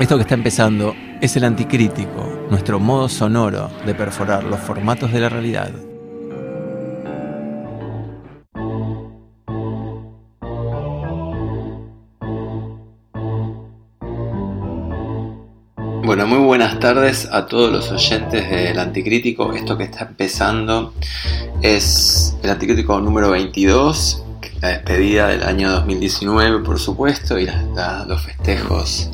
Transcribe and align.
Esto 0.00 0.16
que 0.16 0.22
está 0.22 0.34
empezando 0.34 0.94
es 1.20 1.36
el 1.36 1.44
anticrítico, 1.44 2.46
nuestro 2.48 2.80
modo 2.80 3.08
sonoro 3.08 3.70
de 3.84 3.94
perforar 3.94 4.44
los 4.44 4.58
formatos 4.58 5.12
de 5.12 5.20
la 5.20 5.28
realidad. 5.28 5.70
Tardes 16.94 17.28
a 17.30 17.46
todos 17.46 17.70
los 17.70 17.92
oyentes 17.92 18.50
del 18.50 18.76
Anticrítico. 18.76 19.52
Esto 19.52 19.78
que 19.78 19.84
está 19.84 20.06
empezando 20.06 20.92
es 21.62 22.34
el 22.42 22.50
Anticrítico 22.50 23.00
número 23.00 23.30
22, 23.30 24.24
la 24.60 24.70
despedida 24.70 25.28
del 25.28 25.44
año 25.44 25.70
2019, 25.70 26.64
por 26.64 26.80
supuesto, 26.80 27.38
y 27.38 27.46
los 28.08 28.22
festejos 28.22 29.08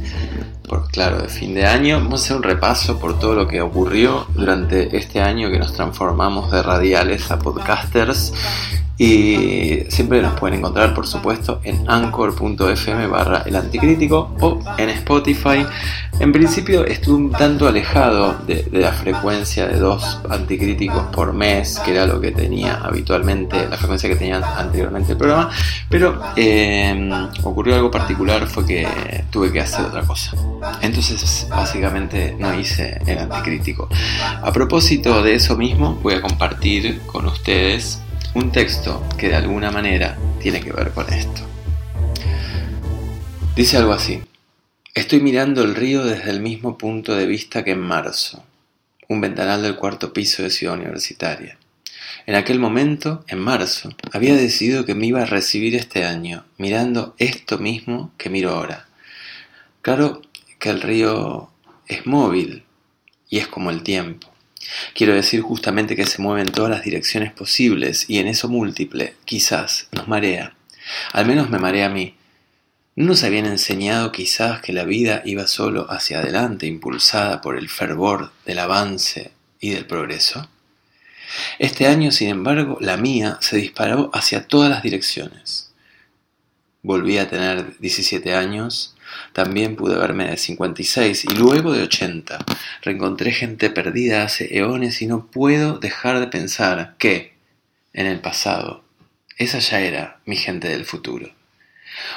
claro, 0.91 1.21
de 1.21 1.29
fin 1.29 1.53
de 1.53 1.67
año. 1.67 1.99
Vamos 1.99 2.23
a 2.23 2.25
hacer 2.25 2.37
un 2.39 2.45
repaso 2.45 2.99
por 2.99 3.19
todo 3.19 3.35
lo 3.35 3.47
que 3.47 3.61
ocurrió 3.61 4.27
durante 4.35 4.97
este 4.97 5.21
año 5.21 5.51
que 5.51 5.59
nos 5.59 5.75
transformamos 5.75 6.51
de 6.51 6.63
radiales 6.63 7.31
a 7.31 7.39
podcasters 7.39 8.33
y 8.99 9.81
siempre 9.89 10.23
nos 10.23 10.39
pueden 10.39 10.59
encontrar, 10.59 10.95
por 10.95 11.07
supuesto, 11.07 11.61
en 11.65 11.89
anchor.fm 11.89 13.07
barra 13.09 13.43
el 13.45 13.57
anticrítico 13.57 14.35
o 14.41 14.61
en 14.79 14.89
Spotify. 14.91 15.67
En 16.19 16.33
principio 16.33 16.87
estuve 16.87 17.17
un 17.17 17.31
tanto 17.31 17.69
alejado 17.69 18.39
de, 18.47 18.67
la 18.73 18.93
frecuencia 18.93 19.67
de 19.67 19.79
dos 19.79 20.19
anticríticos 20.31 21.05
por 21.15 21.35
mes, 21.35 21.79
que 21.85 21.91
era 21.91 22.07
lo 22.07 22.19
que 22.23 22.31
tenía 22.31 22.77
habitualmente, 22.77 23.69
la 23.69 23.77
frecuencia 23.77 24.09
que 24.09 24.17
tenía 24.17 24.39
anteriormente 24.59 25.13
el 25.13 25.19
programa, 25.19 25.51
pero 25.91 26.19
em, 26.35 27.11
ocurrió 27.43 27.75
algo 27.75 27.91
particular, 27.91 28.47
fue 28.47 28.65
que 28.65 29.25
tuve 29.31 29.53
que 29.53 29.61
hacer 29.61 29.85
otra 29.85 30.03
cosa. 30.03 30.35
Entonces, 30.81 31.47
básicamente 31.51 32.35
no 32.39 32.59
hice 32.59 32.99
el 33.07 33.19
anticrítico. 33.19 33.91
A 34.43 34.51
propósito 34.53 35.23
de 35.23 35.35
eso 35.35 35.55
mismo, 35.55 35.99
voy 36.03 36.15
a 36.15 36.23
compartir 36.23 37.03
con 37.07 37.27
ustedes 37.27 38.01
un 38.37 38.53
texto 38.53 39.03
que 39.17 39.31
de 39.31 39.37
alguna 39.37 39.71
manera 39.71 40.19
tiene 40.43 40.61
que 40.61 40.71
ver 40.71 40.91
con 40.91 41.11
esto. 41.11 41.41
Dice 43.57 43.79
algo 43.79 43.95
así. 43.95 44.23
Estoy 44.93 45.21
mirando 45.21 45.63
el 45.63 45.75
río 45.75 46.05
desde 46.05 46.33
el 46.33 46.41
mismo 46.41 46.77
punto 46.77 47.17
de 47.17 47.25
vista 47.25 47.65
que 47.65 47.71
en 47.71 47.81
marzo, 47.81 48.45
un 49.09 49.23
ventanal 49.23 49.63
del 49.63 49.77
cuarto 49.77 50.13
piso 50.13 50.43
de 50.43 50.51
Ciudad 50.51 50.75
Universitaria. 50.75 51.57
En 52.27 52.35
aquel 52.35 52.59
momento, 52.59 53.25
en 53.27 53.39
marzo, 53.39 53.97
había 54.13 54.35
decidido 54.35 54.85
que 54.85 54.95
me 54.95 55.07
iba 55.07 55.23
a 55.23 55.27
recibir 55.27 55.75
este 55.75 56.05
año, 56.05 56.45
mirando 56.59 57.15
esto 57.17 57.57
mismo 57.57 58.13
que 58.19 58.29
miro 58.29 58.51
ahora. 58.51 58.87
Claro 59.81 60.21
que 60.59 60.69
el 60.69 60.83
río 60.83 61.49
es 61.89 62.05
móvil 62.05 62.65
y 63.31 63.39
es 63.39 63.49
como 63.49 63.71
el 63.71 63.83
tiempo. 63.83 64.36
Quiero 64.95 65.15
decir 65.15 65.41
justamente 65.41 65.97
que 65.97 66.07
se 66.07 66.23
mueve 66.23 66.43
en 66.43 66.53
todas 66.53 66.71
las 66.71 66.83
direcciones 66.83 67.33
posibles 67.33 68.09
y 68.09 68.19
en 68.19 68.27
eso 68.27 68.49
múltiple, 68.49 69.15
quizás, 69.25 69.89
nos 69.93 70.09
marea. 70.09 70.55
Al 71.13 71.27
menos 71.27 71.51
me 71.51 71.59
marea 71.59 71.87
a 71.87 71.91
mí. 71.91 72.17
¿No 72.95 73.07
nos 73.07 73.25
habían 73.25 73.47
enseñado 73.47 74.11
quizás 74.11 74.63
que 74.63 74.73
la 74.73 74.85
vida 74.85 75.23
iba 75.27 75.47
solo 75.47 75.91
hacia 75.91 76.21
adelante, 76.21 76.67
impulsada 76.67 77.43
por 77.43 77.59
el 77.59 77.69
fervor 77.69 78.33
del 78.47 78.59
avance 78.59 79.33
y 79.61 79.71
del 79.71 79.85
progreso? 79.85 80.49
Este 81.59 81.87
año, 81.87 82.11
sin 82.11 82.29
embargo, 82.29 82.79
la 82.81 82.97
mía 82.97 83.37
se 83.41 83.59
disparó 83.59 84.11
hacia 84.15 84.49
todas 84.49 84.71
las 84.71 84.83
direcciones. 84.83 85.73
Volví 86.83 87.19
a 87.19 87.29
tener 87.29 87.79
17 87.79 88.35
años, 88.35 88.96
también 89.33 89.77
pude 89.77 89.97
verme 89.97 90.31
de 90.31 90.37
56 90.37 91.25
y 91.25 91.35
luego 91.35 91.73
de 91.73 91.83
80. 91.83 92.39
Reencontré 92.83 93.33
gente 93.33 93.71
perdida 93.71 94.25
hace 94.25 94.57
eones 94.57 95.03
y 95.03 95.07
no 95.07 95.27
puedo 95.27 95.79
dejar 95.79 96.21
de 96.21 96.29
pensar 96.29 96.95
que, 96.99 97.35
en 97.93 98.07
el 98.07 98.21
pasado, 98.21 98.85
esa 99.39 99.59
ya 99.59 99.81
era 99.81 100.21
mi 100.25 100.37
gente 100.37 100.69
del 100.69 100.85
futuro. 100.85 101.31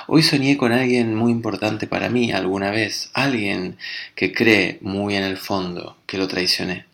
Hoy 0.07 0.23
soñé 0.23 0.57
con 0.57 0.72
alguien 0.72 1.16
muy 1.16 1.31
importante 1.31 1.88
para 1.88 2.09
mí 2.09 2.31
alguna 2.31 2.72
vez, 2.72 3.09
alguien 3.13 3.77
que 4.16 4.33
cree 4.33 4.77
muy 4.81 5.16
en 5.16 5.23
el 5.23 5.38
fondo 5.38 5.97
que 6.06 6.17
lo 6.17 6.27
traicioné. 6.27 6.85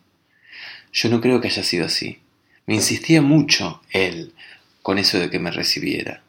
Yo 0.92 1.08
no 1.08 1.20
creo 1.20 1.40
que 1.40 1.48
haya 1.48 1.64
sido 1.64 1.86
así. 1.86 2.20
Me 2.66 2.74
insistía 2.74 3.22
mucho 3.22 3.82
él 3.90 4.32
con 4.82 4.98
eso 4.98 5.18
de 5.18 5.30
que 5.30 5.38
me 5.38 5.50
recibiera. 5.50 6.22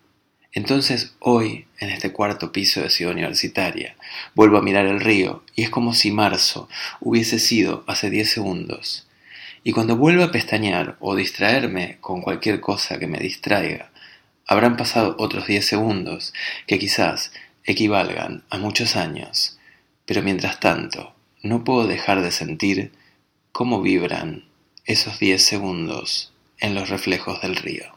Entonces 0.57 1.13
hoy, 1.19 1.67
en 1.77 1.89
este 1.89 2.11
cuarto 2.11 2.51
piso 2.51 2.81
de 2.81 2.89
Ciudad 2.89 3.13
Universitaria, 3.13 3.95
vuelvo 4.33 4.57
a 4.57 4.63
mirar 4.63 4.87
el 4.87 4.99
río 4.99 5.43
y 5.55 5.61
es 5.61 5.69
como 5.69 5.93
si 5.93 6.09
marzo 6.09 6.67
hubiese 6.99 7.37
sido 7.37 7.83
hace 7.85 8.09
10 8.09 8.27
segundos. 8.27 9.05
Y 9.63 9.71
cuando 9.71 9.97
vuelva 9.97 10.23
a 10.25 10.31
pestañear 10.31 10.97
o 10.99 11.15
distraerme 11.15 11.99
con 12.01 12.23
cualquier 12.23 12.59
cosa 12.59 12.97
que 12.97 13.05
me 13.05 13.19
distraiga, 13.19 13.91
habrán 14.47 14.77
pasado 14.77 15.15
otros 15.19 15.45
10 15.45 15.63
segundos 15.63 16.33
que 16.65 16.79
quizás 16.79 17.31
equivalgan 17.63 18.43
a 18.49 18.57
muchos 18.57 18.95
años, 18.95 19.59
pero 20.07 20.23
mientras 20.23 20.59
tanto 20.59 21.13
no 21.43 21.63
puedo 21.63 21.85
dejar 21.85 22.23
de 22.23 22.31
sentir 22.31 22.91
cómo 23.51 23.83
vibran 23.83 24.45
esos 24.85 25.19
10 25.19 25.39
segundos 25.39 26.33
en 26.57 26.73
los 26.73 26.89
reflejos 26.89 27.43
del 27.43 27.57
río. 27.57 27.95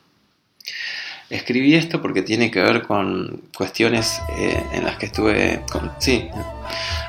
Escribí 1.30 1.76
esto 1.76 2.02
porque 2.02 2.22
tiene 2.22 2.50
que 2.50 2.60
ver 2.60 2.82
con 2.82 3.41
cuestiones 3.56 4.20
eh, 4.36 4.60
en 4.72 4.84
las 4.84 4.96
que 4.96 5.06
estuve, 5.06 5.62
sí, 5.98 6.28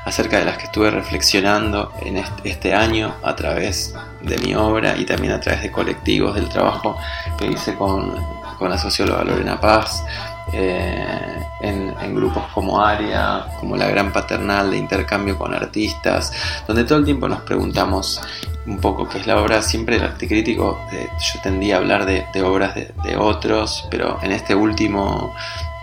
acerca 0.04 0.38
de 0.38 0.44
las 0.44 0.58
que 0.58 0.64
estuve 0.66 0.92
reflexionando 0.92 1.92
en 2.02 2.22
este, 2.44 2.72
año 2.72 3.16
a 3.24 3.34
través 3.34 3.96
de 4.22 4.38
mi 4.38 4.54
obra 4.54 4.96
y 4.96 5.04
también 5.06 5.32
a 5.32 5.40
través 5.40 5.62
de 5.62 5.72
colectivos 5.72 6.36
del 6.36 6.48
trabajo 6.48 6.96
que 7.36 7.48
hice 7.48 7.74
con, 7.74 8.14
la 8.60 8.78
socióloga 8.78 9.24
Lorena 9.24 9.60
Paz, 9.60 10.04
eh, 10.52 11.42
en, 11.60 12.14
grupos 12.14 12.44
como 12.52 12.80
ARIA, 12.80 13.46
como 13.58 13.76
la 13.76 13.86
Gran 13.88 14.12
Paternal 14.12 14.70
de 14.70 14.76
intercambio 14.76 15.38
con 15.38 15.54
artistas, 15.54 16.32
donde 16.66 16.84
todo 16.84 16.98
el 16.98 17.04
tiempo 17.04 17.28
nos 17.28 17.40
preguntamos 17.40 18.20
un 18.66 18.78
poco 18.78 19.08
qué 19.08 19.18
es 19.18 19.26
la 19.26 19.40
obra. 19.40 19.62
Siempre 19.62 19.96
el 19.96 20.02
arte 20.02 20.28
crítico, 20.28 20.78
eh, 20.92 21.08
yo 21.18 21.40
tendía 21.40 21.76
a 21.76 21.78
hablar 21.78 22.04
de, 22.04 22.42
obras 22.42 22.74
de, 22.74 23.16
otros, 23.16 23.86
pero 23.90 24.18
en 24.22 24.32
este 24.32 24.54
último, 24.54 25.34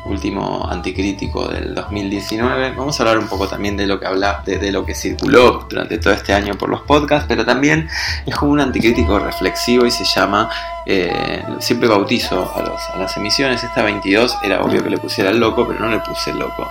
último 0.05 0.67
anticrítico 0.69 1.47
del 1.47 1.75
2019 1.75 2.73
vamos 2.75 2.99
a 2.99 3.03
hablar 3.03 3.19
un 3.19 3.27
poco 3.27 3.47
también 3.47 3.77
de 3.77 3.85
lo 3.85 3.99
que 3.99 4.07
habla, 4.07 4.41
de, 4.45 4.71
lo 4.71 4.85
que 4.85 4.95
circuló 4.95 5.65
durante 5.69 5.97
todo 5.97 6.13
este 6.13 6.33
año 6.33 6.55
por 6.55 6.69
los 6.69 6.81
podcasts, 6.81 7.25
pero 7.27 7.45
también 7.45 7.89
es 8.25 8.35
como 8.35 8.51
un 8.51 8.61
anticrítico 8.61 9.19
reflexivo 9.19 9.85
y 9.85 9.91
se 9.91 10.05
llama, 10.05 10.49
eh, 10.85 11.43
siempre 11.59 11.87
bautizo 11.87 12.51
a, 12.55 12.61
los, 12.61 12.81
a 12.93 12.97
las 12.97 13.15
emisiones, 13.17 13.63
esta 13.63 13.83
22 13.83 14.37
era 14.43 14.61
obvio 14.61 14.83
que 14.83 14.89
le 14.89 14.97
pusiera 14.97 15.29
el 15.29 15.39
loco, 15.39 15.67
pero 15.67 15.79
no 15.79 15.89
le 15.89 15.99
puse 15.99 16.33
loco. 16.33 16.69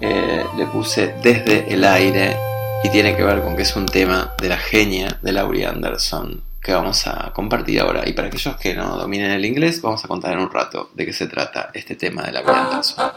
Eh, 0.00 0.44
le 0.56 0.66
puse 0.66 1.14
desde 1.22 1.72
el 1.72 1.84
aire 1.84 2.36
y 2.82 2.88
tiene 2.88 3.14
que 3.14 3.22
ver 3.22 3.42
con 3.42 3.54
que 3.54 3.62
es 3.62 3.76
un 3.76 3.86
tema 3.86 4.32
de 4.40 4.48
la 4.48 4.56
genia 4.56 5.18
de 5.20 5.32
Laurie 5.32 5.66
Anderson 5.66 6.51
que 6.62 6.72
vamos 6.72 7.06
a 7.06 7.32
compartir 7.32 7.80
ahora. 7.80 8.08
Y 8.08 8.12
para 8.12 8.28
aquellos 8.28 8.56
que 8.56 8.74
no 8.74 8.96
dominen 8.96 9.32
el 9.32 9.44
inglés, 9.44 9.82
vamos 9.82 10.04
a 10.04 10.08
contar 10.08 10.32
en 10.32 10.38
un 10.38 10.50
rato 10.50 10.90
de 10.94 11.06
qué 11.06 11.12
se 11.12 11.26
trata 11.26 11.70
este 11.74 11.96
tema 11.96 12.22
de 12.22 12.32
Laurie 12.32 12.54
Anderson. 12.54 13.12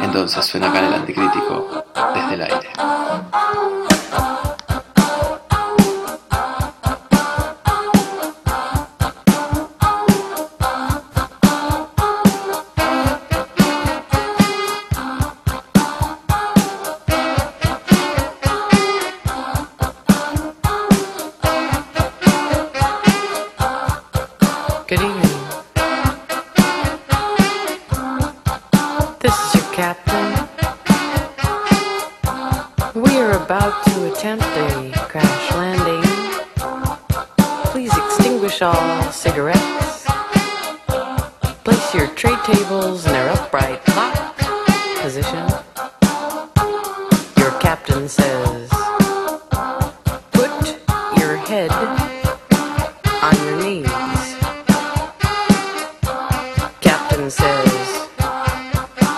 Entonces 0.00 0.44
suena 0.44 0.70
acá 0.70 0.78
en 0.78 0.84
el 0.86 0.94
anticrítico 0.94 1.84
desde 2.14 2.34
el 2.34 2.42
aire. 2.42 3.91
Shaw 38.62 39.10
cigarettes. 39.10 40.06
Place 41.64 41.94
your 41.96 42.06
tray 42.14 42.36
tables 42.44 43.04
in 43.06 43.12
their 43.12 43.28
upright 43.30 43.80
lock 43.96 44.38
position. 45.02 45.48
Your 47.38 47.50
captain 47.58 48.08
says, 48.08 48.70
Put 50.30 50.78
your 51.18 51.34
head 51.38 51.72
on 53.26 53.34
your 53.46 53.56
knees. 53.64 54.36
Captain 56.80 57.30
says, 57.32 58.08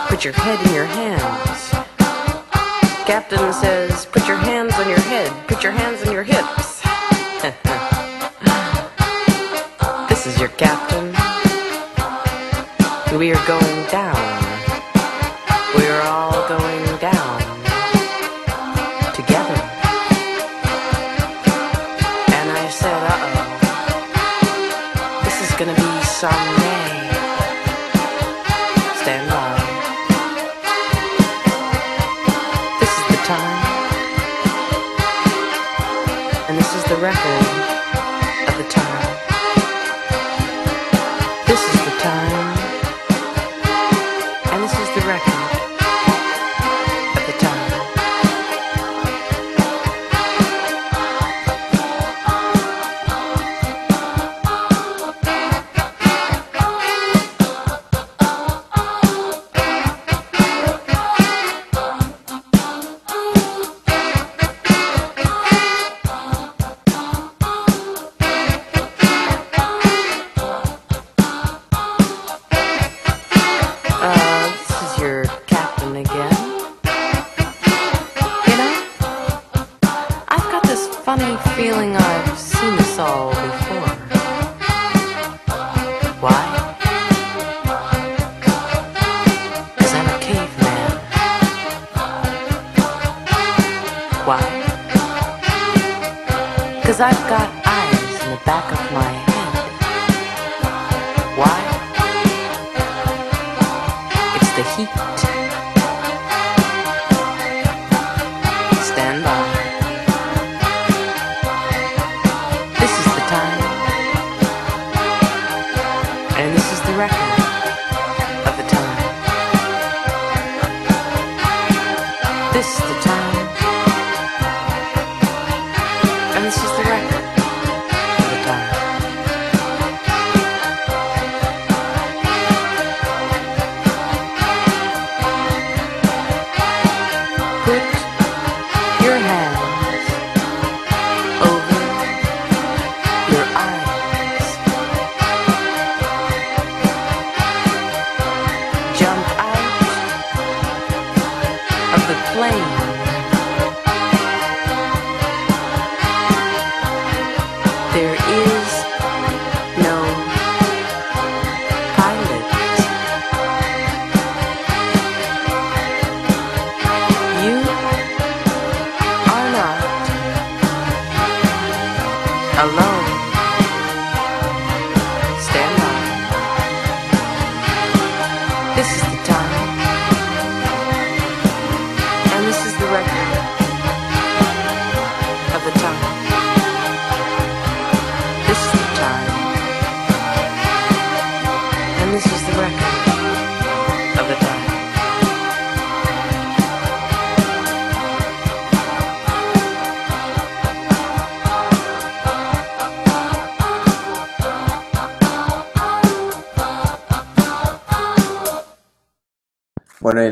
Put 0.08 0.25
your 0.25 0.32
head 0.32 0.67
in 0.69 0.75
your 0.75 0.87
hands. 0.87 1.70
Captain 3.05 3.52
says, 3.52 4.06
Put 4.06 4.26
your 4.26 4.38
hands 4.38 4.73
on 4.76 4.88
your 4.88 5.00
head, 5.00 5.31
put 5.46 5.62
your 5.62 5.73
hands 5.73 6.02
on 6.06 6.14
your 6.14 6.23
hips. 6.23 6.73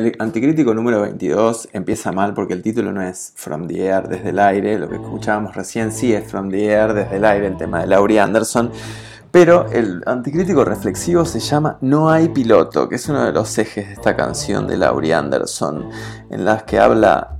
El 0.07 0.17
anticrítico 0.19 0.75
número 0.75 1.01
22 1.03 1.69
empieza 1.73 2.13
mal 2.13 2.35
porque 2.35 2.55
el 2.55 2.63
título 2.63 2.93
no 2.93 3.03
es 3.03 3.33
From 3.37 3.69
the 3.69 3.87
Air, 3.87 4.09
desde 4.09 4.31
el 4.31 4.39
aire, 4.39 4.79
lo 4.79 4.89
que 4.89 4.97
escuchábamos 4.97 5.55
recién 5.55 5.93
sí 5.93 6.13
es 6.13 6.25
From 6.31 6.51
the 6.51 6.67
Air, 6.67 6.93
desde 6.95 7.17
el 7.17 7.25
aire, 7.25 7.47
el 7.47 7.57
tema 7.57 7.81
de 7.81 7.87
Laurie 7.87 8.21
Anderson, 8.21 8.71
pero 9.31 9.71
el 9.71 10.03
anticrítico 10.07 10.65
reflexivo 10.65 11.25
se 11.25 11.41
llama 11.41 11.79
No 11.81 12.11
hay 12.11 12.29
piloto, 12.29 12.89
que 12.89 12.97
es 12.97 13.09
uno 13.09 13.25
de 13.25 13.33
los 13.33 13.57
ejes 13.59 13.87
de 13.87 13.93
esta 13.95 14.17
canción 14.17 14.67
de 14.67 14.77
Laurie 14.77 15.15
Anderson, 15.15 15.89
en 16.31 16.45
las 16.45 16.65
que 16.65 16.79
habla, 16.79 17.39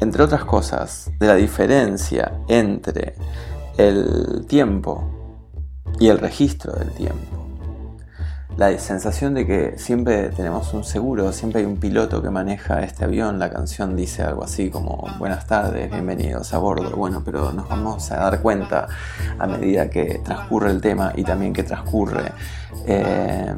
entre 0.00 0.24
otras 0.24 0.44
cosas, 0.44 1.10
de 1.18 1.26
la 1.26 1.36
diferencia 1.36 2.32
entre 2.48 3.14
el 3.78 4.44
tiempo 4.46 5.08
y 5.98 6.08
el 6.08 6.18
registro 6.18 6.72
del 6.72 6.90
tiempo 6.90 7.41
la 8.56 8.78
sensación 8.78 9.34
de 9.34 9.46
que 9.46 9.78
siempre 9.78 10.28
tenemos 10.28 10.74
un 10.74 10.84
seguro, 10.84 11.32
siempre 11.32 11.60
hay 11.60 11.66
un 11.66 11.78
piloto 11.78 12.22
que 12.22 12.30
maneja 12.30 12.82
este 12.82 13.04
avión. 13.04 13.38
La 13.38 13.50
canción 13.50 13.96
dice 13.96 14.22
algo 14.22 14.44
así 14.44 14.70
como 14.70 15.08
buenas 15.18 15.46
tardes, 15.46 15.90
bienvenidos 15.90 16.52
a 16.52 16.58
bordo. 16.58 16.90
Bueno, 16.96 17.22
pero 17.24 17.52
nos 17.52 17.68
vamos 17.68 18.10
a 18.12 18.16
dar 18.16 18.40
cuenta 18.40 18.88
a 19.38 19.46
medida 19.46 19.88
que 19.88 20.20
transcurre 20.24 20.70
el 20.70 20.80
tema 20.80 21.12
y 21.16 21.24
también 21.24 21.52
que 21.52 21.62
transcurre 21.62 22.32
eh, 22.86 23.54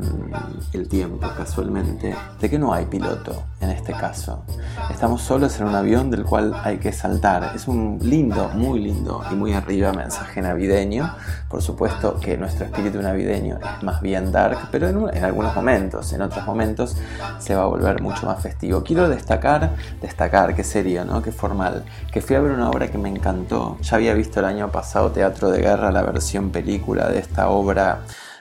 el 0.73 0.89
tiempo 0.89 1.29
casualmente, 1.37 2.15
de 2.41 2.51
que 2.51 2.59
no 2.59 2.73
hay 2.73 2.85
piloto 2.87 3.45
en 3.61 3.71
este 3.71 3.93
caso. 3.93 4.45
Estamos 4.91 5.23
solos 5.23 5.59
en 5.61 5.67
un 5.67 5.75
avión 5.75 6.11
del 6.11 6.25
cual 6.25 6.55
hay 6.63 6.79
que 6.79 6.93
saltar. 6.93 7.53
Es 7.55 7.67
un 7.67 7.99
lindo, 8.03 8.51
muy 8.55 8.81
lindo 8.81 9.23
y 9.31 9.35
muy 9.35 9.55
arriba 9.55 9.93
mensaje 9.93 10.43
navideño. 10.43 11.15
Por 11.55 11.63
supuesto 11.63 12.19
que 12.19 12.37
nuestro 12.37 12.65
espíritu 12.65 13.01
navideño 13.01 13.59
es 13.63 13.83
más 13.85 14.01
bien 14.03 14.33
dark, 14.33 14.59
pero 14.73 14.89
en, 14.89 14.97
un- 14.97 15.17
en 15.17 15.23
algunos 15.23 15.55
momentos, 15.55 16.13
en 16.13 16.21
otros 16.23 16.45
momentos 16.45 16.97
se 17.39 17.55
va 17.55 17.63
a 17.63 17.67
volver 17.67 18.03
mucho 18.03 18.27
más 18.27 18.43
festivo. 18.43 18.83
Quiero 18.83 19.09
destacar, 19.09 19.77
destacar, 20.03 20.57
qué 20.57 20.65
serio, 20.65 21.05
¿no? 21.05 21.23
Qué 21.23 21.31
formal, 21.31 21.85
que 22.13 22.21
fui 22.21 22.35
a 22.35 22.41
ver 22.41 22.51
una 22.51 22.69
obra 22.71 22.89
que 22.89 22.99
me 22.99 23.09
encantó. 23.09 23.79
Ya 23.83 23.95
había 23.99 24.15
visto 24.15 24.41
el 24.41 24.47
año 24.47 24.73
pasado 24.73 25.13
Teatro 25.13 25.49
de 25.53 25.61
Guerra, 25.61 25.93
la 25.93 26.03
versión 26.03 26.51
película 26.51 27.09
de 27.09 27.21
esta 27.21 27.49
obra 27.49 28.01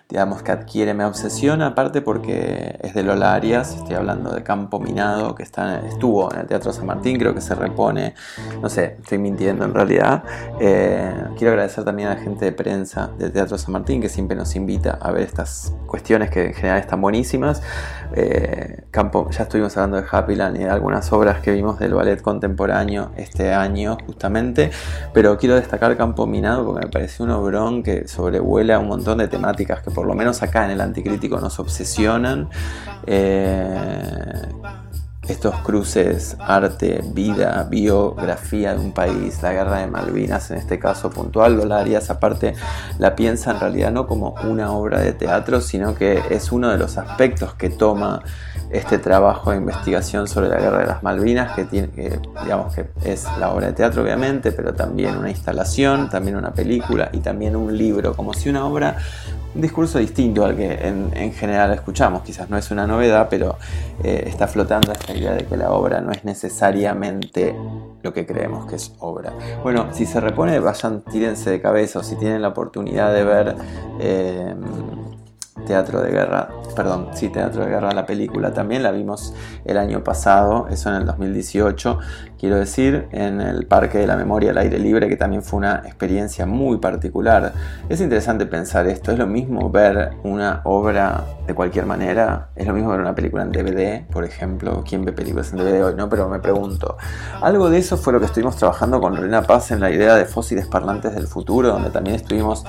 digamos, 0.09 0.43
que 0.43 0.51
adquiere, 0.51 0.93
me 0.93 1.05
obsesiona, 1.05 1.67
aparte 1.67 2.01
porque 2.01 2.77
es 2.81 2.93
de 2.93 3.03
Lola 3.03 3.33
Arias, 3.33 3.75
estoy 3.75 3.95
hablando 3.95 4.31
de 4.31 4.43
Campo 4.43 4.79
Minado, 4.79 5.33
que 5.33 5.43
está, 5.43 5.79
estuvo 5.87 6.31
en 6.31 6.41
el 6.41 6.47
Teatro 6.47 6.71
San 6.71 6.85
Martín, 6.85 7.17
creo 7.17 7.33
que 7.33 7.41
se 7.41 7.55
repone, 7.55 8.13
no 8.61 8.69
sé, 8.69 8.97
estoy 9.01 9.17
mintiendo 9.17 9.65
en 9.65 9.73
realidad. 9.73 10.23
Eh, 10.59 11.11
quiero 11.37 11.53
agradecer 11.53 11.83
también 11.83 12.09
a 12.09 12.15
la 12.15 12.21
gente 12.21 12.45
de 12.45 12.51
prensa 12.51 13.09
del 13.17 13.31
Teatro 13.31 13.57
San 13.57 13.71
Martín, 13.71 14.01
que 14.01 14.09
siempre 14.09 14.35
nos 14.35 14.55
invita 14.55 14.99
a 15.01 15.11
ver 15.11 15.23
estas 15.23 15.73
cuestiones 15.87 16.29
que 16.29 16.47
en 16.47 16.53
general 16.53 16.79
están 16.79 17.01
buenísimas. 17.01 17.63
Eh, 18.15 18.83
Campo, 18.91 19.29
ya 19.31 19.43
estuvimos 19.43 19.75
hablando 19.77 19.97
de 19.97 20.05
Happyland 20.11 20.57
y 20.57 20.59
de 20.59 20.69
algunas 20.69 21.11
obras 21.11 21.41
que 21.41 21.51
vimos 21.51 21.79
del 21.79 21.93
ballet 21.93 22.21
contemporáneo 22.21 23.11
este 23.17 23.53
año 23.53 23.97
justamente, 24.05 24.69
pero 25.13 25.37
quiero 25.37 25.55
destacar 25.55 25.97
Campo 25.97 26.27
Minado 26.27 26.65
porque 26.65 26.85
me 26.85 26.91
pareció 26.91 27.25
un 27.25 27.31
obrón 27.31 27.81
que 27.81 28.07
sobrevuela 28.07 28.77
un 28.77 28.87
montón 28.87 29.17
de 29.17 29.27
temáticas 29.27 29.81
que 29.81 29.89
por 29.89 30.02
lo 30.05 30.15
menos 30.15 30.41
acá 30.43 30.65
en 30.65 30.71
el 30.71 30.81
anticrítico 30.81 31.39
nos 31.39 31.59
obsesionan. 31.59 32.49
Eh, 33.05 34.41
estos 35.27 35.55
cruces, 35.59 36.35
arte, 36.39 37.01
vida, 37.13 37.65
biografía 37.69 38.73
de 38.73 38.79
un 38.79 38.91
país, 38.91 39.41
la 39.41 39.53
guerra 39.53 39.79
de 39.79 39.87
Malvinas 39.87 40.51
en 40.51 40.57
este 40.57 40.79
caso 40.79 41.09
puntual, 41.09 41.55
Lola 41.55 41.79
Arias 41.79 42.09
aparte 42.09 42.55
la 42.99 43.15
piensa 43.15 43.51
en 43.51 43.59
realidad 43.61 43.91
no 43.91 44.05
como 44.05 44.35
una 44.43 44.71
obra 44.73 44.99
de 44.99 45.13
teatro, 45.13 45.61
sino 45.61 45.95
que 45.95 46.21
es 46.29 46.51
uno 46.51 46.69
de 46.69 46.77
los 46.77 46.97
aspectos 46.97 47.53
que 47.53 47.69
toma 47.69 48.21
este 48.69 48.97
trabajo 48.97 49.51
de 49.51 49.57
investigación 49.57 50.27
sobre 50.27 50.49
la 50.49 50.57
guerra 50.57 50.79
de 50.79 50.87
las 50.87 51.03
Malvinas, 51.03 51.55
que, 51.55 51.65
tiene, 51.65 51.89
digamos 52.43 52.73
que 52.73 52.89
es 53.05 53.25
la 53.39 53.51
obra 53.51 53.67
de 53.67 53.73
teatro 53.73 54.01
obviamente, 54.01 54.51
pero 54.51 54.73
también 54.73 55.15
una 55.15 55.29
instalación, 55.29 56.09
también 56.09 56.35
una 56.35 56.53
película 56.53 57.09
y 57.13 57.19
también 57.19 57.55
un 57.55 57.77
libro, 57.77 58.13
como 58.13 58.33
si 58.33 58.49
una 58.49 58.65
obra, 58.65 58.97
un 59.55 59.61
discurso 59.61 59.99
distinto 59.99 60.45
al 60.45 60.55
que 60.55 60.73
en, 60.73 61.33
general 61.33 61.73
escuchamos, 61.73 62.23
quizás 62.23 62.49
no 62.49 62.57
es 62.57 62.71
una 62.71 62.87
novedad, 62.87 63.27
pero 63.29 63.57
eh, 64.03 64.23
está 64.27 64.47
flotando 64.47 64.91
esta 64.91 65.13
idea 65.13 65.33
de 65.33 65.45
que 65.45 65.57
la 65.57 65.71
obra 65.71 66.01
no 66.01 66.11
es 66.11 66.23
necesariamente 66.25 67.55
lo 68.01 68.13
que 68.13 68.25
creemos 68.25 68.65
que 68.65 68.75
es 68.75 68.93
obra. 68.99 69.33
Bueno, 69.63 69.87
si 69.91 70.05
se 70.05 70.19
repone, 70.19 70.59
vayan, 70.59 71.01
tírense 71.01 71.51
de 71.51 71.61
cabeza, 71.61 71.99
o 71.99 72.03
si 72.03 72.15
tienen 72.15 72.41
la 72.41 72.49
oportunidad 72.49 73.13
de 73.13 73.23
ver... 73.23 73.55
Eh, 73.99 74.55
Teatro 75.65 76.01
de 76.01 76.11
Guerra, 76.11 76.49
perdón, 76.75 77.09
sí, 77.13 77.29
Teatro 77.29 77.63
de 77.63 77.69
Guerra, 77.69 77.91
la 77.91 78.05
película 78.05 78.53
también 78.53 78.83
la 78.83 78.91
vimos 78.91 79.33
el 79.65 79.77
año 79.77 80.03
pasado, 80.03 80.67
eso 80.69 80.89
en 80.89 80.95
el 80.95 81.05
2018, 81.05 81.99
quiero 82.37 82.57
decir, 82.57 83.07
en 83.11 83.41
el 83.41 83.65
Parque 83.67 83.99
de 83.99 84.07
la 84.07 84.15
Memoria 84.15 84.51
al 84.51 84.57
aire 84.57 84.79
libre, 84.79 85.07
que 85.07 85.15
también 85.15 85.43
fue 85.43 85.57
una 85.57 85.83
experiencia 85.85 86.45
muy 86.45 86.77
particular. 86.77 87.53
Es 87.89 88.01
interesante 88.01 88.45
pensar 88.45 88.87
esto, 88.87 89.11
es 89.11 89.17
lo 89.17 89.27
mismo 89.27 89.69
ver 89.69 90.11
una 90.23 90.61
obra 90.65 91.23
de 91.47 91.53
cualquier 91.53 91.85
manera, 91.85 92.49
es 92.55 92.67
lo 92.67 92.73
mismo 92.73 92.89
ver 92.89 92.99
una 92.99 93.15
película 93.15 93.43
en 93.43 93.51
DVD, 93.51 94.05
por 94.11 94.23
ejemplo, 94.23 94.83
¿quién 94.87 95.05
ve 95.05 95.13
películas 95.13 95.51
en 95.51 95.59
DVD 95.59 95.85
hoy? 95.85 95.95
No, 95.95 96.09
pero 96.09 96.27
me 96.27 96.39
pregunto, 96.39 96.97
algo 97.41 97.69
de 97.69 97.77
eso 97.77 97.97
fue 97.97 98.13
lo 98.13 98.19
que 98.19 98.25
estuvimos 98.25 98.55
trabajando 98.55 98.99
con 98.99 99.15
Rena 99.15 99.43
Paz 99.43 99.71
en 99.71 99.79
la 99.79 99.91
idea 99.91 100.15
de 100.15 100.25
fósiles 100.25 100.67
parlantes 100.67 101.15
del 101.15 101.27
futuro, 101.27 101.69
donde 101.69 101.89
también 101.89 102.15
estuvimos 102.15 102.65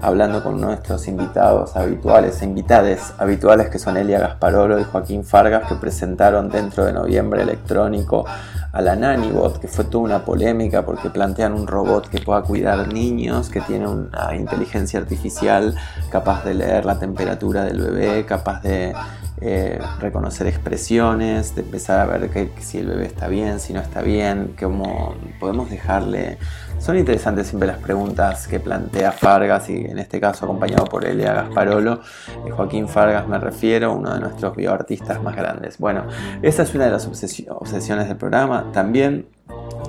hablando 0.00 0.42
con 0.42 0.60
nuestros 0.60 1.08
invitados 1.08 1.76
habituales, 1.76 2.42
invitades 2.42 3.12
habituales 3.18 3.68
que 3.68 3.78
son 3.78 3.96
Elia 3.96 4.20
Gasparolo 4.20 4.78
y 4.78 4.84
Joaquín 4.84 5.24
Fargas, 5.24 5.68
que 5.68 5.74
presentaron 5.74 6.48
dentro 6.48 6.84
de 6.84 6.92
noviembre 6.92 7.42
electrónico 7.42 8.24
a 8.72 8.80
la 8.80 8.94
Nanibot, 8.94 9.58
que 9.58 9.68
fue 9.68 9.84
toda 9.84 10.04
una 10.04 10.24
polémica 10.24 10.84
porque 10.84 11.10
plantean 11.10 11.52
un 11.52 11.66
robot 11.66 12.08
que 12.08 12.20
pueda 12.20 12.42
cuidar 12.42 12.92
niños, 12.92 13.48
que 13.48 13.60
tiene 13.60 13.88
una 13.88 14.34
inteligencia 14.36 15.00
artificial 15.00 15.74
capaz 16.10 16.44
de 16.44 16.54
leer 16.54 16.84
la 16.84 16.98
temperatura 16.98 17.64
del 17.64 17.80
bebé, 17.80 18.24
capaz 18.26 18.62
de 18.62 18.94
eh, 19.40 19.78
reconocer 20.00 20.48
expresiones, 20.48 21.54
de 21.54 21.62
empezar 21.62 22.00
a 22.00 22.06
ver 22.06 22.28
que, 22.30 22.50
si 22.60 22.78
el 22.78 22.88
bebé 22.88 23.06
está 23.06 23.28
bien, 23.28 23.60
si 23.60 23.72
no 23.72 23.80
está 23.80 24.02
bien, 24.02 24.54
cómo 24.58 25.14
podemos 25.38 25.70
dejarle 25.70 26.38
son 26.78 26.96
interesantes 26.96 27.48
siempre 27.48 27.66
las 27.66 27.78
preguntas 27.78 28.46
que 28.46 28.60
plantea 28.60 29.12
Fargas 29.12 29.68
y 29.68 29.76
en 29.76 29.98
este 29.98 30.20
caso 30.20 30.44
acompañado 30.44 30.84
por 30.84 31.04
Elia 31.04 31.32
Gasparolo, 31.32 32.00
eh, 32.46 32.50
Joaquín 32.50 32.88
Fargas 32.88 33.26
me 33.28 33.38
refiero, 33.38 33.92
uno 33.92 34.14
de 34.14 34.20
nuestros 34.20 34.54
bioartistas 34.56 35.22
más 35.22 35.36
grandes. 35.36 35.78
Bueno, 35.78 36.04
esa 36.42 36.62
es 36.62 36.74
una 36.74 36.84
de 36.84 36.92
las 36.92 37.06
obsesiones 37.06 38.08
del 38.08 38.16
programa. 38.16 38.66
También 38.72 39.26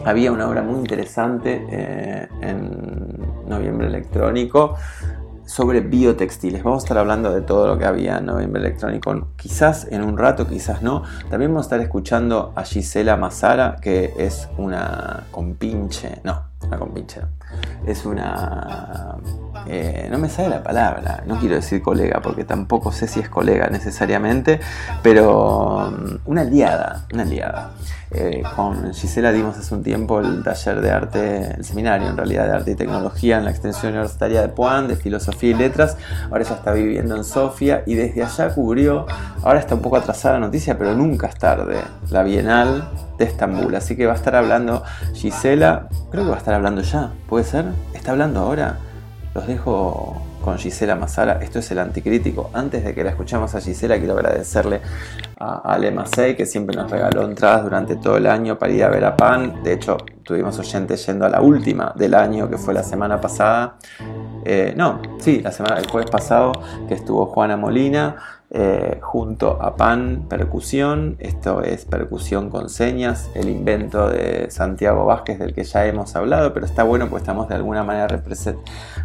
había 0.03 0.31
una 0.31 0.49
obra 0.49 0.61
muy 0.61 0.79
interesante 0.79 1.65
eh, 1.69 2.27
en 2.41 3.19
noviembre 3.47 3.87
electrónico 3.87 4.75
sobre 5.45 5.81
biotextiles. 5.81 6.63
Vamos 6.63 6.83
a 6.83 6.85
estar 6.85 6.97
hablando 6.99 7.33
de 7.33 7.41
todo 7.41 7.67
lo 7.67 7.77
que 7.77 7.85
había 7.85 8.19
en 8.19 8.27
Noviembre 8.27 8.61
Electrónico, 8.61 9.29
quizás 9.35 9.87
en 9.89 10.03
un 10.03 10.15
rato, 10.15 10.47
quizás 10.47 10.83
no. 10.83 11.01
También 11.31 11.51
vamos 11.51 11.65
a 11.65 11.67
estar 11.67 11.79
escuchando 11.81 12.53
a 12.55 12.63
Gisela 12.63 13.17
Mazara, 13.17 13.77
que 13.81 14.13
es 14.19 14.47
una 14.57 15.23
compinche, 15.31 16.21
no, 16.23 16.48
una 16.67 16.77
compinche, 16.77 17.21
es 17.85 18.05
una... 18.05 19.17
Eh, 19.67 20.07
no 20.09 20.17
me 20.17 20.29
sale 20.29 20.49
la 20.49 20.63
palabra, 20.63 21.23
no 21.25 21.39
quiero 21.39 21.55
decir 21.55 21.81
colega, 21.81 22.21
porque 22.21 22.43
tampoco 22.43 22.91
sé 22.91 23.07
si 23.07 23.19
es 23.19 23.29
colega 23.29 23.67
necesariamente, 23.69 24.59
pero 25.01 25.91
mm, 25.91 26.29
una 26.29 26.41
aliada, 26.41 27.05
una 27.13 27.23
aliada. 27.23 27.71
Eh, 28.11 28.41
con 28.55 28.91
Gisela 28.93 29.31
dimos 29.31 29.55
hace 29.57 29.75
un 29.75 29.83
tiempo 29.83 30.19
el 30.19 30.43
taller 30.43 30.81
de 30.81 30.91
arte, 30.91 31.55
el 31.57 31.63
seminario 31.63 32.09
en 32.09 32.17
realidad 32.17 32.45
de 32.45 32.53
arte 32.53 32.71
y 32.71 32.75
tecnología 32.75 33.37
en 33.37 33.45
la 33.45 33.51
extensión 33.51 33.91
universitaria 33.93 34.41
de 34.41 34.47
Puan, 34.47 34.87
de 34.87 34.95
filosofía 34.95 35.51
y 35.51 35.53
letras. 35.53 35.97
Ahora 36.31 36.43
ella 36.43 36.55
está 36.55 36.71
viviendo 36.71 37.15
en 37.15 37.23
Sofía 37.23 37.83
y 37.85 37.95
desde 37.95 38.23
allá 38.23 38.53
cubrió, 38.53 39.05
ahora 39.43 39.59
está 39.59 39.75
un 39.75 39.81
poco 39.81 39.97
atrasada 39.97 40.39
la 40.39 40.47
noticia, 40.47 40.77
pero 40.77 40.95
nunca 40.95 41.27
es 41.27 41.35
tarde, 41.35 41.81
la 42.09 42.23
Bienal 42.23 42.89
de 43.19 43.25
Estambul. 43.25 43.75
Así 43.75 43.95
que 43.95 44.07
va 44.07 44.13
a 44.13 44.15
estar 44.15 44.35
hablando 44.35 44.83
Gisela, 45.13 45.87
creo 46.09 46.23
que 46.23 46.29
va 46.29 46.35
a 46.37 46.39
estar 46.39 46.55
hablando 46.55 46.81
ya, 46.81 47.11
¿puede 47.27 47.43
ser? 47.43 47.65
¿Está 47.93 48.11
hablando 48.11 48.39
ahora? 48.39 48.77
Los 49.35 49.45
dejo 49.45 50.19
con 50.43 50.57
Gisela 50.57 50.95
Mazara. 50.95 51.39
Esto 51.41 51.59
es 51.59 51.69
el 51.71 51.79
anticrítico. 51.79 52.49
Antes 52.53 52.83
de 52.83 52.95
que 52.95 53.03
la 53.03 53.11
escuchemos 53.11 53.53
a 53.53 53.61
Gisela, 53.61 53.97
quiero 53.97 54.13
agradecerle 54.13 54.81
a 55.37 55.73
Ale 55.73 55.91
Macei, 55.91 56.35
que 56.35 56.45
siempre 56.45 56.75
nos 56.75 56.89
regaló 56.89 57.23
entradas 57.23 57.63
durante 57.63 57.95
todo 57.97 58.17
el 58.17 58.25
año 58.25 58.57
para 58.57 58.71
ir 58.71 58.83
a 58.83 58.89
ver 58.89 59.05
a 59.05 59.15
Pan. 59.15 59.61
De 59.63 59.73
hecho, 59.73 59.97
tuvimos 60.23 60.57
oyentes 60.57 61.05
yendo 61.05 61.25
a 61.25 61.29
la 61.29 61.41
última 61.41 61.93
del 61.95 62.15
año, 62.15 62.49
que 62.49 62.57
fue 62.57 62.73
la 62.73 62.83
semana 62.83 63.19
pasada. 63.19 63.75
Eh, 64.45 64.73
no, 64.75 65.01
sí, 65.19 65.41
la 65.41 65.51
semana, 65.51 65.77
el 65.77 65.87
jueves 65.87 66.09
pasado, 66.09 66.53
que 66.87 66.95
estuvo 66.95 67.25
Juana 67.27 67.57
Molina. 67.57 68.38
Eh, 68.51 68.97
junto 69.03 69.61
a 69.61 69.75
PAN 69.75 70.25
Percusión. 70.27 71.17
Esto 71.19 71.61
es 71.61 71.85
percusión 71.85 72.49
con 72.49 72.69
señas, 72.69 73.29
el 73.35 73.47
invento 73.47 74.09
de 74.09 74.49
Santiago 74.49 75.05
Vázquez 75.05 75.37
del 75.37 75.53
que 75.53 75.63
ya 75.63 75.85
hemos 75.85 76.15
hablado, 76.15 76.51
pero 76.51 76.65
está 76.65 76.81
bueno 76.81 77.11
pues 77.11 77.21
estamos 77.21 77.47
de 77.47 77.53
alguna 77.53 77.83
manera 77.83 78.07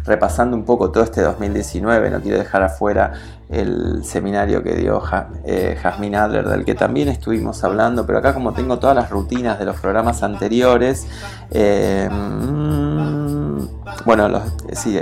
repasando 0.03 0.57
un 0.57 0.65
poco 0.65 0.89
todo 0.89 1.03
este 1.03 1.21
2019. 1.21 2.09
No 2.09 2.21
quiero 2.21 2.39
dejar 2.39 2.63
afuera 2.63 3.13
el 3.47 4.03
seminario 4.03 4.63
que 4.63 4.73
dio 4.77 4.99
eh, 5.43 5.77
Jasmine 5.79 6.17
Adler, 6.17 6.49
del 6.49 6.65
que 6.65 6.73
también 6.73 7.09
estuvimos 7.09 7.63
hablando, 7.63 8.03
pero 8.07 8.17
acá 8.17 8.33
como 8.33 8.51
tengo 8.53 8.79
todas 8.79 8.95
las 8.95 9.11
rutinas 9.11 9.59
de 9.59 9.65
los 9.65 9.79
programas 9.79 10.23
anteriores, 10.23 11.05
eh, 11.51 12.09
mm, 12.11 13.59
bueno, 14.05 14.27
los, 14.27 14.41
sí, 14.73 14.99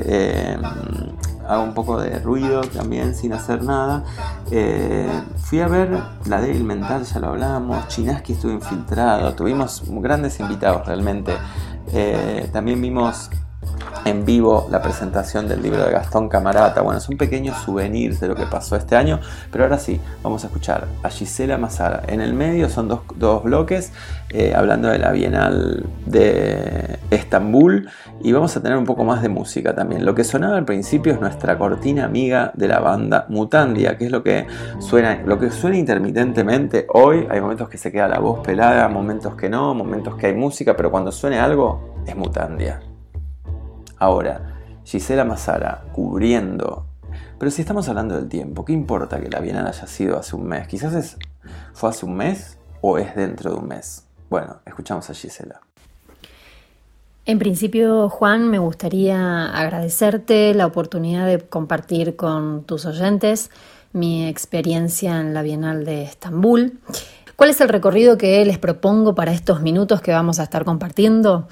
hago 1.48 1.64
un 1.64 1.74
poco 1.74 2.00
de 2.00 2.20
ruido 2.20 2.62
también 2.62 3.16
sin 3.16 3.34
hacer 3.34 3.64
nada. 3.64 4.04
Eh, 4.52 5.10
fui 5.38 5.60
a 5.60 5.68
ver 5.68 6.02
la 6.26 6.42
débil 6.42 6.64
mental, 6.64 7.04
ya 7.04 7.20
lo 7.20 7.28
hablábamos, 7.28 7.88
Chinaski 7.88 8.34
estuvo 8.34 8.52
infiltrado, 8.52 9.34
tuvimos 9.34 9.84
grandes 9.88 10.40
invitados 10.40 10.86
realmente. 10.86 11.34
Eh, 11.92 12.50
también 12.52 12.82
vimos 12.82 13.30
en 14.06 14.26
vivo 14.26 14.68
la 14.70 14.82
presentación 14.82 15.48
del 15.48 15.62
libro 15.62 15.84
de 15.86 15.92
Gastón 15.92 16.30
Camarata. 16.30 16.82
Bueno, 16.82 17.00
son 17.00 17.18
pequeños 17.18 17.58
souvenirs 17.64 18.20
de 18.20 18.28
lo 18.28 18.36
que 18.36 18.46
pasó 18.46 18.76
este 18.76 18.96
año, 18.96 19.20
pero 19.52 19.64
ahora 19.64 19.78
sí, 19.78 20.00
vamos 20.22 20.44
a 20.44 20.48
escuchar 20.48 20.88
a 21.04 21.10
Gisela 21.10 21.58
Mazara. 21.58 22.04
En 22.08 22.22
el 22.22 22.34
medio 22.34 22.70
son 22.70 22.88
dos, 22.88 23.44
bloques 23.44 23.92
eh, 24.30 24.54
hablando 24.56 24.90
de 24.90 25.00
la 25.00 25.12
Bienal 25.12 25.86
de 26.06 27.00
Estambul 27.12 27.90
y 28.22 28.32
vamos 28.32 28.56
a 28.58 28.62
tener 28.62 28.78
un 28.78 28.86
poco 28.86 29.04
más 29.04 29.22
de 29.22 29.30
música 29.30 29.74
también. 29.74 30.06
Lo 30.06 30.16
que 30.16 30.24
sonaba 30.24 30.58
al 30.58 30.66
principio 30.66 31.14
es 31.14 31.20
nuestra 31.20 31.58
cortina 31.58 32.06
amiga 32.06 32.52
de 32.56 32.68
la 32.68 32.80
banda 32.80 33.26
Mutandia, 33.30 33.98
que 33.98 34.06
es 34.06 34.12
lo 34.12 34.24
que 34.24 34.48
suena, 34.80 35.22
lo 35.26 35.40
que 35.40 35.52
suena 35.52 35.78
intermitentemente 35.78 36.88
hoy. 36.94 37.28
Hay 37.30 37.42
momentos 37.42 37.70
que 37.70 37.78
se 37.78 37.92
queda 37.92 38.08
la 38.08 38.20
voz 38.20 38.40
pelada, 38.46 38.88
momentos 38.90 39.36
que 39.36 39.50
no, 39.50 39.74
momentos 39.74 40.16
que 40.16 40.28
hay 40.28 40.34
música, 40.34 40.76
pero 40.76 40.92
cuando 40.92 41.12
suene 41.12 41.40
algo 41.40 42.04
es 42.06 42.16
Mutandia. 42.16 42.93
Ahora, 44.04 44.42
Gisela 44.84 45.24
Mazara 45.24 45.86
cubriendo. 45.94 46.88
Pero 47.40 47.50
si 47.50 47.62
estamos 47.62 47.88
hablando 47.88 48.16
del 48.16 48.28
tiempo, 48.28 48.66
¿qué 48.66 48.74
importa 48.74 49.22
que 49.22 49.30
la 49.30 49.40
Bienal 49.40 49.66
haya 49.66 49.88
sido 49.88 50.20
hace 50.20 50.36
un 50.36 50.46
mes? 50.46 50.68
Quizás 50.68 50.94
es, 50.94 51.18
fue 51.72 51.90
hace 51.90 52.06
un 52.06 52.18
mes 52.18 52.58
o 52.82 52.98
es 52.98 53.16
dentro 53.16 53.52
de 53.52 53.60
un 53.60 53.70
mes. 53.70 54.06
Bueno, 54.30 54.58
escuchamos 54.66 55.10
a 55.10 55.14
Gisela. 55.14 55.62
En 57.26 57.40
principio, 57.40 58.10
Juan, 58.10 58.50
me 58.50 58.60
gustaría 58.60 59.46
agradecerte 59.46 60.54
la 60.54 60.66
oportunidad 60.66 61.26
de 61.26 61.40
compartir 61.40 62.18
con 62.18 62.66
tus 62.66 62.86
oyentes 62.86 63.52
mi 63.94 64.28
experiencia 64.28 65.22
en 65.22 65.34
la 65.34 65.44
Bienal 65.44 65.86
de 65.86 66.04
Estambul. 66.04 66.78
¿Cuál 67.38 67.52
es 67.52 67.62
el 67.62 67.70
recorrido 67.70 68.18
que 68.18 68.46
les 68.46 68.58
propongo 68.58 69.16
para 69.16 69.32
estos 69.32 69.62
minutos 69.62 70.02
que 70.02 70.12
vamos 70.12 70.40
a 70.40 70.44
estar 70.44 70.66
compartiendo? 70.66 71.48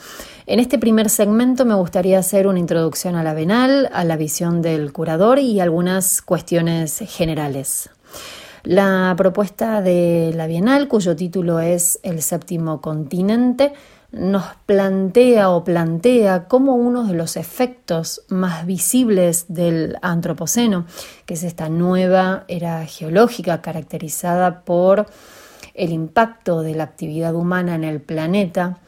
En 0.48 0.60
este 0.60 0.80
primer 0.80 1.10
segmento 1.10 1.66
me 1.66 1.76
gustaría 1.76 2.18
hacer 2.18 2.48
una 2.48 2.58
introducción 2.58 3.16
a 3.16 3.24
la 3.24 3.36
Bienal, 3.36 3.90
a 3.94 4.04
la 4.04 4.18
visión 4.18 4.64
del 4.64 4.92
curador 4.92 5.38
y 5.38 5.60
algunas 5.60 6.24
cuestiones 6.24 7.04
generales. 7.08 7.92
La 8.64 9.14
propuesta 9.16 9.82
de 9.82 10.34
la 10.36 10.48
Bienal, 10.48 10.88
cuyo 10.88 11.16
título 11.16 11.60
es 11.60 12.00
El 12.02 12.24
séptimo 12.24 12.82
continente, 12.82 13.74
nos 14.12 14.44
plantea 14.66 15.52
o 15.52 15.64
plantea 15.64 16.48
como 16.48 16.76
uno 16.76 17.04
de 17.04 17.14
los 17.14 17.38
efectos 17.38 18.24
más 18.28 18.66
visibles 18.66 19.46
del 19.48 19.98
Antropoceno, 20.02 20.86
que 21.28 21.36
es 21.36 21.44
esta 21.44 21.70
nueva 21.70 22.46
era 22.48 22.84
geológica 22.88 23.62
caracterizada 23.62 24.62
por 24.62 25.06
el 25.76 25.92
impacto 25.92 26.62
de 26.62 26.76
la 26.76 26.84
actividad 26.84 27.36
humana 27.36 27.76
en 27.76 27.84
el 27.84 28.02
planeta, 28.02 28.81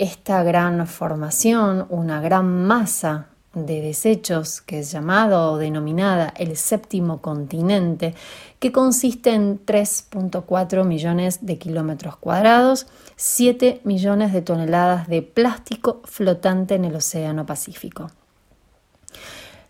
esta 0.00 0.42
gran 0.42 0.86
formación, 0.86 1.86
una 1.90 2.22
gran 2.22 2.64
masa 2.64 3.26
de 3.52 3.82
desechos 3.82 4.62
que 4.62 4.78
es 4.78 4.90
llamado 4.90 5.52
o 5.52 5.58
denominada 5.58 6.32
el 6.38 6.56
séptimo 6.56 7.20
continente, 7.20 8.14
que 8.60 8.72
consiste 8.72 9.34
en 9.34 9.64
3.4 9.66 10.84
millones 10.84 11.44
de 11.44 11.58
kilómetros 11.58 12.16
cuadrados, 12.16 12.86
7 13.16 13.82
millones 13.84 14.32
de 14.32 14.40
toneladas 14.40 15.06
de 15.06 15.20
plástico 15.20 16.00
flotante 16.04 16.76
en 16.76 16.86
el 16.86 16.96
Océano 16.96 17.44
Pacífico. 17.44 18.10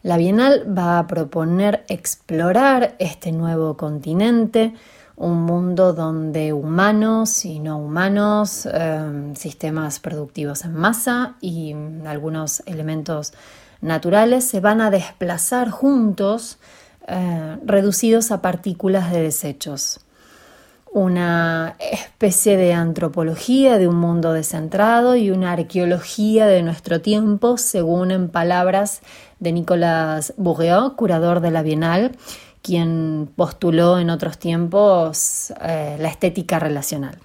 La 0.04 0.16
Bienal 0.16 0.64
va 0.66 1.00
a 1.00 1.08
proponer 1.08 1.84
explorar 1.88 2.94
este 3.00 3.32
nuevo 3.32 3.76
continente, 3.76 4.74
un 5.20 5.42
mundo 5.42 5.92
donde 5.92 6.54
humanos 6.54 7.44
y 7.44 7.58
no 7.60 7.76
humanos, 7.76 8.66
eh, 8.72 9.32
sistemas 9.36 10.00
productivos 10.00 10.64
en 10.64 10.72
masa 10.72 11.36
y 11.42 11.74
algunos 12.06 12.62
elementos 12.64 13.34
naturales 13.82 14.44
se 14.44 14.60
van 14.60 14.80
a 14.80 14.90
desplazar 14.90 15.68
juntos, 15.68 16.58
eh, 17.06 17.58
reducidos 17.66 18.30
a 18.30 18.40
partículas 18.40 19.12
de 19.12 19.20
desechos. 19.20 20.00
Una 20.90 21.76
especie 21.78 22.56
de 22.56 22.72
antropología 22.72 23.76
de 23.76 23.88
un 23.88 23.96
mundo 23.96 24.32
descentrado 24.32 25.16
y 25.16 25.30
una 25.30 25.52
arqueología 25.52 26.46
de 26.46 26.62
nuestro 26.62 27.02
tiempo, 27.02 27.58
según 27.58 28.10
en 28.10 28.30
palabras 28.30 29.02
de 29.38 29.52
Nicolas 29.52 30.32
Bourgeot, 30.38 30.96
curador 30.96 31.40
de 31.40 31.50
la 31.50 31.62
Bienal, 31.62 32.12
quien 32.62 33.30
postuló 33.34 33.98
en 33.98 34.10
otros 34.10 34.38
tiempos 34.38 35.52
eh, 35.62 35.96
la 35.98 36.08
estética 36.08 36.58
relacional. 36.58 37.18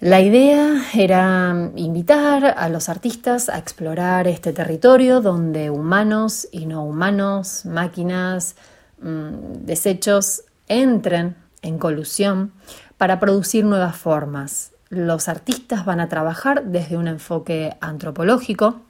La 0.00 0.20
idea 0.20 0.84
era 0.92 1.70
invitar 1.74 2.44
a 2.44 2.68
los 2.68 2.90
artistas 2.90 3.48
a 3.48 3.56
explorar 3.56 4.28
este 4.28 4.52
territorio 4.52 5.22
donde 5.22 5.70
humanos 5.70 6.46
y 6.52 6.66
no 6.66 6.84
humanos, 6.84 7.64
máquinas, 7.64 8.56
mm, 9.00 9.64
desechos 9.64 10.42
entren 10.68 11.36
en 11.62 11.78
colusión 11.78 12.52
para 12.98 13.18
producir 13.18 13.64
nuevas 13.64 13.96
formas. 13.96 14.72
Los 14.90 15.28
artistas 15.28 15.86
van 15.86 16.00
a 16.00 16.10
trabajar 16.10 16.64
desde 16.64 16.98
un 16.98 17.08
enfoque 17.08 17.76
antropológico 17.80 18.82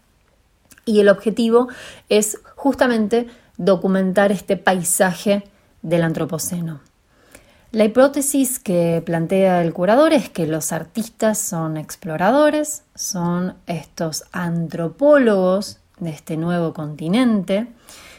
y 0.85 1.01
el 1.01 1.09
objetivo 1.09 1.69
es 2.09 2.41
justamente 2.57 3.29
documentar 3.59 4.33
este 4.33 4.57
paisaje 4.57 5.45
del 5.83 6.03
antropoceno. 6.03 6.81
La 7.73 7.85
hipótesis 7.85 8.59
que 8.59 9.03
plantea 9.05 9.63
el 9.63 9.73
curador 9.73 10.13
es 10.13 10.31
que 10.31 10.47
los 10.47 10.73
artistas 10.73 11.39
son 11.39 11.77
exploradores, 11.77 12.85
son 12.95 13.55
estos 13.67 14.25
antropólogos 14.33 15.79
de 15.99 16.11
este 16.11 16.37
nuevo 16.37 16.73
continente. 16.73 17.67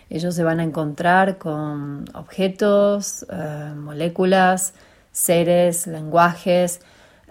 Ellos 0.09 0.35
se 0.35 0.43
van 0.43 0.59
a 0.59 0.63
encontrar 0.63 1.37
con 1.37 2.05
objetos, 2.13 3.25
eh, 3.31 3.73
moléculas, 3.75 4.73
seres, 5.11 5.87
lenguajes, 5.87 6.81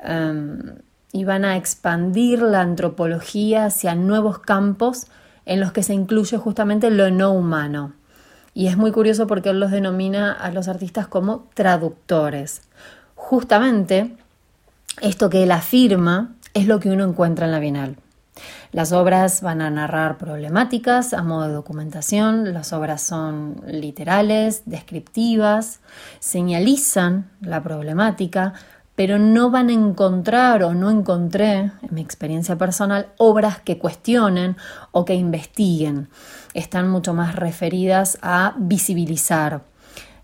em, 0.02 0.76
y 1.12 1.24
van 1.24 1.44
a 1.44 1.57
expandir 1.57 2.42
la 2.42 2.61
antropología 2.61 3.66
hacia 3.66 3.94
nuevos 3.94 4.40
campos 4.40 5.07
en 5.44 5.61
los 5.61 5.72
que 5.72 5.83
se 5.83 5.94
incluye 5.94 6.37
justamente 6.37 6.90
lo 6.90 7.11
no 7.11 7.33
humano. 7.33 7.92
Y 8.57 8.69
es 8.69 8.79
muy 8.79 8.90
curioso 8.90 9.27
porque 9.27 9.51
él 9.51 9.61
los 9.61 9.71
denomina 9.71 10.33
a 10.33 10.51
los 10.51 10.66
artistas 10.66 11.07
como 11.07 11.45
traductores. 11.53 12.62
Justamente 13.14 14.16
esto 15.03 15.29
que 15.29 15.42
él 15.42 15.53
afirma 15.53 16.35
es 16.55 16.66
lo 16.66 16.81
que 16.81 16.88
uno 16.88 17.05
encuentra 17.05 17.45
en 17.45 17.53
la 17.53 17.59
Bienal. 17.59 17.97
Las 18.73 18.92
obras 18.92 19.42
van 19.42 19.61
a 19.61 19.69
narrar 19.69 20.16
problemáticas 20.16 21.12
a 21.12 21.23
modo 21.23 21.49
de 21.49 21.53
documentación, 21.53 22.55
las 22.55 22.73
obras 22.73 23.03
son 23.03 23.61
literales, 23.66 24.62
descriptivas, 24.64 25.81
señalizan 26.19 27.31
la 27.42 27.62
problemática, 27.62 28.55
pero 28.96 29.18
no 29.18 29.50
van 29.50 29.68
a 29.68 29.74
encontrar 29.74 30.64
o 30.64 30.74
no 30.74 30.90
encontré, 30.90 31.56
en 31.59 31.72
mi 31.90 32.00
experiencia 32.00 32.56
personal, 32.56 33.12
obras 33.18 33.61
que 33.61 33.78
cuestionen 33.78 34.56
o 34.90 35.04
que 35.04 35.14
investiguen. 35.14 36.09
Están 36.54 36.88
mucho 36.88 37.12
más 37.12 37.37
referidas 37.37 38.18
a 38.22 38.54
visibilizar. 38.56 39.62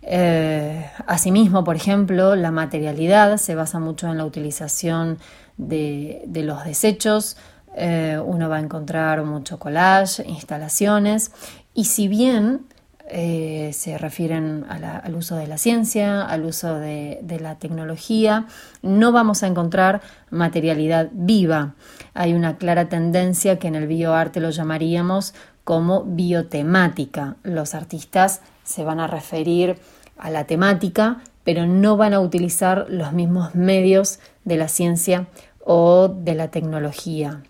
Eh, 0.01 0.91
asimismo, 1.07 1.63
por 1.63 1.77
ejemplo, 1.77 2.35
la 2.35 2.51
materialidad 2.51 3.37
se 3.37 3.55
basa 3.55 3.79
mucho 3.79 4.09
en 4.09 4.17
la 4.17 4.25
utilización 4.25 5.19
de, 5.59 6.25
los 6.35 6.65
desechos. 6.65 7.37
Eh, 7.77 8.19
uno 8.25 8.49
va 8.49 8.57
a 8.57 8.61
encontrar 8.61 9.23
mucho 9.25 9.59
collage, 9.59 10.27
instalaciones, 10.27 11.31
y 11.75 11.85
si 11.85 12.09
bien 12.09 12.67
eh, 13.15 13.73
se 13.75 13.99
refieren 13.99 14.65
al 14.71 15.15
uso 15.15 15.37
de 15.37 15.47
la 15.47 15.59
ciencia, 15.59 16.23
al 16.23 16.47
uso 16.47 16.79
de, 16.79 17.21
la 17.41 17.57
tecnología. 17.57 18.47
No 18.81 19.13
vamos 19.13 19.43
a 19.43 19.49
encontrar 19.49 20.01
materialidad 20.31 21.11
viva. 21.13 21.75
Hay 22.15 22.33
una 22.33 22.57
clara 22.57 22.89
tendencia 22.89 23.59
que 23.59 23.69
en 23.69 23.75
el 23.75 23.87
bioarte 23.87 24.41
lo 24.41 24.49
llamaríamos 24.49 25.35
como 25.63 26.05
biotemática. 26.05 27.37
Los 27.43 27.75
artistas 27.75 28.41
se 28.65 28.83
van 28.83 28.99
a 28.99 29.09
referir 29.09 29.77
a 30.17 30.31
la 30.31 30.45
temática, 30.45 31.21
pero 31.45 31.67
no 31.67 31.99
van 31.99 32.15
a 32.15 32.21
utilizar 32.21 32.87
los 32.89 33.13
mismos 33.13 33.55
medios 33.55 34.21
de 34.45 34.57
la 34.57 34.69
ciencia 34.69 35.27
o 35.63 36.09
de 36.09 36.35
la 36.35 36.49
tecnología. 36.49 37.43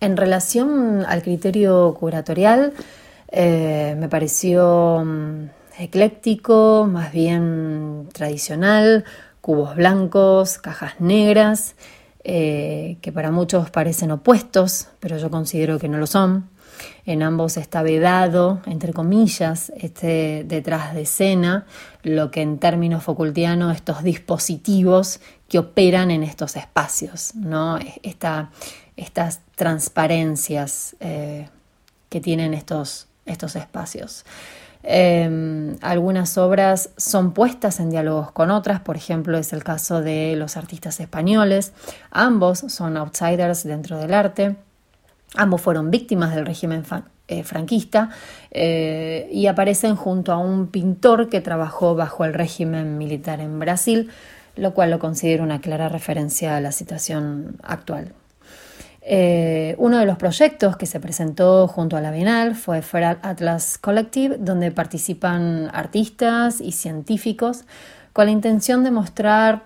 En 0.00 0.16
relación 0.16 1.04
al 1.06 1.22
criterio 1.22 1.94
curatorial, 2.00 2.72
eh, 3.36 3.96
me 3.98 4.08
pareció 4.08 5.02
mm, 5.04 5.48
ecléctico, 5.80 6.88
más 6.88 7.12
bien 7.12 8.08
tradicional, 8.12 9.04
cubos 9.40 9.74
blancos, 9.74 10.58
cajas 10.58 11.00
negras, 11.00 11.74
eh, 12.22 12.96
que 13.00 13.10
para 13.10 13.32
muchos 13.32 13.70
parecen 13.70 14.12
opuestos, 14.12 14.86
pero 15.00 15.18
yo 15.18 15.30
considero 15.30 15.80
que 15.80 15.88
no 15.88 15.98
lo 15.98 16.06
son. 16.06 16.48
En 17.06 17.24
ambos 17.24 17.56
está 17.56 17.82
vedado, 17.82 18.60
entre 18.66 18.92
comillas, 18.92 19.72
este 19.76 20.44
detrás 20.46 20.94
de 20.94 21.02
escena, 21.02 21.66
lo 22.04 22.30
que 22.30 22.40
en 22.40 22.58
términos 22.58 23.02
Foucaultianos 23.02 23.74
estos 23.74 24.04
dispositivos 24.04 25.20
que 25.48 25.58
operan 25.58 26.12
en 26.12 26.22
estos 26.22 26.54
espacios, 26.54 27.34
¿no? 27.34 27.80
estas 28.96 29.40
transparencias 29.56 30.94
eh, 31.00 31.48
que 32.08 32.20
tienen 32.20 32.54
estos, 32.54 33.08
estos 33.26 33.56
espacios. 33.56 34.24
Em, 34.86 35.76
algunas 35.80 36.36
obras 36.36 36.90
son 36.98 37.32
puestas 37.32 37.80
en 37.80 37.88
diálogos 37.88 38.30
con 38.32 38.50
otras, 38.50 38.80
por 38.80 38.96
ejemplo 38.96 39.38
es 39.38 39.54
el 39.54 39.64
caso 39.64 40.02
de 40.02 40.36
los 40.36 40.58
artistas 40.58 41.00
españoles, 41.00 41.72
ambos 42.10 42.58
son 42.68 42.98
outsiders 42.98 43.64
dentro 43.64 43.96
del 43.96 44.12
arte, 44.12 44.56
ambos 45.36 45.62
fueron 45.62 45.90
víctimas 45.90 46.34
del 46.34 46.44
régimen 46.44 46.84
eh, 47.28 47.44
franquista 47.44 48.10
eh, 48.50 49.26
y 49.32 49.46
aparecen 49.46 49.96
junto 49.96 50.32
a 50.32 50.36
un 50.36 50.66
pintor 50.66 51.30
que 51.30 51.40
trabajó 51.40 51.94
bajo 51.94 52.26
el 52.26 52.34
régimen 52.34 52.98
militar 52.98 53.40
en 53.40 53.58
Brasil, 53.58 54.10
lo 54.54 54.74
cual 54.74 54.90
lo 54.90 54.98
considero 54.98 55.44
una 55.44 55.62
clara 55.62 55.88
referencia 55.88 56.58
a 56.58 56.60
la 56.60 56.72
situación 56.72 57.56
actual. 57.62 58.12
Eh, 59.06 59.74
uno 59.76 59.98
de 59.98 60.06
los 60.06 60.16
proyectos 60.16 60.78
que 60.78 60.86
se 60.86 60.98
presentó 60.98 61.68
junto 61.68 61.98
a 61.98 62.00
la 62.00 62.10
Bienal 62.10 62.54
fue 62.54 62.80
Feral 62.80 63.18
Atlas 63.20 63.76
Collective, 63.76 64.38
donde 64.38 64.70
participan 64.70 65.70
artistas 65.74 66.62
y 66.62 66.72
científicos 66.72 67.64
con 68.14 68.24
la 68.26 68.30
intención 68.32 68.82
de 68.82 68.90
mostrar 68.90 69.64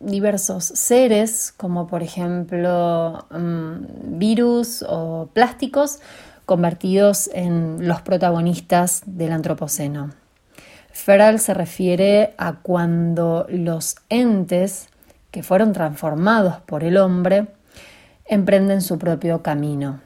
diversos 0.00 0.64
seres, 0.64 1.52
como 1.54 1.86
por 1.86 2.02
ejemplo 2.02 3.26
mm, 3.30 4.18
virus 4.18 4.82
o 4.88 5.28
plásticos, 5.34 5.98
convertidos 6.46 7.28
en 7.34 7.86
los 7.86 8.00
protagonistas 8.00 9.02
del 9.04 9.32
Antropoceno. 9.32 10.12
Feral 10.92 11.40
se 11.40 11.52
refiere 11.52 12.34
a 12.38 12.54
cuando 12.54 13.44
los 13.50 13.96
entes 14.08 14.88
que 15.30 15.42
fueron 15.42 15.74
transformados 15.74 16.56
por 16.60 16.84
el 16.84 16.96
hombre 16.96 17.48
emprenden 18.28 18.82
su 18.82 18.98
propio 18.98 19.42
camino. 19.42 20.00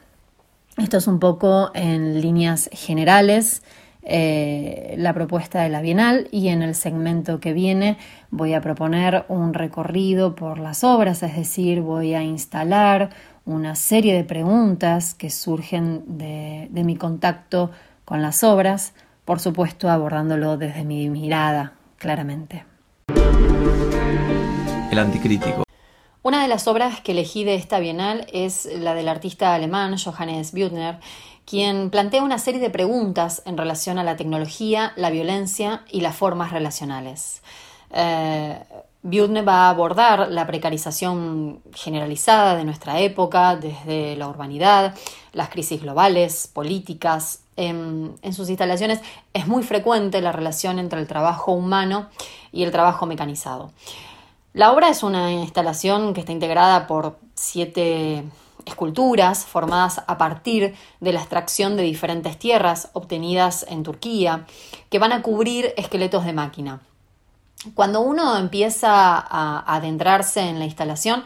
Esto 0.79 0.97
es 0.97 1.07
un 1.07 1.19
poco 1.19 1.71
en 1.75 2.21
líneas 2.21 2.71
generales 2.73 3.63
eh, 4.05 4.95
la 4.99 5.13
propuesta 5.13 5.63
de 5.63 5.69
la 5.69 5.81
Bienal 5.81 6.27
y 6.33 6.49
en 6.49 6.63
el 6.63 6.75
segmento 6.75 7.39
que 7.39 7.53
viene 7.53 7.99
voy 8.31 8.53
a 8.55 8.61
proponer 8.61 9.25
un 9.29 9.55
recorrido 9.55 10.35
por 10.35 10.59
las 10.59 10.83
obras, 10.83 11.23
es 11.23 11.37
decir, 11.37 11.83
voy 11.83 12.15
a 12.15 12.23
instalar 12.23 13.11
una 13.45 13.77
serie 13.77 14.15
de 14.15 14.25
preguntas 14.25 15.15
que 15.15 15.31
surgen 15.31 16.19
de, 16.19 16.69
de 16.73 16.85
mi 16.85 16.97
contacto 16.97 17.71
con 18.05 18.23
las 18.23 18.43
obras, 18.43 18.93
por 19.25 19.39
supuesto 19.39 19.89
abordándolo 19.89 20.57
desde 20.57 20.85
mi 20.85 21.09
mirada, 21.09 21.75
claramente. 21.99 22.65
El 24.91 24.99
anticrítico. 24.99 25.63
Una 26.25 26.41
de 26.41 26.47
las 26.47 26.69
obras 26.69 27.01
que 27.01 27.11
elegí 27.11 27.43
de 27.43 27.57
esta 27.57 27.81
bienal 27.81 28.29
es 28.33 28.69
la 28.79 28.95
del 28.95 29.09
artista 29.09 29.55
alemán 29.55 29.97
Johannes 29.99 30.53
Büttner, 30.53 31.01
quien 31.45 31.91
plantea 31.91 32.23
una 32.23 32.39
serie 32.39 32.61
de 32.61 32.71
preguntas 32.71 33.43
en 33.45 33.59
relación 33.59 33.99
a 33.99 34.05
la 34.05 34.17
tecnología, 34.17 34.93
la 34.95 35.11
violencia 35.11 35.83
y 35.91 36.01
las 36.01 36.15
formas 36.15 36.53
relacionales. 36.53 37.43
Eh, 37.91 38.57
va 39.05 39.67
a 39.67 39.71
abordar 39.71 40.31
la 40.31 40.47
precarización 40.47 41.61
generalizada 41.75 42.55
de 42.55 42.65
nuestra 42.65 43.01
época, 43.01 43.57
desde 43.57 44.15
la 44.15 44.29
urbanidad, 44.29 44.95
las 45.33 45.49
crisis 45.49 45.83
globales, 45.83 46.49
políticas. 46.53 47.41
En, 47.57 48.15
sus 48.33 48.49
instalaciones 48.49 49.01
es 49.35 49.49
muy 49.49 49.65
frecuente 49.65 50.21
la 50.21 50.31
relación 50.31 50.79
entre 50.79 51.01
el 51.01 51.09
trabajo 51.09 51.51
humano 51.51 52.09
y 52.53 52.63
el 52.63 52.71
trabajo 52.71 53.07
mecanizado. 53.07 53.73
La 54.55 54.71
obra 54.71 54.91
es 54.91 55.03
una 55.03 55.33
instalación 55.33 56.13
que 56.13 56.21
está 56.21 56.33
integrada 56.33 56.87
por 56.87 57.19
siete 57.35 58.25
esculturas 58.67 59.47
formadas 59.47 60.03
a 60.07 60.19
partir 60.19 60.75
de 61.01 61.13
la 61.13 61.21
extracción 61.21 61.77
de 61.77 61.85
diferentes 61.85 62.39
tierras 62.39 62.91
obtenidas 62.93 63.65
en 63.69 63.83
Turquía, 63.83 64.47
que 64.91 64.99
van 64.99 65.13
a 65.13 65.23
cubrir 65.23 65.73
esqueletos 65.79 66.27
de 66.27 66.35
máquina. 66.35 66.81
Cuando 67.75 68.03
uno 68.03 68.37
empieza 68.37 69.17
a 69.19 69.75
adentrarse 69.75 70.41
en 70.41 70.59
la 70.59 70.67
instalación, 70.67 71.25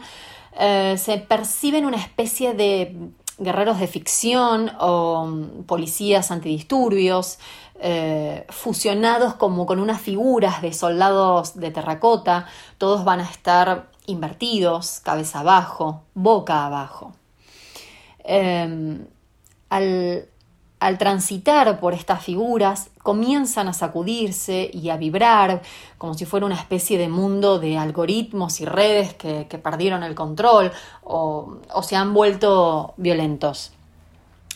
eh, 0.57 0.95
se 0.97 1.17
perciben 1.17 1.85
una 1.85 1.97
especie 1.97 2.53
de 2.53 2.95
guerreros 3.39 3.79
de 3.79 3.87
ficción 3.87 4.71
o 4.79 5.29
policías 5.67 6.31
antidisturbios, 6.31 7.37
eh, 7.79 8.45
fusionados 8.49 9.35
como 9.35 9.65
con 9.65 9.79
unas 9.79 10.01
figuras 10.01 10.61
de 10.61 10.73
soldados 10.73 11.59
de 11.59 11.71
terracota, 11.71 12.47
todos 12.77 13.03
van 13.03 13.19
a 13.19 13.29
estar 13.29 13.89
invertidos, 14.05 14.99
cabeza 15.01 15.39
abajo, 15.39 16.03
boca 16.13 16.65
abajo. 16.65 17.13
Em, 18.23 19.05
al, 19.69 20.27
al 20.79 20.97
transitar 20.97 21.79
por 21.79 21.93
estas 21.93 22.23
figuras, 22.23 22.89
comienzan 23.01 23.67
a 23.67 23.73
sacudirse 23.73 24.69
y 24.71 24.89
a 24.89 24.97
vibrar 24.97 25.61
como 25.97 26.13
si 26.13 26.25
fuera 26.25 26.45
una 26.45 26.55
especie 26.55 26.97
de 26.97 27.07
mundo 27.07 27.57
de 27.57 27.77
algoritmos 27.77 28.61
y 28.61 28.65
redes 28.65 29.13
que, 29.15 29.45
perdieron 29.63 30.03
el 30.03 30.13
control 30.13 30.71
o, 31.03 31.57
se 31.81 31.95
han 31.95 32.13
vuelto 32.13 32.93
violentos. 32.97 33.71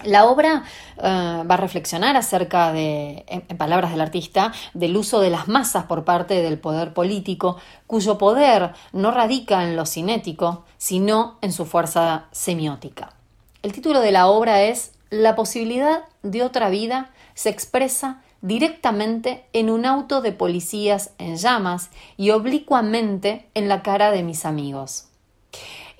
La 0.04 0.26
obra 0.26 0.64
eh, 0.98 1.02
va 1.04 1.54
a 1.54 1.58
reflexionar 1.58 2.16
acerca 2.18 2.72
de, 2.72 3.24
en, 3.28 3.58
palabras 3.58 3.92
del 3.92 4.02
artista, 4.02 4.52
del 4.74 4.98
uso 4.98 5.20
de 5.20 5.30
las 5.30 5.48
masas 5.48 5.86
por 5.86 6.06
parte 6.06 6.42
del 6.42 6.58
poder 6.58 6.94
político, 6.94 7.58
cuyo 7.88 8.18
poder 8.18 8.74
no 8.94 9.12
radica 9.12 9.64
en 9.64 9.76
lo 9.76 9.86
cinético, 9.86 10.66
sino 10.78 11.38
en 11.42 11.54
su 11.54 11.66
fuerza 11.66 12.26
semiótica. 12.32 13.14
El 13.62 13.74
título 13.74 14.00
de 14.00 14.12
la 14.12 14.28
obra 14.28 14.64
es 14.64 14.94
la 15.12 15.36
posibilidad 15.36 16.06
de 16.24 16.42
otra 16.42 16.70
vida 16.70 17.12
se 17.34 17.50
expresa 17.50 18.22
directamente 18.42 19.46
en 19.54 19.70
un 19.70 19.86
auto 19.86 20.22
de 20.22 20.32
policías 20.32 21.12
en 21.18 21.38
llamas 21.38 21.90
y 22.18 22.32
oblicuamente 22.32 23.48
en 23.54 23.68
la 23.68 23.84
cara 23.84 24.12
de 24.12 24.24
mis 24.24 24.46
amigos. 24.46 25.08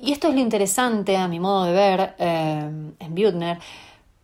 Y 0.02 0.12
esto 0.12 0.30
es 0.30 0.34
lo 0.34 0.42
interesante, 0.42 1.16
a 1.16 1.28
mi 1.28 1.40
modo 1.40 1.66
de 1.66 1.72
ver, 1.74 2.16
eh, 2.18 2.72
en 3.00 3.16
Büttner, 3.16 3.60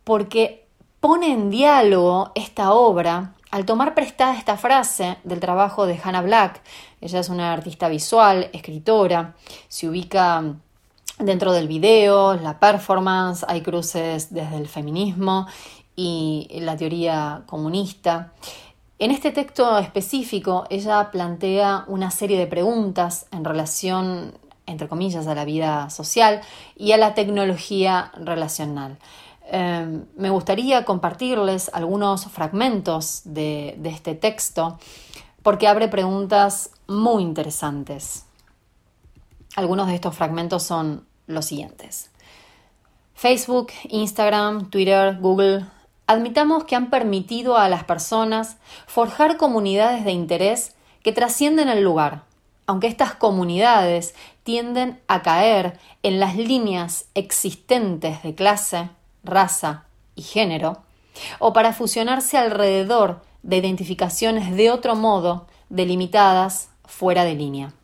porque 0.02 0.66
pone 1.00 1.32
en 1.32 1.50
diálogo 1.50 2.32
esta 2.34 2.72
obra 2.72 3.34
al 3.50 3.64
tomar 3.64 3.94
prestada 3.94 4.36
esta 4.36 4.56
frase 4.56 5.18
del 5.24 5.40
trabajo 5.40 5.86
de 5.86 5.98
Hannah 6.02 6.22
Black. 6.22 6.60
Ella 7.00 7.20
es 7.20 7.28
una 7.28 7.52
artista 7.52 7.88
visual, 7.88 8.50
escritora, 8.52 9.34
se 9.68 9.88
ubica 9.88 10.56
Dentro 11.18 11.52
del 11.52 11.66
video, 11.66 12.34
la 12.34 12.60
performance, 12.60 13.44
hay 13.48 13.60
cruces 13.60 14.32
desde 14.32 14.56
el 14.56 14.68
feminismo 14.68 15.48
y 15.96 16.46
la 16.60 16.76
teoría 16.76 17.42
comunista. 17.46 18.34
En 19.00 19.10
este 19.10 19.32
texto 19.32 19.78
específico, 19.78 20.64
ella 20.70 21.10
plantea 21.10 21.84
una 21.88 22.12
serie 22.12 22.38
de 22.38 22.46
preguntas 22.46 23.26
en 23.32 23.44
relación, 23.44 24.32
entre 24.68 24.88
comillas, 24.88 25.26
a 25.26 25.34
la 25.34 25.44
vida 25.44 25.90
social 25.90 26.40
y 26.76 26.92
a 26.92 26.96
la 26.96 27.14
tecnología 27.14 28.12
relacional. 28.16 28.98
Em, 29.50 30.04
me 30.16 30.30
gustaría 30.30 30.84
compartirles 30.84 31.70
algunos 31.72 32.26
fragmentos 32.26 33.22
de 33.24 33.78
este 33.84 34.14
texto 34.14 34.78
porque 35.42 35.66
abre 35.66 35.88
preguntas 35.88 36.70
muy 36.86 37.22
interesantes. 37.22 38.26
Algunos 39.56 39.86
de 39.86 39.94
estos 39.94 40.14
fragmentos 40.14 40.62
son 40.62 41.06
los 41.26 41.46
siguientes. 41.46 42.10
Facebook, 43.14 43.72
Instagram, 43.88 44.70
Twitter, 44.70 45.18
Google, 45.18 45.64
admitamos 46.06 46.64
que 46.64 46.76
han 46.76 46.90
permitido 46.90 47.56
a 47.56 47.68
las 47.68 47.82
personas 47.82 48.58
forjar 48.86 49.36
comunidades 49.36 50.04
de 50.04 50.12
interés 50.12 50.76
que 51.02 51.12
trascienden 51.12 51.68
el 51.68 51.82
lugar, 51.82 52.22
aunque 52.66 52.86
estas 52.86 53.14
comunidades 53.14 54.14
tienden 54.48 54.98
a 55.08 55.20
caer 55.20 55.78
en 56.02 56.20
las 56.20 56.34
líneas 56.34 57.04
existentes 57.14 58.22
de 58.22 58.34
clase, 58.34 58.88
raza 59.22 59.84
y 60.14 60.22
género, 60.22 60.84
o 61.38 61.52
para 61.52 61.74
fusionarse 61.74 62.38
alrededor 62.38 63.20
de 63.42 63.58
identificaciones 63.58 64.56
de 64.56 64.70
otro 64.70 64.96
modo 64.96 65.46
delimitadas 65.68 66.70
fuera 66.86 67.24
de 67.24 67.34
línea. 67.34 67.74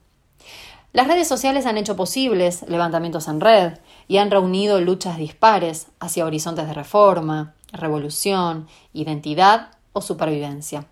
Las 0.94 1.06
redes 1.06 1.28
sociales 1.28 1.66
han 1.66 1.76
hecho 1.76 1.96
posibles 1.96 2.62
levantamientos 2.66 3.28
en 3.28 3.42
red 3.42 3.74
y 4.08 4.16
han 4.16 4.30
reunido 4.30 4.80
luchas 4.80 5.18
dispares 5.18 5.88
hacia 6.00 6.24
horizontes 6.24 6.66
de 6.66 6.72
reforma, 6.72 7.52
revolución, 7.72 8.68
identidad 8.94 9.68
o 9.92 10.00
supervivencia. 10.00 10.86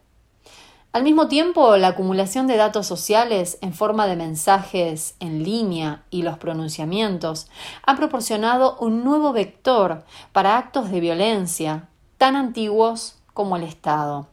Al 0.92 1.04
mismo 1.04 1.26
tiempo, 1.26 1.78
la 1.78 1.88
acumulación 1.88 2.46
de 2.46 2.58
datos 2.58 2.86
sociales 2.86 3.56
en 3.62 3.72
forma 3.72 4.06
de 4.06 4.14
mensajes 4.14 5.14
en 5.20 5.42
línea 5.42 6.02
y 6.10 6.20
los 6.20 6.36
pronunciamientos 6.36 7.48
han 7.86 7.96
proporcionado 7.96 8.76
un 8.78 9.02
nuevo 9.02 9.32
vector 9.32 10.04
para 10.32 10.58
actos 10.58 10.90
de 10.90 11.00
violencia 11.00 11.88
tan 12.18 12.36
antiguos 12.36 13.16
como 13.32 13.56
el 13.56 13.62
Estado. 13.62 14.26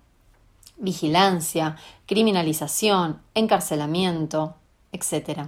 Vigilancia, 0.75 1.77
criminalización, 2.05 3.21
encarcelamiento, 3.35 4.55
etc. 4.91 5.47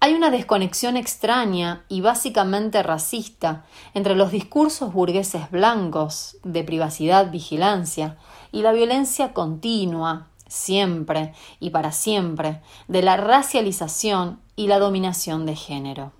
Hay 0.00 0.12
una 0.12 0.28
desconexión 0.28 0.98
extraña 0.98 1.86
y 1.88 2.02
básicamente 2.02 2.82
racista 2.82 3.64
entre 3.94 4.14
los 4.14 4.32
discursos 4.32 4.92
burgueses 4.92 5.50
blancos 5.50 6.36
de 6.44 6.62
privacidad, 6.62 7.30
vigilancia 7.30 8.18
y 8.56 8.62
la 8.62 8.72
violencia 8.72 9.34
continua, 9.34 10.28
siempre 10.48 11.34
y 11.60 11.68
para 11.68 11.92
siempre, 11.92 12.62
de 12.88 13.02
la 13.02 13.18
racialización 13.18 14.40
y 14.56 14.68
la 14.68 14.78
dominación 14.78 15.44
de 15.44 15.54
género. 15.54 16.12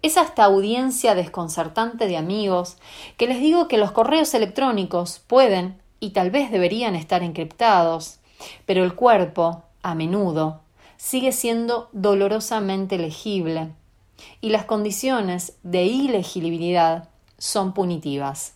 Es 0.00 0.16
esta 0.16 0.44
audiencia 0.44 1.14
desconcertante 1.14 2.06
de 2.06 2.16
amigos 2.16 2.78
que 3.18 3.26
les 3.26 3.40
digo 3.40 3.68
que 3.68 3.76
los 3.76 3.92
correos 3.92 4.32
electrónicos 4.32 5.18
pueden 5.18 5.76
y 6.00 6.10
tal 6.10 6.30
vez 6.30 6.50
deberían 6.50 6.96
estar 6.96 7.22
encriptados, 7.22 8.20
pero 8.64 8.82
el 8.82 8.94
cuerpo, 8.94 9.64
a 9.82 9.94
menudo, 9.94 10.62
sigue 10.96 11.32
siendo 11.32 11.90
dolorosamente 11.92 12.96
legible 12.96 13.74
y 14.40 14.48
las 14.48 14.64
condiciones 14.64 15.58
de 15.62 15.84
ilegibilidad 15.84 17.10
son 17.36 17.74
punitivas. 17.74 18.54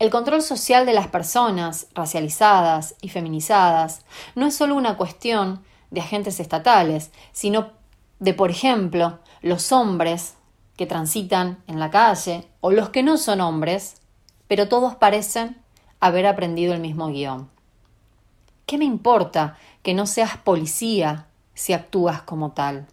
El 0.00 0.10
control 0.10 0.42
social 0.42 0.86
de 0.86 0.92
las 0.92 1.06
personas 1.06 1.86
racializadas 1.94 2.96
y 3.00 3.10
feminizadas 3.10 4.04
no 4.34 4.46
es 4.46 4.56
solo 4.56 4.74
una 4.74 4.96
cuestión 4.96 5.62
de 5.90 6.00
agentes 6.00 6.40
estatales, 6.40 7.12
sino 7.32 7.70
de, 8.18 8.34
por 8.34 8.50
ejemplo, 8.50 9.20
los 9.40 9.70
hombres 9.70 10.34
que 10.76 10.86
transitan 10.86 11.62
en 11.68 11.78
la 11.78 11.90
calle 11.90 12.48
o 12.60 12.72
los 12.72 12.88
que 12.88 13.04
no 13.04 13.16
son 13.16 13.40
hombres, 13.40 14.00
pero 14.48 14.68
todos 14.68 14.96
parecen 14.96 15.62
haber 16.00 16.26
aprendido 16.26 16.74
el 16.74 16.80
mismo 16.80 17.08
guion. 17.08 17.48
¿Qué 18.66 18.78
me 18.78 18.84
importa 18.84 19.56
que 19.82 19.94
no 19.94 20.06
seas 20.06 20.36
policía 20.38 21.26
si 21.54 21.72
actúas 21.72 22.22
como 22.22 22.50
tal? 22.50 22.86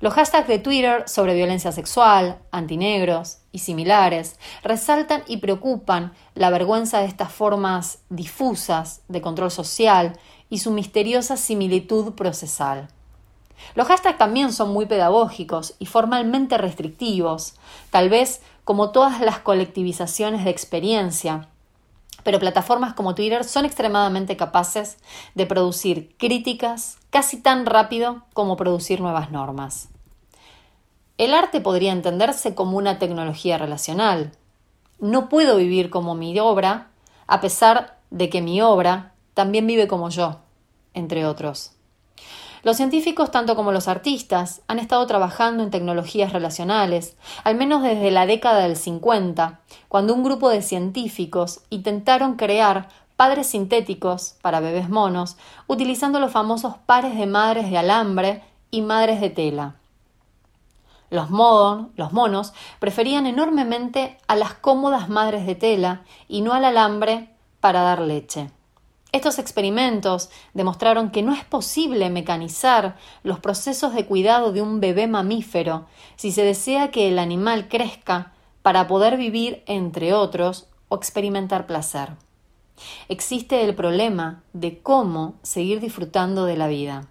Los 0.00 0.14
hashtags 0.14 0.48
de 0.48 0.58
Twitter 0.58 1.04
sobre 1.08 1.34
violencia 1.34 1.72
sexual, 1.72 2.38
antinegros 2.50 3.38
y 3.52 3.60
similares 3.60 4.38
resaltan 4.62 5.22
y 5.26 5.38
preocupan 5.38 6.12
la 6.34 6.50
vergüenza 6.50 7.00
de 7.00 7.06
estas 7.06 7.32
formas 7.32 8.00
difusas 8.10 9.02
de 9.08 9.20
control 9.20 9.50
social 9.50 10.18
y 10.50 10.58
su 10.58 10.72
misteriosa 10.72 11.36
similitud 11.36 12.14
procesal. 12.14 12.88
Los 13.74 13.86
hashtags 13.86 14.18
también 14.18 14.52
son 14.52 14.72
muy 14.72 14.86
pedagógicos 14.86 15.74
y 15.78 15.86
formalmente 15.86 16.58
restrictivos, 16.58 17.54
tal 17.90 18.10
vez 18.10 18.42
como 18.64 18.90
todas 18.90 19.20
las 19.20 19.38
colectivizaciones 19.38 20.44
de 20.44 20.50
experiencia, 20.50 21.48
pero 22.24 22.40
plataformas 22.40 22.94
como 22.94 23.14
Twitter 23.14 23.44
son 23.44 23.64
extremadamente 23.64 24.36
capaces 24.36 24.98
de 25.34 25.46
producir 25.46 26.14
críticas 26.18 26.98
casi 27.14 27.36
tan 27.40 27.64
rápido 27.64 28.24
como 28.32 28.56
producir 28.56 29.00
nuevas 29.00 29.30
normas. 29.30 29.88
El 31.16 31.32
arte 31.32 31.60
podría 31.60 31.92
entenderse 31.92 32.56
como 32.56 32.76
una 32.76 32.98
tecnología 32.98 33.56
relacional. 33.56 34.32
No 34.98 35.28
puedo 35.28 35.56
vivir 35.58 35.90
como 35.90 36.16
mi 36.16 36.36
obra, 36.40 36.88
a 37.28 37.40
pesar 37.40 38.00
de 38.10 38.28
que 38.30 38.42
mi 38.42 38.60
obra 38.62 39.12
también 39.32 39.64
vive 39.64 39.86
como 39.86 40.10
yo, 40.10 40.40
entre 40.92 41.24
otros. 41.24 41.70
Los 42.64 42.78
científicos, 42.78 43.30
tanto 43.30 43.54
como 43.54 43.70
los 43.70 43.86
artistas, 43.86 44.62
han 44.66 44.80
estado 44.80 45.06
trabajando 45.06 45.62
en 45.62 45.70
tecnologías 45.70 46.32
relacionales, 46.32 47.16
al 47.44 47.54
menos 47.54 47.84
desde 47.84 48.10
la 48.10 48.26
década 48.26 48.62
del 48.62 48.74
50, 48.74 49.60
cuando 49.86 50.14
un 50.14 50.24
grupo 50.24 50.48
de 50.48 50.62
científicos 50.62 51.60
intentaron 51.70 52.34
crear 52.34 52.88
padres 53.16 53.48
sintéticos 53.48 54.36
para 54.42 54.60
bebés 54.60 54.88
monos, 54.88 55.36
utilizando 55.66 56.20
los 56.20 56.32
famosos 56.32 56.74
pares 56.86 57.16
de 57.16 57.26
madres 57.26 57.70
de 57.70 57.78
alambre 57.78 58.42
y 58.70 58.82
madres 58.82 59.20
de 59.20 59.30
tela. 59.30 59.76
Los, 61.10 61.30
los 61.96 62.12
monos 62.12 62.52
preferían 62.80 63.26
enormemente 63.26 64.18
a 64.26 64.34
las 64.34 64.54
cómodas 64.54 65.08
madres 65.08 65.46
de 65.46 65.54
tela 65.54 66.02
y 66.28 66.40
no 66.40 66.54
al 66.54 66.64
alambre 66.64 67.30
para 67.60 67.82
dar 67.82 68.00
leche. 68.00 68.50
Estos 69.12 69.38
experimentos 69.38 70.28
demostraron 70.54 71.10
que 71.10 71.22
no 71.22 71.32
es 71.32 71.44
posible 71.44 72.10
mecanizar 72.10 72.96
los 73.22 73.38
procesos 73.38 73.94
de 73.94 74.06
cuidado 74.06 74.50
de 74.50 74.60
un 74.60 74.80
bebé 74.80 75.06
mamífero 75.06 75.86
si 76.16 76.32
se 76.32 76.42
desea 76.42 76.90
que 76.90 77.06
el 77.06 77.20
animal 77.20 77.68
crezca 77.68 78.32
para 78.62 78.88
poder 78.88 79.16
vivir 79.16 79.62
entre 79.66 80.14
otros 80.14 80.66
o 80.88 80.96
experimentar 80.96 81.68
placer. 81.68 82.16
Existe 83.08 83.64
el 83.64 83.74
problema 83.74 84.42
de 84.52 84.80
cómo 84.80 85.34
seguir 85.42 85.80
disfrutando 85.80 86.44
de 86.44 86.56
la 86.56 86.66
vida, 86.66 87.06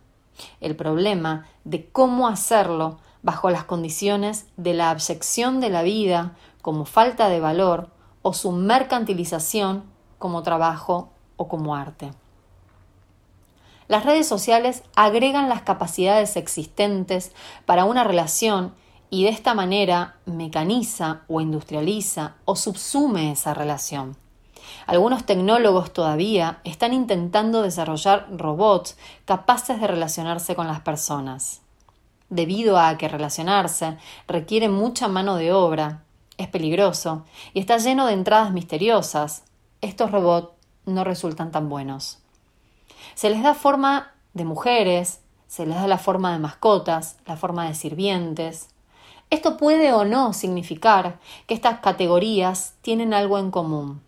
el 0.61 0.75
problema 0.75 1.47
de 1.63 1.87
cómo 1.89 2.27
hacerlo 2.27 2.99
bajo 3.21 3.49
las 3.49 3.63
condiciones 3.63 4.47
de 4.57 4.73
la 4.73 4.89
abyección 4.89 5.61
de 5.61 5.69
la 5.69 5.83
vida 5.83 6.35
como 6.61 6.85
falta 6.85 7.29
de 7.29 7.39
valor 7.39 7.89
o 8.21 8.33
su 8.33 8.51
mercantilización 8.51 9.83
como 10.19 10.43
trabajo 10.43 11.09
o 11.37 11.47
como 11.47 11.75
arte. 11.75 12.11
Las 13.87 14.05
redes 14.05 14.27
sociales 14.27 14.83
agregan 14.95 15.49
las 15.49 15.61
capacidades 15.61 16.35
existentes 16.35 17.31
para 17.65 17.85
una 17.85 18.03
relación 18.03 18.73
y 19.09 19.25
de 19.25 19.29
esta 19.29 19.53
manera 19.53 20.15
mecaniza 20.25 21.21
o 21.27 21.41
industrializa 21.41 22.35
o 22.45 22.55
subsume 22.55 23.31
esa 23.31 23.53
relación. 23.53 24.22
Algunos 24.85 25.25
tecnólogos 25.25 25.93
todavía 25.93 26.59
están 26.63 26.93
intentando 26.93 27.61
desarrollar 27.61 28.27
robots 28.35 28.97
capaces 29.25 29.79
de 29.79 29.87
relacionarse 29.87 30.55
con 30.55 30.67
las 30.67 30.81
personas. 30.81 31.61
Debido 32.29 32.79
a 32.79 32.97
que 32.97 33.07
relacionarse 33.07 33.97
requiere 34.27 34.69
mucha 34.69 35.07
mano 35.07 35.35
de 35.35 35.53
obra, 35.53 36.03
es 36.37 36.47
peligroso 36.47 37.25
y 37.53 37.59
está 37.59 37.77
lleno 37.77 38.07
de 38.07 38.13
entradas 38.13 38.51
misteriosas, 38.51 39.43
estos 39.81 40.11
robots 40.11 40.49
no 40.85 41.03
resultan 41.03 41.51
tan 41.51 41.69
buenos. 41.69 42.19
Se 43.15 43.29
les 43.29 43.43
da 43.43 43.53
forma 43.53 44.11
de 44.33 44.45
mujeres, 44.45 45.21
se 45.47 45.65
les 45.65 45.75
da 45.75 45.87
la 45.87 45.97
forma 45.97 46.31
de 46.31 46.39
mascotas, 46.39 47.17
la 47.25 47.37
forma 47.37 47.67
de 47.67 47.75
sirvientes. 47.75 48.69
Esto 49.29 49.57
puede 49.57 49.93
o 49.93 50.05
no 50.05 50.33
significar 50.33 51.19
que 51.47 51.53
estas 51.53 51.79
categorías 51.79 52.75
tienen 52.81 53.13
algo 53.13 53.37
en 53.37 53.51
común. 53.51 54.01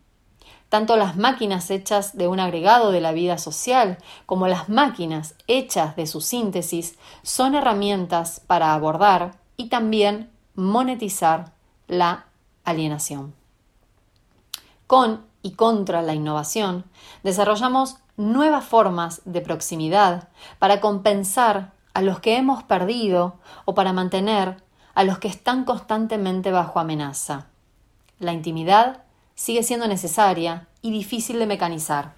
Tanto 0.75 0.97
las 0.97 1.15
máquinas 1.15 1.71
hechas 1.71 2.17
de 2.17 2.27
un 2.27 2.41
agregado 2.41 2.91
de 2.91 2.99
la 2.99 3.13
vida 3.13 3.37
social 3.37 3.97
como 4.25 4.49
las 4.49 4.67
máquinas 4.67 5.33
hechas 5.47 5.95
de 5.95 6.05
su 6.05 6.19
síntesis 6.19 6.97
son 7.23 7.55
herramientas 7.55 8.41
para 8.45 8.73
abordar 8.73 9.37
y 9.55 9.69
también 9.69 10.29
monetizar 10.53 11.53
la 11.87 12.25
alienación. 12.65 13.33
Con 14.85 15.23
y 15.41 15.51
contra 15.53 16.01
la 16.01 16.13
innovación, 16.13 16.83
desarrollamos 17.23 17.95
nuevas 18.17 18.65
formas 18.65 19.21
de 19.23 19.39
proximidad 19.39 20.27
para 20.59 20.81
compensar 20.81 21.71
a 21.93 22.01
los 22.01 22.19
que 22.19 22.35
hemos 22.35 22.63
perdido 22.63 23.35
o 23.63 23.75
para 23.75 23.93
mantener 23.93 24.61
a 24.93 25.05
los 25.05 25.19
que 25.19 25.29
están 25.29 25.63
constantemente 25.63 26.51
bajo 26.51 26.81
amenaza. 26.81 27.45
La 28.19 28.33
intimidad 28.33 29.04
sigue 29.35 29.63
siendo 29.63 29.87
necesaria 29.87 30.67
y 30.81 30.91
difícil 30.91 31.39
de 31.39 31.45
mecanizar. 31.45 32.13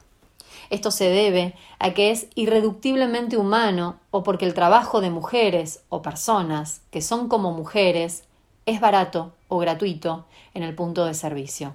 Esto 0.70 0.92
se 0.92 1.10
debe 1.10 1.56
a 1.80 1.94
que 1.94 2.12
es 2.12 2.28
irreductiblemente 2.36 3.38
humano 3.38 4.00
o 4.12 4.24
porque 4.24 4.46
el 4.46 4.54
trabajo 4.54 5.02
de 5.02 5.10
mujeres 5.10 5.82
o 5.90 6.02
personas 6.02 6.82
que 6.92 7.02
son 7.02 7.28
como 7.28 7.52
mujeres 7.52 8.24
es 8.66 8.80
barato 8.82 9.34
o 9.48 9.58
gratuito 9.58 10.26
en 10.54 10.64
el 10.64 10.76
punto 10.76 11.06
de 11.06 11.14
servicio. 11.14 11.74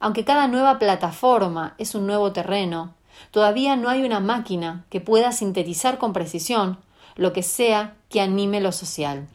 Aunque 0.00 0.24
cada 0.24 0.48
nueva 0.48 0.78
plataforma 0.78 1.74
es 1.78 1.94
un 1.94 2.06
nuevo 2.06 2.32
terreno, 2.32 2.94
todavía 3.30 3.76
no 3.76 3.88
hay 3.88 4.02
una 4.02 4.20
máquina 4.20 4.84
que 4.90 5.00
pueda 5.00 5.32
sintetizar 5.32 5.98
con 5.98 6.12
precisión 6.12 6.78
lo 7.16 7.32
que 7.32 7.42
sea 7.42 7.94
que 8.08 8.20
anime 8.20 8.60
lo 8.60 8.72
social. 8.72 9.28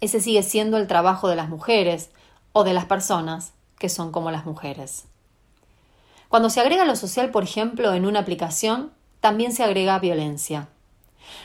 Ese 0.00 0.20
sigue 0.20 0.42
siendo 0.42 0.78
el 0.78 0.88
trabajo 0.88 1.28
de 1.28 1.36
las 1.36 1.48
mujeres 1.48 2.10
o 2.52 2.64
de 2.64 2.72
las 2.72 2.86
personas 2.86 3.52
que 3.82 3.88
son 3.88 4.12
como 4.12 4.30
las 4.30 4.46
mujeres. 4.46 5.06
Cuando 6.28 6.50
se 6.50 6.60
agrega 6.60 6.84
lo 6.84 6.94
social, 6.94 7.32
por 7.32 7.42
ejemplo, 7.42 7.92
en 7.94 8.06
una 8.06 8.20
aplicación, 8.20 8.92
también 9.18 9.52
se 9.52 9.64
agrega 9.64 9.98
violencia. 9.98 10.68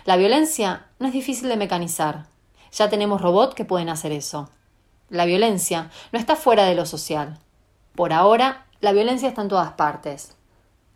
La 0.05 0.17
violencia 0.17 0.85
no 0.99 1.07
es 1.07 1.13
difícil 1.13 1.49
de 1.49 1.57
mecanizar. 1.57 2.27
Ya 2.71 2.89
tenemos 2.89 3.21
robots 3.21 3.55
que 3.55 3.65
pueden 3.65 3.89
hacer 3.89 4.11
eso. 4.11 4.51
La 5.09 5.25
violencia 5.25 5.89
no 6.11 6.19
está 6.19 6.35
fuera 6.35 6.65
de 6.65 6.75
lo 6.75 6.85
social. 6.85 7.39
Por 7.95 8.13
ahora, 8.13 8.67
la 8.81 8.91
violencia 8.91 9.27
está 9.27 9.41
en 9.41 9.47
todas 9.47 9.71
partes. 9.71 10.35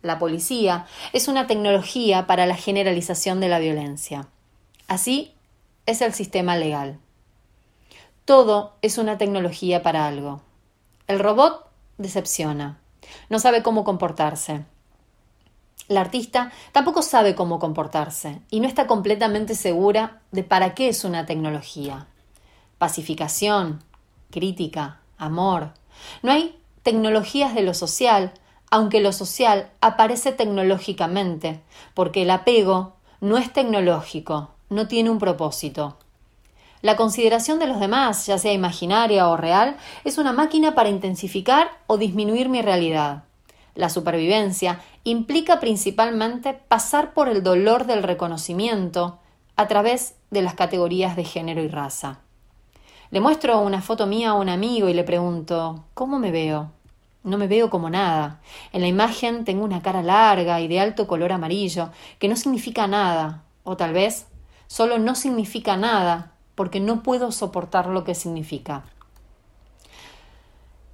La 0.04 0.20
policía 0.20 0.86
es 1.12 1.28
una 1.28 1.48
tecnología 1.48 2.28
para 2.28 2.46
la 2.46 2.56
generalización 2.56 3.40
de 3.40 3.50
la 3.50 3.58
violencia. 3.58 4.28
Así 4.88 5.34
es 5.88 6.02
el 6.02 6.14
sistema 6.14 6.56
legal. 6.56 7.00
Todo 8.26 8.76
es 8.84 9.00
una 9.00 9.18
tecnología 9.18 9.82
para 9.82 10.06
algo. 10.06 10.44
El 11.12 11.20
robot 11.20 11.68
decepciona, 11.98 12.80
no 13.30 13.38
sabe 13.40 13.64
cómo 13.64 13.84
comportarse. 13.84 14.64
La 15.90 16.00
artista 16.00 16.54
tampoco 16.72 17.02
sabe 17.02 17.36
cómo 17.36 17.60
comportarse 17.60 18.40
y 18.50 18.62
no 18.62 18.68
está 18.70 18.88
completamente 18.88 19.54
segura 19.56 20.22
de 20.32 20.46
para 20.46 20.74
qué 20.74 20.88
es 20.88 21.04
una 21.04 21.26
tecnología. 21.26 22.08
Pacificación, 22.78 23.84
crítica, 24.30 25.02
amor. 25.18 25.74
No 26.24 26.32
hay 26.32 26.58
tecnologías 26.82 27.54
de 27.56 27.64
lo 27.64 27.74
social, 27.74 28.32
aunque 28.70 29.02
lo 29.02 29.12
social 29.12 29.70
aparece 29.82 30.32
tecnológicamente, 30.32 31.60
porque 31.94 32.22
el 32.22 32.30
apego 32.30 32.96
no 33.20 33.38
es 33.38 33.52
tecnológico, 33.52 34.52
no 34.70 34.88
tiene 34.88 35.10
un 35.10 35.20
propósito. 35.20 35.98
La 36.82 36.96
consideración 36.96 37.60
de 37.60 37.68
los 37.68 37.80
demás, 37.80 38.26
ya 38.26 38.40
sea 38.40 38.54
imaginaria 38.54 39.30
o 39.30 39.38
real, 39.38 39.78
es 40.04 40.18
una 40.18 40.34
máquina 40.34 40.74
para 40.74 40.90
intensificar 40.90 41.70
o 41.86 41.98
disminuir 41.98 42.50
mi 42.50 42.62
realidad. 42.64 43.24
La 43.76 43.90
supervivencia 43.90 44.82
implica 45.04 45.60
principalmente 45.60 46.54
pasar 46.54 47.14
por 47.14 47.30
el 47.30 47.44
dolor 47.44 47.86
del 47.86 48.02
reconocimiento 48.02 49.20
a 49.56 49.68
través 49.68 50.16
de 50.32 50.42
las 50.42 50.56
categorías 50.56 51.16
de 51.16 51.24
género 51.24 51.62
y 51.62 51.68
raza. 51.68 52.20
Le 53.12 53.22
muestro 53.22 53.60
una 53.60 53.82
foto 53.82 54.08
mía 54.08 54.32
a 54.32 54.34
un 54.34 54.50
amigo 54.50 54.90
y 54.90 54.94
le 54.94 55.04
pregunto 55.04 55.84
¿Cómo 55.94 56.18
me 56.18 56.32
veo? 56.32 56.72
No 57.24 57.38
me 57.38 57.48
veo 57.48 57.70
como 57.70 57.92
nada. 57.92 58.42
En 58.74 58.82
la 58.82 58.88
imagen 58.88 59.46
tengo 59.46 59.64
una 59.64 59.84
cara 59.84 60.02
larga 60.02 60.60
y 60.60 60.68
de 60.68 60.80
alto 60.80 61.06
color 61.06 61.32
amarillo, 61.32 61.92
que 62.18 62.28
no 62.28 62.36
significa 62.36 62.88
nada, 62.88 63.44
o 63.64 63.78
tal 63.78 63.94
vez 63.94 64.26
solo 64.66 64.98
no 64.98 65.14
significa 65.14 65.78
nada, 65.78 66.32
porque 66.56 66.80
no 66.80 67.04
puedo 67.04 67.32
soportar 67.32 67.88
lo 67.88 68.04
que 68.04 68.16
significa. 68.16 68.84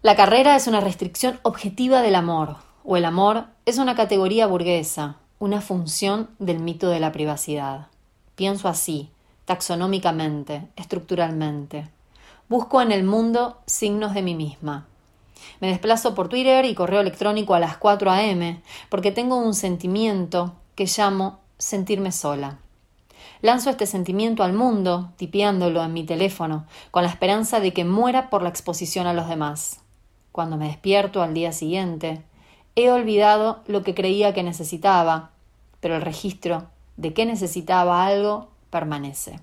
La 0.02 0.16
carrera 0.16 0.56
es 0.56 0.68
una 0.68 0.80
restricción 0.80 1.40
objetiva 1.44 2.02
del 2.02 2.16
amor, 2.16 2.58
o 2.84 2.98
el 2.98 3.06
amor 3.06 3.46
es 3.66 3.78
una 3.78 3.96
categoría 3.96 4.48
burguesa, 4.48 5.18
una 5.40 5.60
función 5.60 6.30
del 6.40 6.60
mito 6.60 6.90
de 6.90 7.00
la 7.00 7.12
privacidad. 7.12 7.88
Pienso 8.36 8.70
así, 8.70 9.10
taxonómicamente, 9.46 10.68
estructuralmente. 10.76 11.90
Busco 12.48 12.82
en 12.82 12.92
el 12.92 13.04
mundo 13.04 13.58
signos 13.66 14.14
de 14.14 14.22
mí 14.22 14.36
misma. 14.36 14.86
Me 15.60 15.68
desplazo 15.68 16.16
por 16.16 16.30
Twitter 16.30 16.66
y 16.66 16.76
correo 16.76 17.02
electrónico 17.02 17.54
a 17.54 17.60
las 17.60 17.78
4 17.78 18.12
a.m. 18.12 18.62
porque 18.90 19.12
tengo 19.12 19.38
un 19.38 19.54
sentimiento 19.54 20.54
que 20.76 20.86
llamo 20.86 21.40
sentirme 21.58 22.12
sola. 22.12 22.60
Lanzo 23.42 23.70
este 23.70 23.86
sentimiento 23.86 24.44
al 24.44 24.54
mundo, 24.54 25.12
tipeándolo 25.18 25.84
en 25.84 25.94
mi 25.94 26.04
teléfono, 26.04 26.66
con 26.92 27.04
la 27.04 27.10
esperanza 27.10 27.60
de 27.60 27.72
que 27.72 27.86
muera 27.86 28.30
por 28.30 28.42
la 28.42 28.50
exposición 28.50 29.06
a 29.06 29.14
los 29.14 29.30
demás. 29.30 29.82
Cuando 30.32 30.58
me 30.58 30.68
despierto 30.68 31.22
al 31.22 31.34
día 31.34 31.52
siguiente, 31.52 32.24
he 32.76 32.92
olvidado 32.92 33.62
lo 33.68 33.84
que 33.84 33.94
creía 33.94 34.34
que 34.34 34.44
necesitaba, 34.44 35.32
pero 35.80 35.96
el 35.96 36.02
registro 36.02 36.68
de 36.96 37.14
que 37.14 37.26
necesitaba 37.26 38.06
algo 38.06 38.50
permanece. 38.70 39.40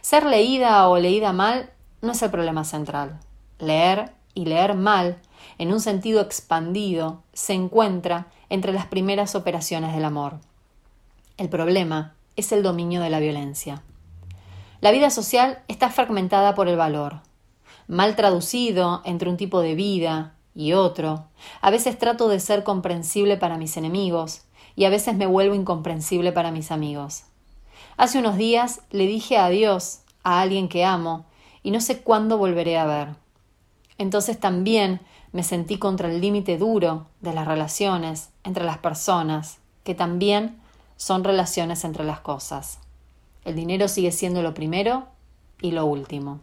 Ser 0.00 0.24
leída 0.24 0.88
o 0.88 0.98
leída 0.98 1.32
mal 1.32 1.70
no 2.02 2.12
es 2.12 2.22
el 2.22 2.30
problema 2.30 2.64
central. 2.64 3.18
Leer 3.58 4.12
y 4.34 4.44
leer 4.44 4.74
mal, 4.74 5.18
en 5.58 5.72
un 5.72 5.80
sentido 5.80 6.20
expandido, 6.20 7.22
se 7.32 7.54
encuentra 7.54 8.28
entre 8.48 8.72
las 8.72 8.86
primeras 8.86 9.34
operaciones 9.34 9.94
del 9.94 10.04
amor. 10.04 10.38
El 11.36 11.48
problema 11.48 12.14
es 12.38 12.52
el 12.52 12.62
dominio 12.62 13.00
de 13.00 13.10
la 13.10 13.18
violencia. 13.18 13.82
La 14.80 14.92
vida 14.92 15.10
social 15.10 15.64
está 15.66 15.90
fragmentada 15.90 16.54
por 16.54 16.68
el 16.68 16.76
valor. 16.76 17.20
Mal 17.88 18.14
traducido 18.14 19.02
entre 19.04 19.28
un 19.28 19.36
tipo 19.36 19.60
de 19.60 19.74
vida 19.74 20.36
y 20.54 20.72
otro, 20.72 21.26
a 21.60 21.70
veces 21.70 21.98
trato 21.98 22.28
de 22.28 22.38
ser 22.38 22.62
comprensible 22.62 23.36
para 23.36 23.58
mis 23.58 23.76
enemigos 23.76 24.42
y 24.76 24.84
a 24.84 24.90
veces 24.90 25.16
me 25.16 25.26
vuelvo 25.26 25.56
incomprensible 25.56 26.30
para 26.30 26.52
mis 26.52 26.70
amigos. 26.70 27.24
Hace 27.96 28.20
unos 28.20 28.36
días 28.36 28.82
le 28.90 29.08
dije 29.08 29.36
adiós 29.36 30.02
a 30.22 30.40
alguien 30.40 30.68
que 30.68 30.84
amo 30.84 31.26
y 31.64 31.72
no 31.72 31.80
sé 31.80 32.02
cuándo 32.02 32.38
volveré 32.38 32.78
a 32.78 32.86
ver. 32.86 33.08
Entonces 33.98 34.38
también 34.38 35.00
me 35.32 35.42
sentí 35.42 35.76
contra 35.78 36.08
el 36.08 36.20
límite 36.20 36.56
duro 36.56 37.08
de 37.20 37.34
las 37.34 37.48
relaciones 37.48 38.30
entre 38.44 38.64
las 38.64 38.78
personas, 38.78 39.58
que 39.82 39.96
también 39.96 40.60
son 40.98 41.24
relaciones 41.24 41.84
entre 41.84 42.04
las 42.04 42.20
cosas. 42.20 42.80
El 43.44 43.54
dinero 43.54 43.88
sigue 43.88 44.12
siendo 44.12 44.42
lo 44.42 44.52
primero 44.52 45.06
y 45.62 45.70
lo 45.70 45.86
último. 45.86 46.40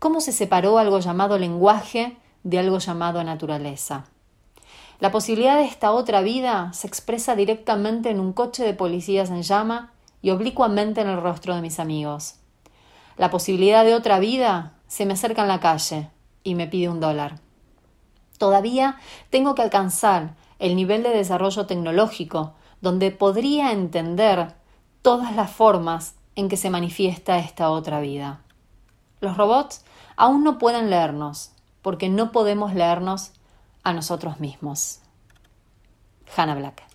¿Cómo 0.00 0.20
se 0.20 0.32
separó 0.32 0.78
algo 0.78 0.98
llamado 0.98 1.38
lenguaje 1.38 2.16
de 2.42 2.58
algo 2.58 2.78
llamado 2.78 3.22
naturaleza? 3.22 4.06
La 4.98 5.12
posibilidad 5.12 5.56
de 5.56 5.66
esta 5.66 5.92
otra 5.92 6.22
vida 6.22 6.72
se 6.72 6.88
expresa 6.88 7.36
directamente 7.36 8.10
en 8.10 8.18
un 8.18 8.32
coche 8.32 8.64
de 8.64 8.74
policías 8.74 9.30
en 9.30 9.42
llama 9.42 9.92
y 10.22 10.30
oblicuamente 10.30 11.02
en 11.02 11.08
el 11.08 11.20
rostro 11.20 11.54
de 11.54 11.62
mis 11.62 11.78
amigos. 11.78 12.36
La 13.16 13.30
posibilidad 13.30 13.84
de 13.84 13.94
otra 13.94 14.18
vida 14.18 14.72
se 14.88 15.06
me 15.06 15.12
acerca 15.12 15.42
en 15.42 15.48
la 15.48 15.60
calle, 15.60 16.08
y 16.42 16.54
me 16.54 16.66
pide 16.66 16.88
un 16.88 17.00
dólar. 17.00 17.38
Todavía 18.38 18.98
tengo 19.28 19.54
que 19.54 19.62
alcanzar 19.62 20.34
el 20.58 20.76
nivel 20.76 21.02
de 21.02 21.10
desarrollo 21.10 21.66
tecnológico 21.66 22.54
donde 22.80 23.10
podría 23.10 23.72
entender 23.72 24.54
todas 25.02 25.34
las 25.34 25.50
formas 25.50 26.14
en 26.34 26.48
que 26.48 26.56
se 26.56 26.70
manifiesta 26.70 27.38
esta 27.38 27.70
otra 27.70 28.00
vida. 28.00 28.40
Los 29.20 29.36
robots 29.36 29.84
aún 30.16 30.44
no 30.44 30.58
pueden 30.58 30.90
leernos, 30.90 31.52
porque 31.82 32.08
no 32.08 32.32
podemos 32.32 32.74
leernos 32.74 33.32
a 33.82 33.92
nosotros 33.92 34.40
mismos. 34.40 35.00
Hannah 36.36 36.54
Black. 36.54 36.89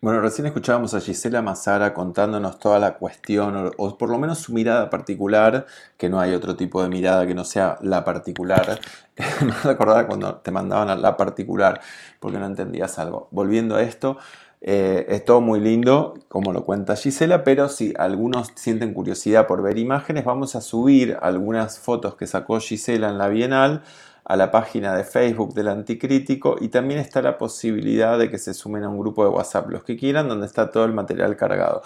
Bueno, 0.00 0.20
recién 0.20 0.46
escuchábamos 0.46 0.94
a 0.94 1.00
Gisela 1.00 1.42
Mazara 1.42 1.92
contándonos 1.92 2.60
toda 2.60 2.78
la 2.78 2.94
cuestión, 2.98 3.72
o, 3.76 3.98
por 3.98 4.10
lo 4.10 4.18
menos 4.18 4.38
su 4.38 4.52
mirada 4.52 4.90
particular, 4.90 5.66
que 5.96 6.08
no 6.08 6.20
hay 6.20 6.34
otro 6.34 6.54
tipo 6.54 6.80
de 6.80 6.88
mirada 6.88 7.26
que 7.26 7.34
no 7.34 7.44
sea 7.44 7.78
la 7.82 8.04
particular. 8.04 8.78
Me 9.40 9.48
vas 9.48 9.66
a 9.66 9.70
acordar 9.70 10.06
cuando 10.06 10.36
te 10.36 10.52
mandaban 10.52 10.88
a 10.88 10.94
la 10.94 11.16
particular, 11.16 11.80
porque 12.20 12.38
no 12.38 12.46
entendías 12.46 12.96
algo. 13.00 13.26
Volviendo 13.32 13.74
a 13.74 13.82
esto, 13.82 14.18
eh, 14.60 15.04
es 15.08 15.24
todo 15.24 15.40
muy 15.40 15.58
lindo, 15.58 16.14
como 16.28 16.52
lo 16.52 16.64
cuenta 16.64 16.94
Gisela, 16.94 17.42
pero 17.42 17.68
si 17.68 17.92
algunos 17.98 18.52
sienten 18.54 18.94
curiosidad 18.94 19.48
por 19.48 19.62
ver 19.62 19.78
imágenes, 19.78 20.24
vamos 20.24 20.54
a 20.54 20.60
subir 20.60 21.16
algunas 21.20 21.80
fotos 21.80 22.14
que 22.14 22.28
sacó 22.28 22.60
Gisela 22.60 23.08
en 23.08 23.18
la 23.18 23.26
Bienal 23.26 23.82
a 24.28 24.36
la 24.36 24.50
página 24.50 24.94
de 24.94 25.04
Facebook 25.04 25.54
del 25.54 25.68
Anticrítico 25.68 26.56
y 26.60 26.68
también 26.68 27.00
está 27.00 27.22
la 27.22 27.38
posibilidad 27.38 28.18
de 28.18 28.30
que 28.30 28.36
se 28.36 28.52
sumen 28.52 28.84
a 28.84 28.90
un 28.90 29.00
grupo 29.00 29.24
de 29.24 29.30
WhatsApp, 29.30 29.70
los 29.70 29.84
que 29.84 29.96
quieran, 29.96 30.28
donde 30.28 30.44
está 30.46 30.70
todo 30.70 30.84
el 30.84 30.92
material 30.92 31.34
cargado. 31.34 31.80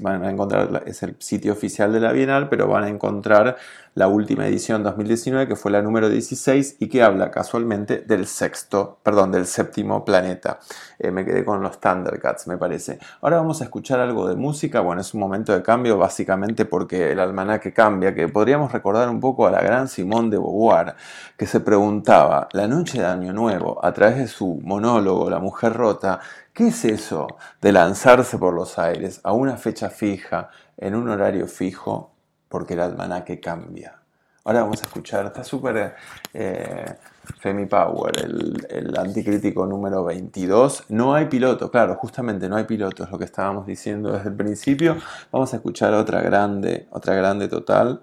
van 0.00 0.24
a 0.24 0.30
encontrar, 0.30 0.82
es 0.86 1.02
el 1.02 1.16
sitio 1.18 1.52
oficial 1.52 1.92
de 1.92 2.00
la 2.00 2.12
Bienal, 2.12 2.48
pero 2.48 2.66
van 2.66 2.84
a 2.84 2.88
encontrar 2.88 3.56
la 3.94 4.06
última 4.06 4.46
edición 4.46 4.82
2019, 4.82 5.48
que 5.48 5.56
fue 5.56 5.72
la 5.72 5.82
número 5.82 6.08
16 6.08 6.76
y 6.78 6.88
que 6.88 7.02
habla 7.02 7.30
casualmente 7.30 7.98
del 8.06 8.26
sexto, 8.26 8.98
perdón, 9.02 9.32
del 9.32 9.46
séptimo 9.46 10.04
planeta. 10.04 10.60
Eh, 10.98 11.10
me 11.10 11.24
quedé 11.24 11.44
con 11.44 11.62
los 11.62 11.80
Thundercats, 11.80 12.46
me 12.46 12.56
parece. 12.56 12.98
Ahora 13.20 13.38
vamos 13.38 13.60
a 13.60 13.64
escuchar 13.64 13.98
algo 13.98 14.28
de 14.28 14.36
música. 14.36 14.80
Bueno, 14.80 15.00
es 15.00 15.14
un 15.14 15.20
momento 15.20 15.52
de 15.52 15.62
cambio, 15.62 15.98
básicamente 15.98 16.64
porque 16.64 17.10
el 17.12 17.18
almanaque 17.18 17.72
cambia, 17.72 18.14
que 18.14 18.28
podríamos 18.28 18.70
recordar 18.70 19.08
un 19.08 19.20
poco 19.20 19.46
a 19.46 19.50
la 19.50 19.60
gran 19.60 19.88
Simone 19.88 20.30
de 20.30 20.38
Beauvoir, 20.38 20.94
que 21.36 21.46
se 21.46 21.60
preguntaba, 21.60 22.48
la 22.52 22.68
noche 22.68 23.00
de 23.00 23.06
Año 23.06 23.32
Nuevo, 23.32 23.84
a 23.84 23.92
través 23.92 24.18
de 24.18 24.28
su 24.28 24.60
monólogo, 24.62 25.28
La 25.28 25.40
Mujer 25.40 25.72
Rota, 25.72 26.20
¿qué 26.58 26.66
es 26.66 26.84
eso 26.84 27.28
de 27.62 27.70
lanzarse 27.70 28.36
por 28.36 28.52
los 28.52 28.80
aires 28.80 29.20
a 29.22 29.32
una 29.32 29.56
fecha 29.56 29.90
fija, 29.90 30.50
en 30.76 30.96
un 30.96 31.08
horario 31.08 31.46
fijo, 31.46 32.10
porque 32.48 32.74
el 32.74 32.80
almanaque 32.80 33.38
cambia. 33.38 34.00
Ahora 34.42 34.62
vamos 34.62 34.82
a 34.82 34.86
escuchar, 34.86 35.26
está 35.26 35.44
súper 35.44 35.94
eh, 36.34 36.94
Femi 37.38 37.66
Power, 37.66 38.12
el, 38.24 38.66
el, 38.70 38.98
anticrítico 38.98 39.66
número 39.66 40.04
22. 40.04 40.86
No 40.88 41.14
hay 41.14 41.26
piloto, 41.26 41.70
claro, 41.70 41.94
justamente 41.94 42.48
no 42.48 42.56
hay 42.56 42.64
piloto, 42.64 43.04
es 43.04 43.10
lo 43.10 43.18
que 43.18 43.26
estábamos 43.26 43.64
diciendo 43.64 44.10
desde 44.10 44.30
el 44.30 44.34
principio. 44.34 44.96
Vamos 45.30 45.52
a 45.52 45.58
escuchar 45.58 45.94
otra 45.94 46.22
grande, 46.22 46.88
otra 46.90 47.14
grande 47.14 47.46
total. 47.46 48.02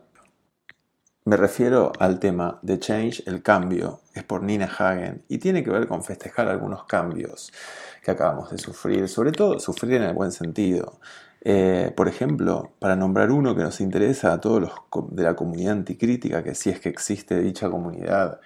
Me 1.25 1.35
refiero 1.35 1.91
al 1.99 2.19
tema 2.19 2.59
de 2.61 2.79
Change, 2.79 3.23
el 3.25 3.41
cambio, 3.41 4.01
es 4.13 4.23
por 4.23 4.43
Nina 4.43 4.65
Hagen 4.65 5.25
y 5.27 5.39
tiene 5.39 5.63
que 5.63 5.71
ver 5.71 5.87
con 5.87 6.03
festejar 6.03 6.47
algunos 6.47 6.85
cambios 6.85 7.51
que 8.05 8.11
acabamos 8.11 8.51
de 8.51 8.59
sufrir, 8.59 9.09
sobre 9.09 9.31
todo 9.31 9.59
sufrir 9.59 9.95
en 9.95 10.03
el 10.03 10.13
buen 10.13 10.31
sentido. 10.31 10.99
Eh, 11.41 11.91
por 11.97 12.07
ejemplo, 12.07 12.73
para 12.77 12.95
nombrar 12.95 13.31
uno 13.31 13.55
que 13.55 13.63
nos 13.63 13.81
interesa 13.81 14.31
a 14.31 14.39
todos 14.39 14.61
los 14.61 15.09
de 15.09 15.23
la 15.23 15.35
comunidad 15.35 15.73
anticrítica, 15.73 16.43
que 16.43 16.53
si 16.53 16.69
es 16.69 16.79
que 16.79 16.89
existe 16.89 17.39
dicha 17.39 17.67
comunidad, 17.67 18.39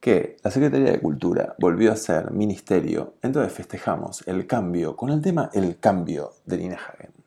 que 0.00 0.36
la 0.44 0.52
Secretaría 0.52 0.92
de 0.92 1.00
Cultura 1.00 1.56
volvió 1.58 1.90
a 1.90 1.96
ser 1.96 2.30
ministerio, 2.30 3.14
entonces 3.22 3.52
festejamos 3.52 4.22
el 4.28 4.46
cambio 4.46 4.94
con 4.94 5.10
el 5.10 5.20
tema 5.20 5.50
El 5.52 5.80
cambio 5.80 6.34
de 6.46 6.58
Nina 6.58 6.76
Hagen. 6.76 7.21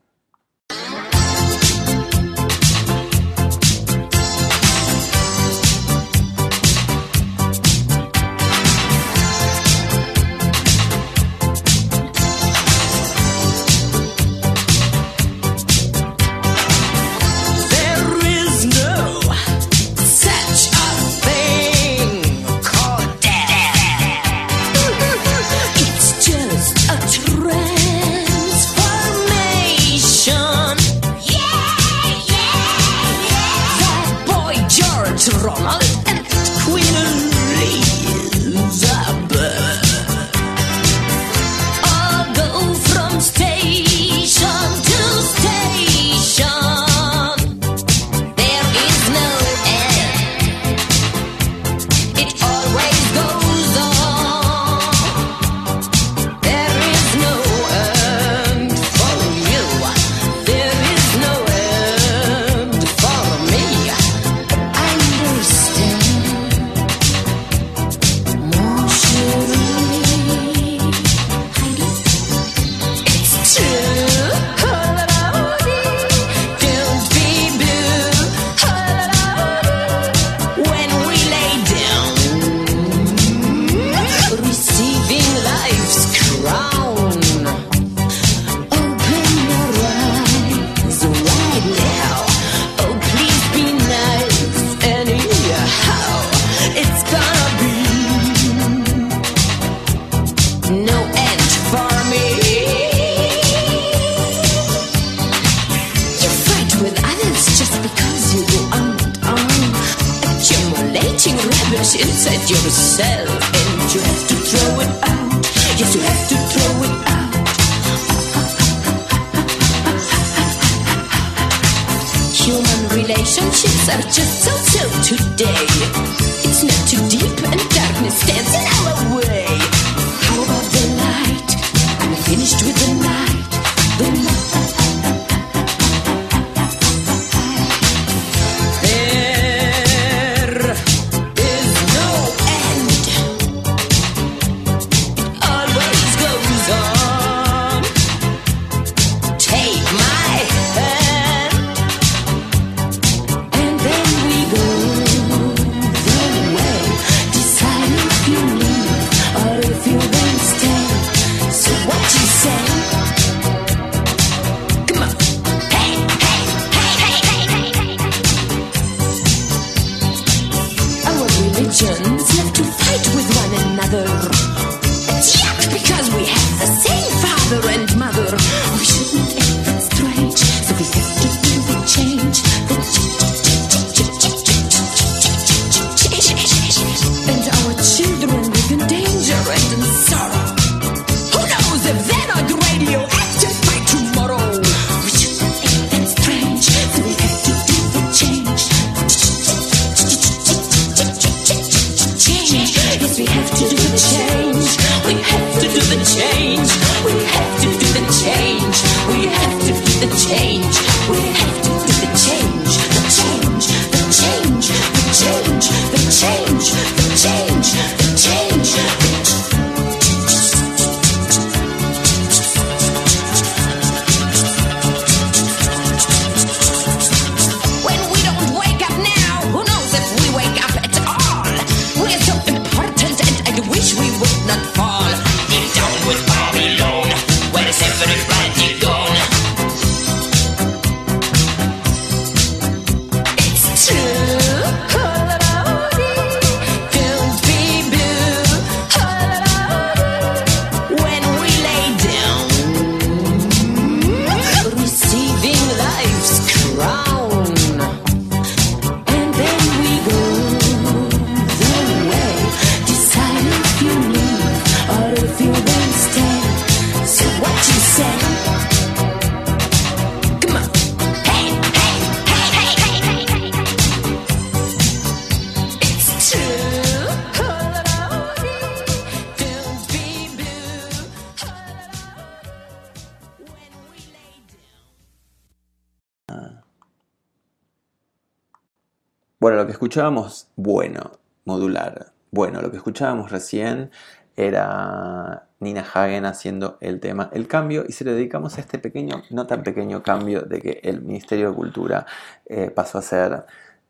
Escuchábamos, 289.76 290.48
bueno, 290.56 291.12
modular. 291.44 292.14
Bueno, 292.32 292.62
lo 292.62 292.72
que 292.72 292.78
escuchábamos 292.78 293.30
recién 293.30 293.92
era 294.38 295.48
Nina 295.60 295.82
Hagen 295.82 296.26
haciendo 296.26 296.78
el 296.80 297.02
tema 297.02 297.30
El 297.34 297.48
Cambio 297.48 297.86
y 297.88 297.92
se 297.92 298.06
le 298.06 298.14
dedicamos 298.14 298.58
a 298.58 298.62
este 298.62 298.80
pequeño, 298.80 299.24
no 299.32 299.48
tan 299.48 299.64
pequeño 299.64 300.02
cambio 300.02 300.42
de 300.42 300.62
que 300.62 300.80
el 300.84 301.02
Ministerio 301.02 301.50
de 301.50 301.56
Cultura 301.56 302.06
eh, 302.46 302.72
pasó 302.74 303.00
a 303.00 303.02
ser 303.02 303.46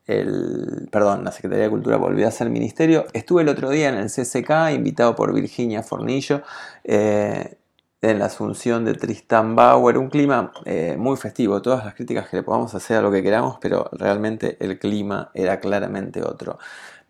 el, 0.06 0.88
perdón, 0.90 1.24
la 1.24 1.30
Secretaría 1.32 1.64
de 1.64 1.70
Cultura 1.70 1.96
volvió 1.96 2.26
a 2.26 2.30
ser 2.32 2.50
ministerio. 2.50 3.06
Estuve 3.12 3.42
el 3.42 3.48
otro 3.48 3.70
día 3.70 3.88
en 3.88 3.96
el 3.96 4.10
CCK, 4.10 4.74
invitado 4.74 5.14
por 5.14 5.32
Virginia 5.32 5.82
Fornillo, 5.82 6.42
eh, 6.82 7.58
en 8.10 8.20
la 8.20 8.26
asunción 8.26 8.84
de 8.84 8.94
Tristan 8.94 9.56
Bauer, 9.56 9.98
un 9.98 10.08
clima 10.08 10.52
eh, 10.64 10.94
muy 10.96 11.16
festivo, 11.16 11.60
todas 11.60 11.84
las 11.84 11.94
críticas 11.94 12.28
que 12.28 12.36
le 12.36 12.42
podamos 12.44 12.72
hacer 12.74 12.98
a 12.98 13.02
lo 13.02 13.10
que 13.10 13.22
queramos, 13.22 13.58
pero 13.60 13.88
realmente 13.92 14.56
el 14.60 14.78
clima 14.78 15.30
era 15.34 15.58
claramente 15.58 16.22
otro. 16.22 16.58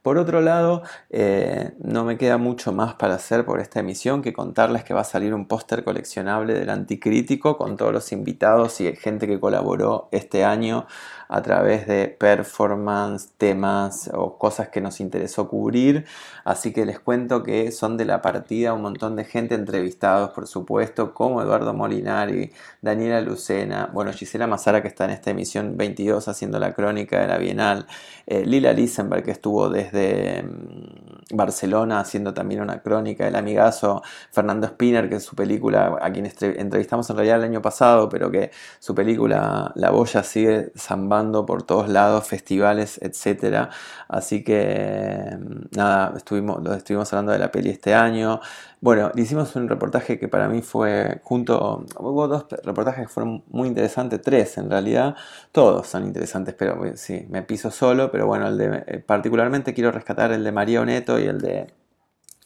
Por 0.01 0.19
otro 0.19 0.41
lado, 0.41 0.85
eh, 1.11 1.73
no 1.81 2.05
me 2.05 2.17
queda 2.17 2.39
mucho 2.39 2.73
más 2.73 2.95
para 2.95 3.17
hacer 3.17 3.45
por 3.45 3.59
esta 3.59 3.81
emisión 3.81 4.23
que 4.23 4.33
contarles 4.33 4.85
que 4.85 4.95
va 4.95 5.01
a 5.01 5.05
salir 5.05 5.35
un 5.35 5.49
póster 5.49 5.83
coleccionable 5.83 6.55
del 6.55 6.71
Anticrítico 6.71 7.59
con 7.59 7.77
todos 7.77 7.93
los 7.93 8.13
invitados 8.13 8.81
y 8.81 8.95
gente 8.95 9.27
que 9.27 9.41
colaboró 9.41 10.09
este 10.13 10.45
año 10.45 10.87
a 11.29 11.43
través 11.43 11.89
de 11.89 12.07
performance, 12.07 13.31
temas 13.37 14.09
o 14.15 14.39
cosas 14.39 14.69
que 14.69 14.81
nos 14.81 15.01
interesó 15.01 15.49
cubrir. 15.49 16.07
Así 16.47 16.73
que 16.73 16.87
les 16.87 17.01
cuento 17.01 17.43
que 17.43 17.73
son 17.73 17.97
de 17.97 18.05
la 18.05 18.23
partida 18.23 18.73
un 18.73 18.83
montón 18.83 19.17
de 19.17 19.25
gente 19.25 19.57
entrevistados, 19.57 20.31
por 20.31 20.47
supuesto, 20.47 21.13
como 21.13 21.43
Eduardo 21.43 21.75
Molinari, 21.75 22.53
Daniela 22.81 23.21
Lucena, 23.21 23.91
bueno, 23.93 24.13
Gisela 24.13 24.47
Mazara 24.47 24.81
que 24.81 24.87
está 24.87 25.07
en 25.07 25.11
esta 25.11 25.33
emisión 25.33 25.77
22 25.77 26.29
haciendo 26.29 26.61
la 26.61 26.73
crónica 26.73 27.19
de 27.21 27.27
la 27.27 27.39
Bienal, 27.39 27.89
eh, 28.29 28.47
Lila 28.47 28.73
Lisenberg 28.73 29.25
que 29.25 29.33
estuvo 29.33 29.69
desde 29.69 30.45
mm, 30.45 31.37
Barcelona 31.37 31.99
haciendo 31.99 32.33
también 32.33 32.61
una 32.61 32.81
crónica 32.81 33.25
del 33.25 33.35
amigazo, 33.35 34.03
Fernando 34.31 34.69
Spinner 34.69 35.09
que 35.09 35.17
en 35.17 35.21
su 35.21 35.35
película, 35.35 35.99
a 36.01 36.13
quien 36.13 36.27
entrevistamos 36.27 37.11
en 37.11 37.17
realidad 37.17 37.39
el 37.39 37.45
año 37.45 37.61
pasado, 37.63 38.09
pero 38.09 38.31
que 38.31 38.53
su 38.79 38.95
película 38.95 39.73
La 39.75 39.91
Boya 39.91 40.23
sigue 40.23 40.71
zambando 40.77 41.45
por 41.45 41.65
todos 41.65 41.89
lados, 41.89 42.29
festivales, 42.29 43.01
etcétera. 43.03 43.71
Así 44.07 44.45
que 44.45 45.37
mm, 45.41 45.77
nada, 45.77 46.15
estuvimos, 46.37 46.77
estuvimos 46.77 47.13
hablando 47.13 47.33
de 47.33 47.39
la 47.39 47.51
peli 47.51 47.71
este 47.71 47.95
año. 47.95 48.41
Bueno, 48.81 49.11
hicimos 49.17 49.55
un 49.57 49.69
reportaje 49.69 50.19
que 50.19 50.29
para 50.29 50.49
mí 50.49 50.63
fue 50.63 51.21
junto, 51.23 51.85
hubo 51.99 52.29
dos 52.29 52.47
reportajes 52.63 53.07
que 53.07 53.09
fueron 53.09 53.43
muy 53.49 53.69
interesantes, 53.69 54.21
tres 54.23 54.59
en 54.59 54.71
realidad, 54.71 55.17
todos 55.53 55.87
son 55.87 56.05
interesantes, 56.05 56.55
pero 56.55 56.85
eh, 56.85 56.97
sí, 56.97 57.27
me 57.31 57.43
piso 57.43 57.71
solo, 57.71 58.11
pero 58.11 58.27
bueno, 58.27 58.49
el 58.49 58.59
de, 58.59 58.85
eh, 58.87 58.99
particularmente 59.05 59.75
quiero 59.75 59.91
rescatar 59.91 60.33
el 60.33 60.45
de 60.45 60.53
María 60.53 60.81
Oneto 60.81 61.19
y 61.19 61.25
el 61.25 61.41
de 61.41 61.67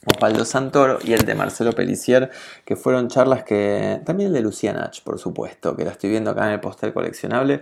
Osvaldo 0.05 0.45
Santoro 0.45 0.97
y 1.03 1.13
el 1.13 1.25
de 1.25 1.35
Marcelo 1.35 1.73
Pelicier, 1.73 2.31
que 2.65 2.75
fueron 2.75 3.07
charlas 3.07 3.43
que. 3.43 4.01
También 4.03 4.29
el 4.29 4.33
de 4.33 4.41
Luciana 4.41 4.81
Nach, 4.81 5.03
por 5.03 5.19
supuesto, 5.19 5.75
que 5.75 5.85
la 5.85 5.91
estoy 5.91 6.09
viendo 6.09 6.31
acá 6.31 6.47
en 6.47 6.53
el 6.53 6.59
póster 6.59 6.91
coleccionable. 6.91 7.61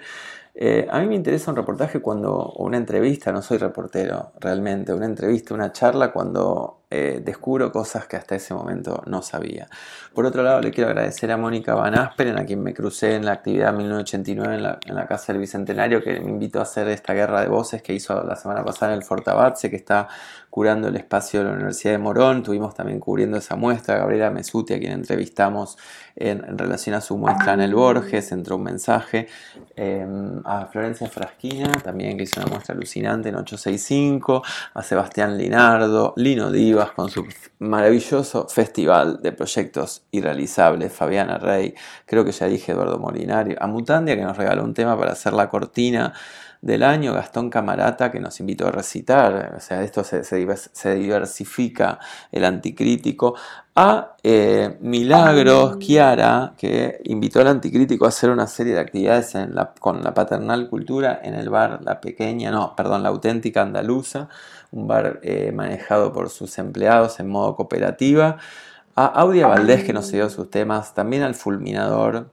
Eh, 0.56 0.88
a 0.90 1.00
mí 1.00 1.08
me 1.08 1.16
interesa 1.16 1.52
un 1.52 1.58
reportaje 1.58 2.02
cuando, 2.02 2.34
o 2.34 2.66
una 2.66 2.78
entrevista, 2.78 3.32
no 3.32 3.42
soy 3.42 3.58
reportero 3.58 4.34
realmente, 4.40 4.94
una 4.94 5.06
entrevista, 5.06 5.54
una 5.54 5.72
charla 5.72 6.12
cuando 6.12 6.80
eh, 6.92 7.22
descubro 7.24 7.72
cosas 7.72 8.08
que 8.08 8.18
hasta 8.18 8.36
ese 8.36 8.54
momento 8.56 9.04
no 9.06 9.22
sabía. 9.22 9.70
Por 10.14 10.26
otro 10.26 10.42
lado, 10.42 10.60
le 10.60 10.72
quiero 10.72 10.90
agradecer 10.90 11.32
a 11.32 11.38
Mónica 11.38 11.76
Van 11.76 11.94
Asperen, 11.94 12.40
a 12.40 12.46
quien 12.46 12.64
me 12.64 12.74
crucé 12.74 13.16
en 13.16 13.26
la 13.26 13.34
actividad 13.34 13.74
1989 13.74 14.56
en 14.56 14.64
la, 14.64 14.80
en 14.86 14.96
la 14.96 15.06
Casa 15.06 15.32
del 15.32 15.40
Bicentenario, 15.40 16.02
que 16.02 16.20
me 16.20 16.32
invitó 16.32 16.60
a 16.60 16.64
hacer 16.64 16.88
esta 16.88 17.14
guerra 17.14 17.42
de 17.42 17.48
voces 17.48 17.84
que 17.84 17.94
hizo 17.94 18.22
la 18.24 18.36
semana 18.36 18.66
pasada 18.66 18.94
en 18.94 18.98
el 18.98 19.04
Fortabatse, 19.04 19.70
que 19.70 19.76
está 19.76 20.08
curando 20.50 20.88
el 20.88 20.96
espacio 20.96 21.42
de 21.42 21.46
la 21.46 21.52
Universidad 21.54 21.94
de 21.94 22.00
Morón. 22.00 22.42
Tuvimos 22.42 22.74
también 22.74 23.00
cubriendo 23.00 23.38
esa 23.38 23.56
muestra 23.56 23.98
Gabriela 23.98 24.32
Mesuti, 24.32 24.74
a 24.74 24.80
quien 24.80 24.94
entrevistamos 24.94 25.78
en, 26.20 26.58
relación 26.58 26.96
a 26.96 27.02
su 27.02 27.18
muestra 27.18 27.54
en 27.54 27.62
el 27.62 27.74
Borges, 27.74 28.32
entró 28.32 28.58
un 28.58 28.64
mensaje. 28.64 29.28
Eh, 29.76 30.06
a 30.44 30.66
Florencia 30.66 31.08
Frasquina, 31.08 31.72
también 31.84 32.18
que 32.18 32.24
hizo 32.24 32.42
una 32.42 32.50
muestra 32.50 32.76
alucinante 32.76 33.30
en 33.30 33.36
865, 33.36 34.44
a 34.74 34.84
Sebastián 34.84 35.38
Linardo, 35.38 36.14
Lino 36.18 36.52
Divas 36.52 36.92
con 36.92 37.10
su 37.10 37.26
maravilloso 37.60 38.48
festival 38.48 39.22
de 39.22 39.32
proyectos 39.32 40.04
irrealizables, 40.12 40.92
Fabiana 40.92 41.38
Rey, 41.38 41.74
creo 42.06 42.26
que 42.26 42.32
ya 42.32 42.48
dije 42.48 42.74
Eduardo 42.74 43.00
Molinario, 43.00 43.58
a 43.60 43.68
Mutandia 43.68 44.16
que 44.16 44.24
nos 44.24 44.36
regaló 44.36 44.64
un 44.64 44.74
tema 44.74 44.98
para 44.98 45.14
hacer 45.14 45.34
la 45.34 45.50
cortina 45.50 46.14
del 46.62 46.84
año, 46.84 47.14
Gastón 47.14 47.50
Camarata, 47.50 48.12
que 48.12 48.20
nos 48.20 48.40
invitó 48.42 48.68
a 48.68 48.72
recitar, 48.72 49.56
o 49.58 49.60
sea, 49.62 49.82
esto 49.82 50.04
se, 50.04 50.36
diversifica 50.36 52.00
el 52.32 52.44
anticrítico, 52.44 53.36
a 53.76 54.18
eh, 54.24 54.78
Milagros 54.82 55.80
Chiara, 55.80 56.54
que 56.58 57.00
invitó 57.06 57.40
al 57.40 57.48
anticrítico 57.48 58.04
a 58.04 58.10
hacer 58.10 58.30
una 58.30 58.46
serie 58.46 58.74
de 58.74 58.82
actividades 58.82 59.34
con 59.80 60.04
la 60.04 60.14
paternal 60.14 60.70
cultura 60.70 61.22
en 61.24 61.34
el 61.34 61.50
bar 61.50 61.80
La 61.84 62.02
Pequeña, 62.02 62.52
no, 62.52 62.76
perdón, 62.76 63.04
La 63.04 63.10
Auténtica 63.10 63.62
Andaluza, 63.62 64.28
un 64.72 64.86
bar 64.86 65.22
eh, 65.24 65.54
manejado 65.54 66.12
por 66.12 66.30
sus 66.30 66.58
empleados 66.58 67.22
en 67.22 67.30
modo 67.30 67.56
cooperativa, 67.56 68.38
a 68.96 69.06
Audia 69.06 69.48
Valdés, 69.48 69.86
que 69.86 69.94
nos 69.94 70.12
dio 70.12 70.30
sus 70.30 70.50
temas, 70.50 70.94
también 70.94 71.24
al 71.24 71.36
Fulminador, 71.36 72.32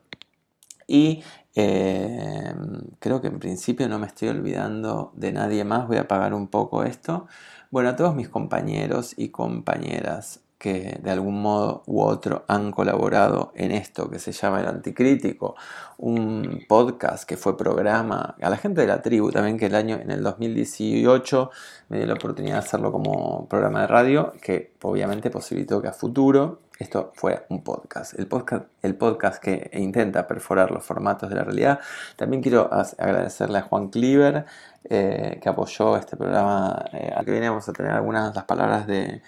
y 0.88 1.22
eh, 1.56 2.54
creo 3.00 3.20
que 3.20 3.28
en 3.28 3.38
principio 3.38 3.88
no 3.88 3.98
me 3.98 4.06
estoy 4.06 4.28
olvidando 4.28 5.12
de 5.16 5.32
nadie 5.32 5.64
más. 5.64 5.88
Voy 5.88 5.96
a 5.96 6.02
apagar 6.02 6.34
un 6.34 6.48
poco 6.48 6.84
esto. 6.84 7.26
Bueno, 7.70 7.88
a 7.90 7.96
todos 7.96 8.14
mis 8.14 8.28
compañeros 8.28 9.14
y 9.16 9.30
compañeras 9.30 10.45
que 10.58 10.98
de 11.02 11.10
algún 11.10 11.42
modo 11.42 11.82
u 11.86 12.02
otro 12.02 12.44
han 12.48 12.72
colaborado 12.72 13.52
en 13.54 13.72
esto 13.72 14.08
que 14.08 14.18
se 14.18 14.32
llama 14.32 14.60
El 14.60 14.66
Anticrítico, 14.66 15.54
un 15.98 16.64
podcast 16.68 17.24
que 17.24 17.36
fue 17.36 17.56
programa, 17.56 18.36
a 18.40 18.50
la 18.50 18.56
gente 18.56 18.80
de 18.80 18.86
la 18.86 19.02
tribu 19.02 19.30
también 19.30 19.58
que 19.58 19.66
el 19.66 19.74
año 19.74 19.96
en 19.96 20.10
el 20.10 20.22
2018 20.22 21.50
me 21.88 21.98
dio 21.98 22.06
la 22.06 22.14
oportunidad 22.14 22.54
de 22.54 22.60
hacerlo 22.60 22.90
como 22.90 23.46
programa 23.48 23.82
de 23.82 23.86
radio, 23.86 24.32
que 24.40 24.72
obviamente 24.82 25.30
posibilitó 25.30 25.82
que 25.82 25.88
a 25.88 25.92
futuro 25.92 26.60
esto 26.78 27.12
fue 27.14 27.46
un 27.48 27.62
podcast. 27.62 28.18
El 28.18 28.26
podcast, 28.26 28.66
el 28.82 28.96
podcast 28.96 29.42
que 29.42 29.70
intenta 29.72 30.26
perforar 30.26 30.70
los 30.70 30.84
formatos 30.84 31.30
de 31.30 31.36
la 31.36 31.42
realidad. 31.42 31.80
También 32.16 32.42
quiero 32.42 32.68
agradecerle 32.70 33.58
a 33.58 33.62
Juan 33.62 33.88
Cliver, 33.88 34.44
eh, 34.84 35.38
que 35.40 35.48
apoyó 35.48 35.96
este 35.96 36.16
programa. 36.16 36.84
Eh, 36.92 37.14
que 37.24 37.30
viene 37.30 37.48
vamos 37.48 37.68
a 37.68 37.72
tener 37.72 37.92
algunas 37.92 38.30
de 38.30 38.34
las 38.34 38.44
palabras 38.44 38.86
de... 38.86 39.22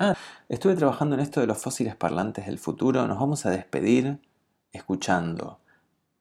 Ah, 0.00 0.14
estuve 0.48 0.76
trabajando 0.76 1.16
en 1.16 1.20
esto 1.20 1.40
de 1.40 1.48
los 1.48 1.58
fósiles 1.58 1.96
parlantes 1.96 2.46
del 2.46 2.60
futuro. 2.60 3.04
Nos 3.08 3.18
vamos 3.18 3.44
a 3.46 3.50
despedir 3.50 4.20
escuchando 4.70 5.58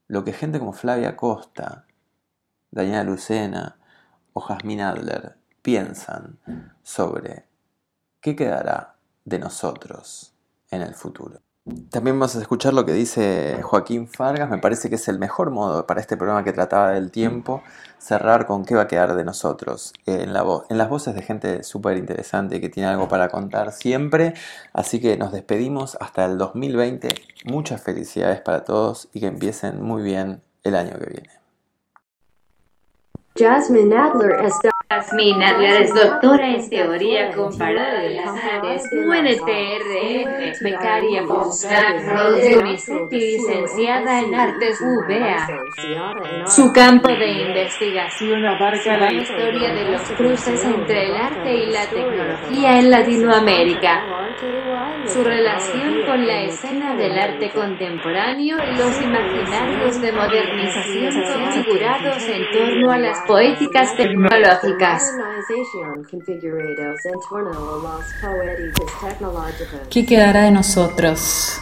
lo 0.07 0.23
que 0.23 0.33
gente 0.33 0.57
como 0.57 0.73
Flavia 0.73 1.15
Costa, 1.15 1.85
Daniela 2.71 3.03
Lucena 3.03 3.77
o 4.33 4.39
Jasmine 4.39 4.81
Adler 4.81 5.37
piensan 5.61 6.39
sobre 6.81 7.45
qué 8.19 8.35
quedará 8.35 8.95
de 9.25 9.37
nosotros 9.37 10.33
en 10.71 10.81
el 10.81 10.95
futuro. 10.95 11.46
También 11.89 12.17
vamos 12.17 12.33
a 12.35 12.39
escuchar 12.39 12.73
lo 12.73 12.85
que 12.85 12.93
dice 12.93 13.59
Joaquín 13.61 14.07
Fargas, 14.07 14.49
me 14.49 14.57
parece 14.57 14.89
que 14.89 14.95
es 14.95 15.07
el 15.09 15.19
mejor 15.19 15.51
modo 15.51 15.85
para 15.85 15.99
este 15.99 16.15
programa 16.15 16.45
que 16.45 16.53
trataba 16.53 16.91
del 16.91 17.11
tiempo, 17.11 17.61
cerrar 17.97 18.45
con 18.45 18.63
qué 18.63 18.75
va 18.75 18.83
a 18.83 18.87
quedar 18.87 19.15
de 19.15 19.25
nosotros, 19.25 19.93
voz, 20.05 20.65
en 20.69 20.77
las 20.77 20.89
voces 20.89 21.13
de 21.13 21.21
gente 21.21 21.63
súper 21.63 21.97
interesante 21.97 22.61
que 22.61 22.69
tiene 22.69 22.87
algo 22.87 23.09
para 23.09 23.27
contar 23.27 23.73
siempre, 23.73 24.33
así 24.71 25.01
que 25.01 25.17
nos 25.17 25.33
despedimos 25.33 25.97
hasta 25.99 26.23
el 26.23 26.37
2020, 26.37 27.09
muchas 27.45 27.81
felicidades 27.81 28.39
para 28.39 28.63
todos 28.63 29.09
y 29.11 29.19
que 29.19 29.27
empiecen 29.27 29.81
muy 29.81 30.03
bien 30.03 30.41
el 30.63 30.75
año 30.75 30.97
que 30.97 31.05
viene. 31.05 31.29
Es 34.89 35.05
Jasmine 35.05 35.45
Adler 35.45 35.81
es 35.81 35.93
doctora 35.93 36.49
en 36.49 36.69
teoría 36.69 37.31
comparada 37.33 37.99
de 37.99 38.11
las 38.11 38.29
artes, 38.29 38.83
UNTRF, 38.93 40.61
becaria 40.61 41.23
de 41.23 42.57
UNICEF 42.57 43.11
y 43.11 43.19
licenciada 43.19 44.21
en 44.21 44.33
artes 44.33 44.79
UBA. 44.81 46.47
Su 46.47 46.71
campo 46.71 47.09
de 47.09 47.31
investigación 47.31 48.45
abarca 48.45 48.97
la 48.97 49.11
historia 49.11 49.73
de 49.73 49.91
los 49.91 50.01
cruces 50.11 50.63
entre 50.63 51.09
el 51.09 51.15
arte 51.15 51.53
y 51.53 51.65
la 51.69 51.85
tecnología 51.87 52.79
en 52.79 52.89
Latinoamérica, 52.89 54.03
su 55.05 55.23
relación 55.23 56.05
con 56.05 56.25
la 56.25 56.43
escena 56.43 56.95
del 56.95 57.17
arte 57.19 57.49
contemporáneo 57.49 58.57
y 58.57 58.77
los 58.77 59.01
imaginarios 59.01 60.01
de 60.01 60.11
modernización 60.13 61.23
configurados 61.33 62.23
en 62.27 62.51
torno 62.51 62.91
a 62.91 62.97
las 62.97 63.21
poéticas 63.27 63.95
tecnológicas. 63.97 64.76
¿Qué 69.89 70.05
quedará 70.05 70.43
de 70.43 70.51
nosotros? 70.51 71.59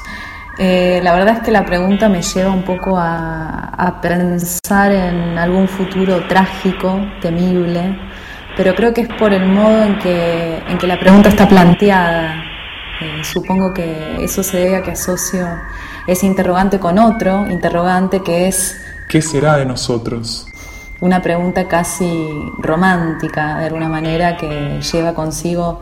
Eh, 0.57 1.01
la 1.03 1.13
verdad 1.13 1.38
es 1.38 1.43
que 1.43 1.51
la 1.51 1.66
pregunta 1.66 2.07
me 2.07 2.22
lleva 2.22 2.51
un 2.51 2.63
poco 2.63 2.97
a, 2.97 3.70
a, 3.70 3.99
pensar 3.99 4.91
en 4.91 5.38
algún 5.38 5.68
futuro 5.68 6.26
trágico, 6.28 6.97
temible, 7.22 7.99
pero 8.55 8.74
creo 8.74 8.93
que 8.93 9.01
es 9.01 9.09
por 9.20 9.34
el 9.34 9.45
modo 9.47 9.84
en 9.84 9.99
que, 9.99 10.57
en 10.68 10.78
que 10.78 10.88
la 10.88 10.97
pregunta 10.97 11.28
está 11.30 11.47
planteada. 11.47 12.41
Eh, 13.01 13.24
supongo 13.26 13.74
que 13.74 14.24
eso 14.24 14.41
se 14.41 14.57
debe 14.57 14.78
a 14.78 14.84
que 14.84 14.91
asocio 14.91 15.45
ese 16.07 16.26
interrogante 16.26 16.80
con 16.80 16.97
otro 16.97 17.45
interrogante 17.47 18.24
que 18.24 18.47
es 18.47 18.82
¿qué 19.09 19.22
será 19.22 19.57
de 19.57 19.66
nosotros? 19.66 20.47
Una 21.01 21.21
pregunta 21.21 21.67
casi 21.67 22.29
romántica, 22.57 23.59
de 23.59 23.65
alguna 23.65 23.89
manera, 23.89 24.37
que 24.37 24.79
lleva 24.81 25.13
consigo 25.13 25.81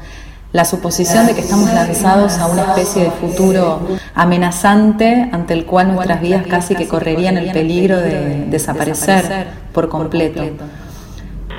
la 0.51 0.66
suposición 0.66 1.26
de 1.26 1.34
que 1.34 1.41
estamos 1.41 1.74
lanzados 1.74 2.38
a 2.38 2.47
una 2.47 2.61
especie 2.61 3.05
de 3.05 3.11
futuro 3.11 3.88
amenazante 4.14 5.28
ante 5.32 5.53
el 5.53 5.66
cual 5.66 5.93
nuestras 5.93 6.22
vidas 6.22 6.45
casi 6.47 6.76
que 6.76 6.88
correrían 6.88 7.38
el 7.38 7.51
peligro 7.51 7.99
de 7.99 8.45
desaparecer 8.49 9.47
por 9.74 9.89
completo. 9.89 10.43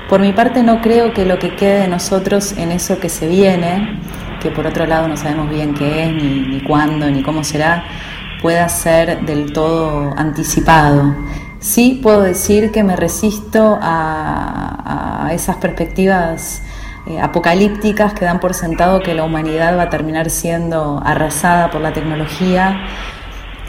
Por 0.09 0.21
mi 0.21 0.31
parte 0.31 0.63
no 0.63 0.81
creo 0.81 1.13
que 1.13 1.25
lo 1.25 1.39
que 1.39 1.55
quede 1.55 1.81
de 1.81 1.87
nosotros 1.87 2.53
en 2.57 2.71
eso 2.71 2.99
que 2.99 3.09
se 3.09 3.27
viene, 3.27 3.99
que 4.41 4.49
por 4.51 4.65
otro 4.65 4.85
lado 4.85 5.07
no 5.07 5.17
sabemos 5.17 5.49
bien 5.49 5.73
qué 5.73 6.03
es, 6.03 6.13
ni, 6.13 6.47
ni 6.47 6.61
cuándo, 6.61 7.09
ni 7.09 7.21
cómo 7.21 7.43
será, 7.43 7.83
pueda 8.41 8.69
ser 8.69 9.25
del 9.25 9.51
todo 9.51 10.13
anticipado. 10.15 11.15
Sí 11.65 11.99
puedo 12.03 12.21
decir 12.21 12.71
que 12.71 12.83
me 12.83 12.95
resisto 12.95 13.79
a, 13.81 15.31
esas 15.33 15.55
perspectivas 15.57 16.61
eh, 17.07 17.19
apocalípticas 17.19 18.13
que 18.13 18.23
dan 18.23 18.39
por 18.39 18.53
sentado 18.53 18.99
que 18.99 19.15
la 19.15 19.23
humanidad 19.23 19.75
va 19.75 19.83
a 19.83 19.89
terminar 19.89 20.29
siendo 20.29 21.01
arrasada 21.03 21.71
por 21.71 21.81
la 21.81 21.91
tecnología, 21.91 22.85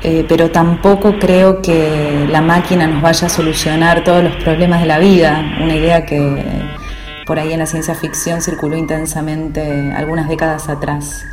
eh, 0.03 0.27
pero 0.29 0.51
tampoco 0.51 1.19
creo 1.19 1.63
que 1.63 2.29
la 2.31 2.43
máquina 2.43 2.87
nos 2.87 3.01
vaya 3.01 3.29
a 3.29 3.31
solucionar 3.31 4.05
todos 4.05 4.23
los 4.23 4.37
problemas 4.37 4.83
de 4.83 4.87
la 4.87 4.99
vida, 4.99 5.43
una 5.63 5.75
idea 5.75 6.05
que 6.05 6.45
por 7.27 7.39
ahí 7.39 7.55
en 7.55 7.61
la 7.61 7.67
ciencia 7.67 7.95
ficción 7.95 8.43
circuló 8.43 8.77
intensamente 8.77 9.91
algunas 9.97 10.29
décadas 10.29 10.69
atrás. 10.69 11.25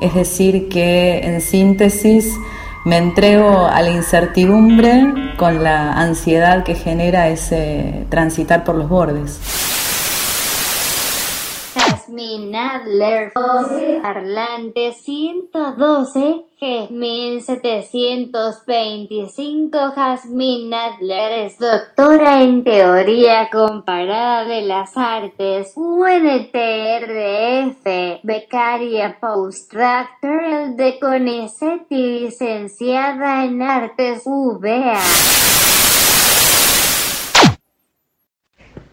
Es 0.00 0.14
decir, 0.14 0.68
que 0.68 1.20
en 1.20 1.40
síntesis, 1.40 2.36
me 2.84 2.96
entrego 2.96 3.66
a 3.66 3.80
la 3.82 3.90
incertidumbre 3.90 5.34
con 5.36 5.62
la 5.62 5.92
ansiedad 5.92 6.64
que 6.64 6.74
genera 6.74 7.28
ese 7.28 8.06
transitar 8.08 8.64
por 8.64 8.74
los 8.74 8.88
bordes. 8.88 9.40
Jasmine 12.12 12.58
Adler, 12.58 13.32
parlante 14.02 14.92
112, 14.92 16.44
G 16.60 16.90
1725. 16.90 19.78
Jasmine 19.94 20.76
Adler 20.76 21.46
es 21.46 21.58
doctora 21.58 22.42
en 22.42 22.64
teoría 22.64 23.48
comparada 23.50 24.44
de 24.44 24.60
las 24.60 24.94
artes, 24.94 25.72
UNTRF, 25.74 26.52
becaria 28.22 29.16
postdoctoral 29.18 30.76
de 30.76 30.98
CONICET 31.00 31.86
licenciada 31.88 33.46
en 33.46 33.62
artes 33.62 34.24
UBA. 34.26 34.98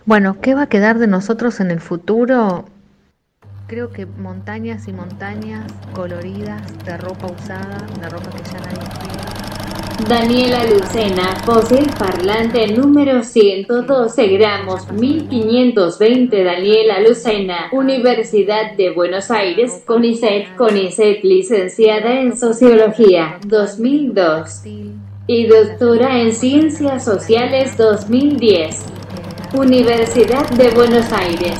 Bueno, 0.05 0.37
¿qué 0.41 0.55
va 0.55 0.61
a 0.61 0.69
quedar 0.69 0.99
de 0.99 1.07
nosotros 1.07 1.59
en 1.59 1.71
el 1.71 1.81
futuro? 1.81 2.63
Creo 3.69 3.91
que 3.91 4.07
montañas 4.07 4.87
y 4.87 4.93
montañas 4.93 5.71
coloridas 5.93 6.63
de 6.85 6.97
ropa 6.97 7.27
usada, 7.27 7.85
de 8.01 8.09
ropa 8.09 8.31
que 8.31 8.43
ya 8.43 8.59
nadie 8.61 8.79
quiere. 8.99 10.09
Daniela 10.09 10.65
Lucena, 10.65 11.35
fósil 11.45 11.87
parlante 11.99 12.65
número 12.69 13.23
112 13.23 14.27
gramos 14.29 14.91
1520 14.91 16.43
Daniela 16.43 16.99
Lucena, 17.01 17.69
Universidad 17.71 18.75
de 18.75 18.89
Buenos 18.89 19.29
Aires, 19.29 19.83
CONICET, 19.85 20.55
CONICET 20.55 21.23
licenciada 21.23 22.21
en 22.21 22.35
Sociología 22.35 23.37
2002 23.45 24.63
y 25.27 25.45
doctora 25.45 26.19
en 26.19 26.33
Ciencias 26.33 27.05
Sociales 27.05 27.77
2010, 27.77 28.83
Universidad 29.53 30.49
de 30.49 30.71
Buenos 30.71 31.11
Aires. 31.13 31.59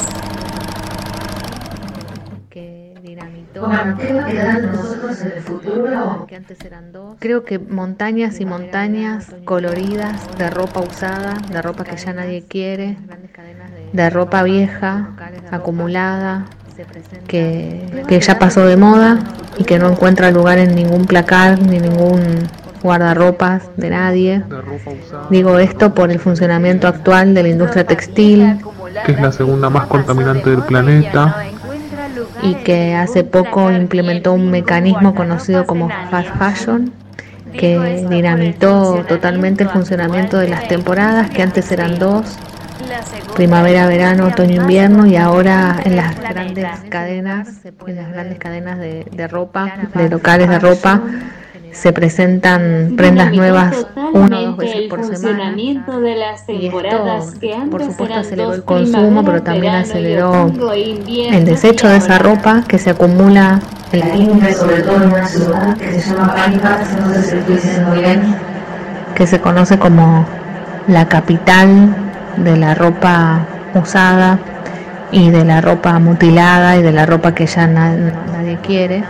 que 2.50 2.94
dinamitó. 3.02 3.49
Bueno, 3.60 3.98
¿qué 3.98 4.14
va 4.14 4.22
a 4.22 4.26
quedar 4.26 4.62
de 4.62 4.68
nosotros 4.68 5.22
en 5.22 5.32
el 5.32 5.42
futuro? 5.42 6.26
Que 6.28 6.36
antes 6.36 6.58
eran 6.66 6.92
dos. 6.92 7.16
Creo 7.20 7.44
que 7.44 7.60
montañas 7.60 8.40
y 8.40 8.46
montañas 8.46 9.28
coloridas 9.46 10.38
de 10.38 10.50
ropa 10.50 10.80
usada, 10.80 11.36
de 11.52 11.62
ropa 11.62 11.84
que 11.84 11.98
ya 11.98 12.14
nadie 12.14 12.44
quiere, 12.48 12.98
de 13.94 14.10
ropa 14.10 14.44
vieja, 14.44 15.10
acumulada, 15.52 16.46
que, 17.28 18.06
que 18.08 18.20
ya 18.20 18.40
pasó 18.40 18.66
de 18.66 18.78
moda 18.78 19.20
y 19.58 19.64
que 19.64 19.80
no 19.80 19.90
encuentra 19.90 20.32
lugar 20.32 20.58
en 20.60 20.76
ningún 20.76 21.06
placar 21.06 21.60
ni 21.60 21.80
ningún 21.80 22.48
guardarropas 22.82 23.70
de 23.76 23.90
nadie. 23.90 24.44
Digo 25.30 25.60
esto 25.60 25.94
por 25.94 26.12
el 26.12 26.20
funcionamiento 26.20 26.88
actual 26.88 27.34
de 27.34 27.44
la 27.44 27.50
industria 27.50 27.84
textil 27.86 28.60
que 29.06 29.12
es 29.14 29.22
la 29.22 29.32
segunda 29.32 29.70
más 29.70 29.88
contaminante 29.88 30.50
del 30.50 30.64
planeta. 30.64 31.46
Y 32.44 32.56
que 32.56 32.96
hace 32.96 33.24
poco 33.24 33.72
implementó 33.72 34.34
un 34.34 34.50
mecanismo 34.50 35.16
conocido 35.16 35.66
como 35.66 35.90
fast 36.10 36.30
fashion 36.38 36.94
que 37.54 38.06
dinamitó 38.10 39.04
totalmente 39.08 39.64
el 39.64 39.70
funcionamiento 39.70 40.38
de 40.38 40.50
las 40.50 40.68
temporadas 40.68 41.30
que 41.30 41.42
antes 41.42 41.72
eran 41.72 41.98
dos 41.98 42.38
primavera, 43.36 43.88
verano, 43.88 44.28
otoño, 44.28 44.62
invierno 44.62 45.06
y 45.06 45.16
ahora 45.16 45.80
en 45.84 45.96
las 45.96 46.20
grandes 46.20 46.68
cadenas, 46.90 47.48
en 47.88 47.96
las 47.96 48.12
grandes 48.12 48.38
cadenas 48.38 48.80
de, 48.80 49.06
de 49.12 49.28
ropa, 49.28 49.74
de 49.94 50.10
locales 50.10 50.50
de 50.50 50.60
ropa, 50.60 51.02
se 51.72 51.94
presentan 51.94 52.94
prendas 52.98 53.32
nuevas 53.32 53.86
una 54.14 54.40
o 54.40 54.46
dos 54.48 54.58
veces 54.58 54.90
por 54.90 55.04
semana. 55.04 55.52
de 55.52 56.16
las 56.16 56.50
Y 56.50 56.68
esto, 56.68 57.40
que 57.40 57.54
antes 57.54 57.70
por 57.70 57.84
supuesto, 57.84 58.20
aceleró 58.20 58.54
el 58.54 58.64
consumo, 58.64 59.24
pero 59.24 59.42
también 59.44 59.76
aceleró 59.76 60.48
e 60.74 60.80
invierno, 60.80 61.38
el 61.38 61.46
desecho 61.46 61.88
de 61.88 61.98
esa 61.98 62.18
ropa 62.18 62.64
que 62.68 62.78
se 62.78 62.90
acumula 62.90 63.62
en 63.92 64.40
La 64.40 64.54
sobre 64.54 64.82
todo 64.82 64.96
en 65.04 65.10
una 65.12 65.26
ciudad 65.28 65.78
que 65.78 66.00
se 66.00 66.10
llama 66.10 66.36
Halifax, 66.44 66.98
no 67.00 67.14
sé 67.14 67.24
si 67.24 67.36
lo 67.36 67.40
estoy 67.40 67.56
diciendo 67.56 67.92
bien, 67.94 68.36
que 69.16 69.28
se 69.28 69.40
conoce 69.40 69.78
como 69.80 70.26
la 70.88 71.08
capital 71.08 71.96
de 72.38 72.58
la 72.58 72.76
ropa 72.76 73.46
usada 73.76 74.40
y 75.12 75.30
de 75.32 75.44
la 75.46 75.62
ropa 75.62 75.98
mutilada 76.00 76.78
y 76.78 76.84
de 76.84 76.92
la 76.92 77.06
ropa 77.06 77.34
que 77.34 77.46
ya 77.46 77.68
na- 77.68 77.96
nadie 78.32 78.58
quiere. 78.62 79.04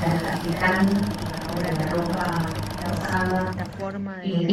la 0.00 0.30
capital, 0.30 0.86
ahora 1.48 1.70
la 1.78 1.86
ropa 1.86 2.26
usada 2.92 3.50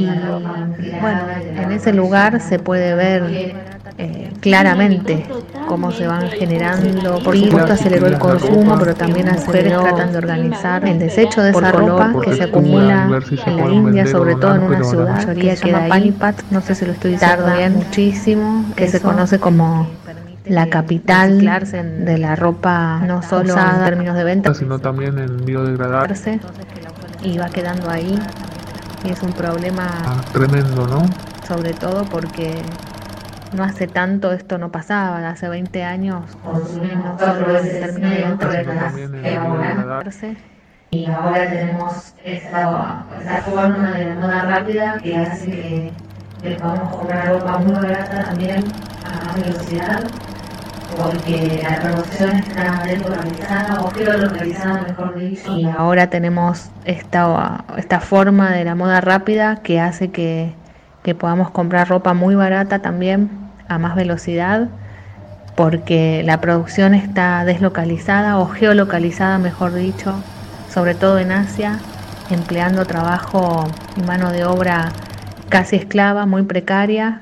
y 0.06 1.00
bueno, 1.00 1.22
en 1.58 1.72
ese 1.72 1.94
lugar 1.94 2.42
se 2.42 2.60
puede 2.60 2.96
ver 2.96 3.56
eh, 3.98 4.30
claramente 4.42 5.26
cómo 5.68 5.92
se 5.92 6.06
van 6.06 6.30
generando, 6.30 7.20
por 7.24 7.38
supuesto 7.38 7.74
aceleró 7.74 8.08
el 8.08 8.18
consumo, 8.18 8.78
pero 8.78 8.94
también 8.94 9.30
aceleró 9.30 9.84
tratan 9.84 10.12
de 10.12 10.18
organizar 10.18 10.86
el 10.86 11.00
desecho 11.00 11.42
de 11.42 11.52
esa 11.52 11.72
ropa 11.72 12.14
que 12.22 12.34
se 12.36 12.44
acumula 12.44 13.22
en 13.46 13.58
la 13.58 13.70
India, 13.72 14.06
sobre 14.06 14.36
todo 14.36 14.56
en 14.56 14.64
una 14.64 14.84
ciudad 14.84 15.16
mayoría 15.16 15.52
que 15.52 15.58
se 15.58 15.72
llama 15.72 15.88
Panipat, 15.88 16.42
no 16.52 16.62
sé 16.62 16.76
si 16.76 16.86
lo 16.86 16.92
estoy 16.92 17.12
diciendo 17.12 17.38
Tarda 17.38 17.58
bien, 17.58 17.74
muchísimo, 17.74 18.66
que 18.76 18.88
se 18.88 19.00
conoce 19.00 19.40
como 19.40 19.88
la 20.46 20.68
capital 20.68 21.40
de 21.40 22.18
la 22.18 22.36
ropa 22.36 23.00
no 23.00 23.24
solo 23.24 23.56
en 23.58 23.84
términos 23.84 24.16
de 24.16 24.24
venta, 24.26 24.54
sino 24.54 24.78
también 24.78 25.18
en 25.18 25.46
biodegradar. 25.46 26.10
verse, 26.10 26.40
y 27.24 27.38
va 27.38 27.48
quedando 27.50 27.90
ahí 27.90 28.20
y 29.06 29.12
es 29.12 29.22
un 29.24 29.34
problema 29.34 29.88
Ah, 30.06 30.22
tremendo, 30.34 30.88
¿no? 30.88 31.04
sobre 31.48 31.74
todo 31.74 32.04
porque 32.06 32.62
no 33.54 33.64
hace 33.64 33.88
tanto 33.88 34.32
esto 34.34 34.58
no 34.58 34.72
pasaba, 34.72 35.28
hace 35.30 35.48
20 35.48 35.84
años 35.84 36.24
consumimos 36.44 37.16
cuatro 37.20 37.54
veces 37.54 37.74
en 37.76 37.82
términos 37.82 38.10
de 38.12 38.16
menos 38.18 38.30
venta 38.40 38.50
prendas 38.50 38.84
también 38.86 39.16
en 39.16 39.22
que 39.24 39.36
ahora. 39.36 39.62
biodegradar. 39.62 40.04
verse, 40.06 40.38
Y 40.92 41.06
ahora 41.06 41.50
tenemos 41.50 42.14
esta, 42.24 43.06
forma 43.46 43.92
de 43.92 44.16
moda 44.16 44.42
rápida 44.44 44.98
que 45.02 45.18
hace 45.18 45.46
que, 45.52 45.92
que 46.42 46.56
podamos 46.56 46.96
comprar 46.96 47.28
ropa 47.30 47.58
muy 47.60 47.74
barata 47.74 48.26
también 48.26 48.64
a 49.06 49.26
más 49.26 49.36
velocidad, 49.36 50.04
porque 50.96 51.62
la 51.64 51.80
producción 51.80 52.38
está 52.38 52.84
deslocalizada 52.86 53.82
o 53.82 53.92
geolocalizada, 53.92 54.82
mejor 54.88 55.20
dicho. 55.20 55.58
y 55.58 55.66
ahora 55.66 56.10
tenemos 56.10 56.70
esta, 56.86 57.66
esta 57.78 58.00
forma 58.00 58.52
de 58.52 58.64
la 58.64 58.76
moda 58.76 59.02
rápida 59.02 59.58
que 59.58 59.80
hace 59.80 60.12
que, 60.12 60.54
que 61.04 61.16
podamos 61.16 61.52
comprar 61.52 61.88
ropa 61.90 62.14
muy 62.14 62.36
barata 62.36 62.80
también 62.80 63.30
a 63.68 63.78
más 63.78 63.96
velocidad 63.96 64.70
porque 65.56 66.22
la 66.26 66.42
producción 66.42 66.94
está 66.94 67.46
deslocalizada 67.46 68.40
o 68.40 68.48
geolocalizada, 68.48 69.38
mejor 69.38 69.74
dicho, 69.74 70.14
sobre 70.70 70.96
todo 70.96 71.18
en 71.20 71.32
Asia, 71.32 71.80
empleando 72.30 72.86
trabajo 72.86 73.66
y 73.96 74.02
mano 74.04 74.32
de 74.32 74.46
obra 74.46 74.92
casi 75.50 75.78
esclava, 75.78 76.26
muy 76.26 76.44
precaria, 76.44 77.22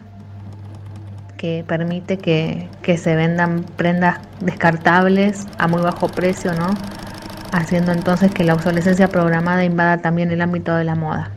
que 1.43 1.65
permite 1.67 2.19
que, 2.19 2.69
que 2.81 2.97
se 2.97 3.17
vendan 3.17 3.65
prendas 3.75 4.17
descartables 4.39 5.45
a 5.57 5.67
muy 5.67 5.81
bajo 5.81 6.07
precio, 6.07 6.53
¿no? 6.53 6.73
Haciendo 7.51 7.91
entonces 7.91 8.33
que 8.33 8.45
la 8.45 8.53
obsolescencia 8.53 9.09
programada 9.09 9.65
invada 9.65 9.97
también 9.97 10.31
el 10.31 10.39
ámbito 10.39 10.73
de 10.73 10.85
la 10.85 10.95
moda. 10.95 11.31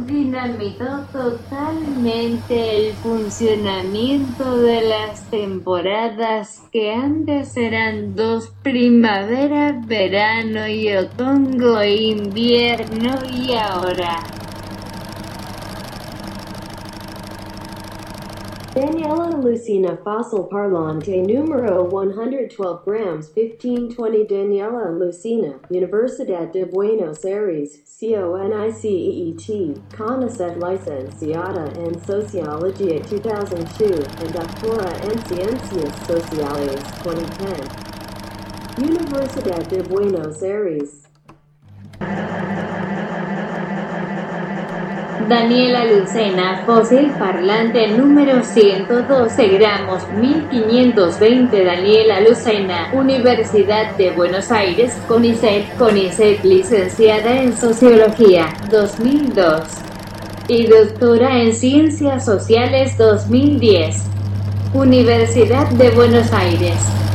Dinamitó 0.00 1.04
totalmente 1.12 2.88
el 2.88 2.94
funcionamiento 2.94 4.56
de 4.56 4.80
las 4.80 5.22
temporadas 5.30 6.64
que 6.72 6.94
antes 6.94 7.56
eran 7.56 8.16
dos 8.16 8.52
primavera, 8.64 9.80
verano 9.86 10.66
y 10.66 10.92
otoño 10.96 11.84
invierno 11.84 13.14
y 13.32 13.54
ahora 13.54 14.18
Daniela 18.76 19.42
Lucina 19.42 19.96
Fossil 20.04 20.44
Parlante 20.50 21.26
numero 21.26 21.88
112 21.88 22.84
grams 22.84 23.30
1520 23.34 24.26
Daniela 24.26 24.90
Lucina, 24.90 25.58
Universidad 25.70 26.52
de 26.52 26.66
Buenos 26.66 27.24
Aires, 27.24 27.80
CONICET, 27.86 29.80
CONICET 29.96 30.58
licenciada 30.58 31.72
en 31.78 31.98
Sociología 32.04 33.00
2002 33.00 34.06
and 34.20 34.34
doctora 34.34 34.92
en 35.04 35.18
Ciencias 35.24 35.94
Sociales 36.06 36.82
2010. 37.02 37.86
Universidad 38.76 39.66
de 39.70 39.82
Buenos 39.84 40.42
Aires. 40.42 41.08
Daniela 45.28 45.84
Lucena, 45.86 46.62
fósil 46.64 47.10
parlante 47.18 47.88
número 47.88 48.44
112 48.44 49.48
gramos 49.48 50.08
1520 50.12 51.64
Daniela 51.64 52.20
Lucena, 52.20 52.92
Universidad 52.92 53.96
de 53.96 54.12
Buenos 54.12 54.52
Aires, 54.52 54.96
CONICET, 55.08 55.76
CONICET 55.78 56.44
licenciada 56.44 57.42
en 57.42 57.56
Sociología 57.56 58.54
2002 58.70 59.62
y 60.46 60.68
doctora 60.68 61.42
en 61.42 61.52
Ciencias 61.52 62.24
Sociales 62.24 62.96
2010, 62.96 64.04
Universidad 64.74 65.68
de 65.70 65.90
Buenos 65.90 66.32
Aires. 66.32 67.05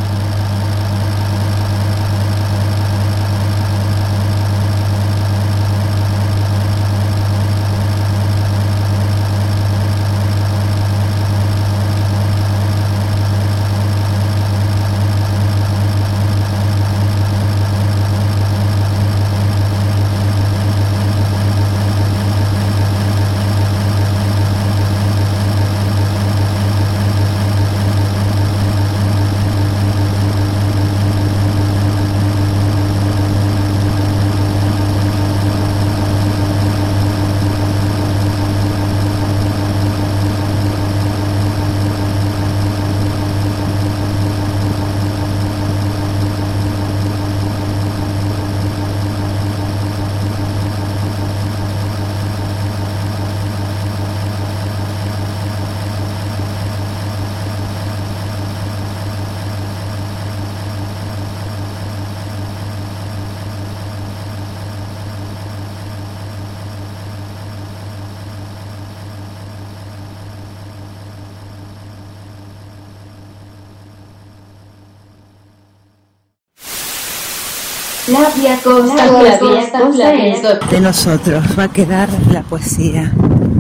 Flavia 78.12 78.58
Costa, 78.62 78.94
Flavia 79.08 79.40
Costa, 79.40 79.80
Flavia 79.92 80.42
Costa. 80.42 80.68
De 80.68 80.82
nosotros 80.82 81.44
va 81.58 81.64
a 81.64 81.68
quedar 81.70 82.10
la 82.32 82.42
poesía 82.44 83.12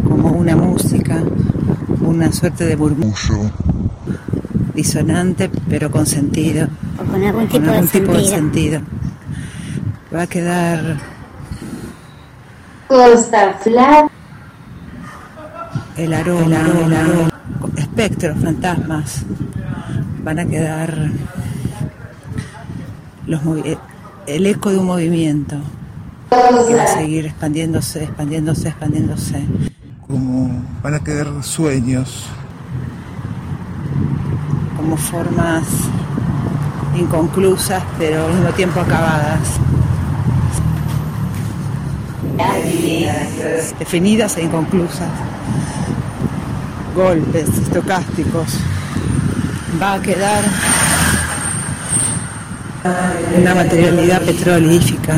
como 0.04 0.32
una 0.34 0.56
música, 0.58 1.24
una 2.02 2.32
suerte 2.34 2.66
de 2.66 2.76
murmullo 2.76 3.50
disonante 4.74 5.50
pero 5.70 5.90
con 5.90 6.06
sentido, 6.06 6.68
O 7.00 7.04
con 7.12 7.24
algún 7.24 7.48
con 7.48 7.62
tipo, 7.62 7.72
algún 7.72 7.86
de, 7.86 7.92
tipo 8.00 8.14
de 8.14 8.26
sentido. 8.28 8.82
Va 10.14 10.24
a 10.24 10.28
quedar 10.28 10.98
Costa, 12.90 13.54
Flavia. 13.64 14.10
el 15.96 16.14
aroma, 16.14 16.46
el 16.46 16.54
aroma, 16.56 16.86
el 16.88 16.94
aroma, 16.96 17.32
espectros, 17.78 18.38
fantasmas, 18.44 19.24
van 20.24 20.40
a 20.40 20.46
quedar 20.46 20.94
los 23.28 23.42
movi- 23.44 23.78
el 24.28 24.46
eco 24.46 24.70
de 24.70 24.78
un 24.78 24.86
movimiento 24.86 25.58
que 26.30 26.76
va 26.76 26.84
a 26.84 26.88
seguir 26.88 27.26
expandiéndose, 27.26 28.04
expandiéndose, 28.04 28.70
expandiéndose. 28.70 29.44
como 30.08 30.64
van 30.84 30.94
a 30.94 31.00
quedar 31.00 31.28
sueños. 31.44 32.26
como 34.78 34.98
formas 34.98 35.64
inconclusas 36.98 37.84
pero 37.98 38.26
al 38.26 38.34
mismo 38.34 38.50
tiempo 38.52 38.80
acabadas. 38.80 39.40
Definidas 43.80 44.38
e 44.38 44.44
inconclusas. 44.44 45.10
Golpes 46.96 47.50
estocásticos. 47.58 48.48
Va 49.82 49.94
a 49.94 50.02
quedar 50.02 50.44
una 52.84 53.56
materialidad 53.56 54.22
petrolífica. 54.22 55.16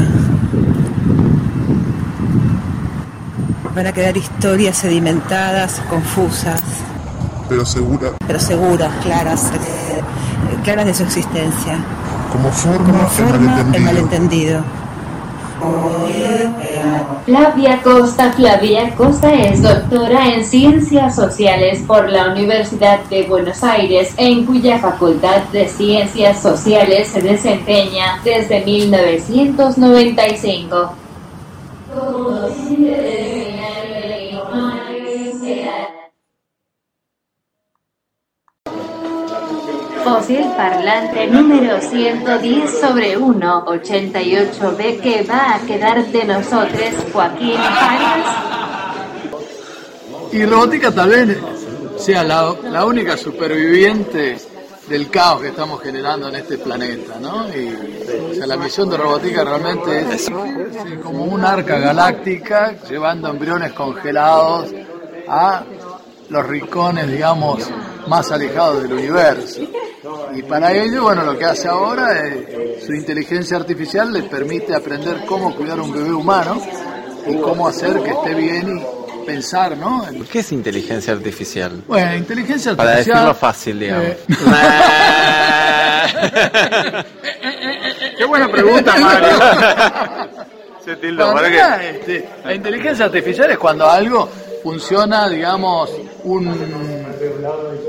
Van 3.75 3.87
a 3.87 3.91
quedar 3.91 4.15
historias 4.17 4.77
sedimentadas, 4.77 5.81
confusas, 5.89 6.61
pero 7.49 7.65
segura 7.65 8.11
pero 8.27 8.39
seguras, 8.39 8.91
claras, 9.03 9.45
eh, 9.53 10.01
claras 10.63 10.85
de 10.85 10.93
su 10.93 11.03
existencia. 11.03 11.77
como 12.31 12.51
forma, 12.51 12.85
Como 12.85 13.07
forma 13.09 13.35
el 13.35 13.41
malentendido. 13.41 13.85
malentendido. 13.85 14.63
Flavia 17.25 17.81
Costa. 17.81 18.33
Flavia 18.33 18.93
Costa 18.95 19.33
es 19.33 19.61
doctora 19.61 20.33
en 20.33 20.43
Ciencias 20.43 21.15
Sociales 21.15 21.81
por 21.87 22.09
la 22.09 22.31
Universidad 22.31 22.99
de 23.05 23.23
Buenos 23.23 23.63
Aires, 23.63 24.13
en 24.17 24.45
cuya 24.45 24.79
Facultad 24.79 25.43
de 25.53 25.69
Ciencias 25.69 26.41
Sociales 26.41 27.07
se 27.07 27.21
desempeña 27.21 28.19
desde 28.23 28.65
1995. 28.65 30.95
Fósil 40.13 40.45
parlante 40.55 41.25
número 41.25 41.81
110 41.81 42.79
sobre 42.79 43.17
1, 43.17 43.65
88B 43.65 45.01
que 45.01 45.23
va 45.23 45.55
a 45.55 45.59
quedar 45.65 46.05
de 46.05 46.23
nosotros 46.25 46.93
Joaquín 47.11 47.57
Farías. 47.57 48.27
Y 50.31 50.45
robótica 50.45 50.91
tal 50.91 51.09
vez 51.09 51.37
sea 51.97 52.23
la, 52.23 52.53
la 52.61 52.85
única 52.85 53.17
superviviente 53.17 54.37
del 54.87 55.09
caos 55.09 55.41
que 55.41 55.47
estamos 55.47 55.81
generando 55.81 56.29
en 56.29 56.35
este 56.35 56.59
planeta, 56.59 57.17
¿no? 57.19 57.47
Y 57.47 57.75
o 58.33 58.35
sea, 58.35 58.45
la 58.45 58.57
misión 58.57 58.91
de 58.91 58.97
robótica 58.97 59.43
realmente 59.43 60.13
es 60.13 60.25
sí, 60.25 60.31
como 61.01 61.23
un 61.23 61.43
arca 61.43 61.79
galáctica 61.79 62.75
llevando 62.87 63.29
embriones 63.29 63.73
congelados 63.73 64.69
a 65.27 65.63
los 66.29 66.45
rincones, 66.45 67.09
digamos, 67.09 67.67
más 68.07 68.31
alejados 68.31 68.83
del 68.83 68.93
universo. 68.93 69.61
Y 70.35 70.43
para 70.43 70.71
ello, 70.73 71.03
bueno, 71.03 71.23
lo 71.23 71.37
que 71.37 71.45
hace 71.45 71.67
ahora 71.67 72.27
es 72.27 72.83
su 72.85 72.93
inteligencia 72.93 73.57
artificial 73.57 74.11
le 74.11 74.23
permite 74.23 74.75
aprender 74.75 75.23
cómo 75.25 75.55
cuidar 75.55 75.79
un 75.79 75.93
bebé 75.93 76.11
humano 76.13 76.61
y 77.27 77.35
cómo 77.37 77.67
hacer 77.67 78.01
que 78.03 78.11
esté 78.11 78.33
bien 78.33 78.79
y 78.79 79.25
pensar, 79.25 79.77
¿no? 79.77 80.05
¿Qué 80.31 80.39
es 80.39 80.51
inteligencia 80.51 81.13
artificial? 81.13 81.83
Bueno, 81.87 82.15
inteligencia 82.17 82.75
Para 82.75 82.91
artificial. 82.91 83.17
decirlo 83.19 83.35
fácil, 83.35 83.79
digamos. 83.79 84.05
eh, 84.07 84.17
Qué 88.17 88.25
buena 88.25 88.47
pregunta, 88.49 88.93
Mario. 88.99 89.29
Se 90.83 90.95
tildó, 90.97 91.31
¿para 91.33 91.49
ya, 91.49 91.81
este, 91.83 92.27
la 92.43 92.53
inteligencia 92.53 93.05
artificial 93.05 93.49
es 93.51 93.57
cuando 93.57 93.89
algo 93.89 94.27
funciona, 94.61 95.29
digamos, 95.29 95.89
un 96.25 96.92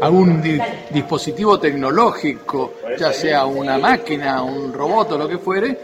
algún 0.00 0.40
di- 0.42 0.60
dispositivo 0.90 1.58
tecnológico, 1.58 2.74
ya 2.98 3.12
sea 3.12 3.46
una 3.46 3.78
máquina, 3.78 4.42
un 4.42 4.72
robot 4.72 5.12
o 5.12 5.18
lo 5.18 5.28
que 5.28 5.38
fuere, 5.38 5.78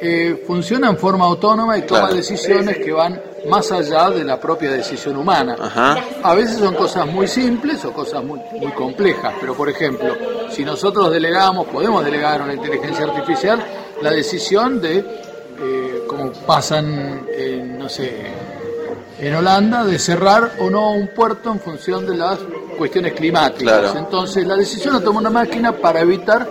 eh, 0.00 0.42
funciona 0.46 0.88
en 0.90 0.96
forma 0.98 1.24
autónoma 1.26 1.78
y 1.78 1.82
toma 1.82 2.00
Claro. 2.00 2.14
decisiones 2.16 2.78
que 2.78 2.92
van 2.92 3.20
más 3.48 3.70
allá 3.70 4.10
de 4.10 4.24
la 4.24 4.40
propia 4.40 4.72
decisión 4.72 5.16
humana. 5.16 5.56
Ajá. 5.60 5.96
A 6.22 6.34
veces 6.34 6.58
son 6.58 6.74
cosas 6.74 7.06
muy 7.06 7.28
simples 7.28 7.84
o 7.84 7.92
cosas 7.92 8.22
muy, 8.24 8.40
muy 8.60 8.72
complejas, 8.72 9.34
pero 9.40 9.54
por 9.54 9.68
ejemplo, 9.68 10.16
si 10.50 10.64
nosotros 10.64 11.10
delegamos, 11.12 11.66
podemos 11.68 12.04
delegar 12.04 12.40
a 12.40 12.44
una 12.44 12.54
inteligencia 12.54 13.04
artificial 13.04 13.64
la 14.00 14.10
decisión 14.10 14.80
de, 14.80 14.98
eh, 14.98 16.02
como 16.08 16.32
pasan, 16.32 17.26
en, 17.36 17.78
no 17.78 17.88
sé, 17.88 18.12
en 19.20 19.34
Holanda, 19.36 19.84
de 19.84 19.98
cerrar 20.00 20.54
o 20.58 20.68
no 20.68 20.90
un 20.94 21.08
puerto 21.08 21.52
en 21.52 21.60
función 21.60 22.04
de 22.06 22.16
las 22.16 22.40
cuestiones 22.82 23.12
climáticas. 23.12 23.62
Claro. 23.62 23.96
Entonces, 23.96 24.44
la 24.44 24.56
decisión 24.56 24.94
la 24.94 25.00
toma 25.00 25.20
una 25.20 25.30
máquina 25.30 25.70
para 25.70 26.00
evitar, 26.00 26.48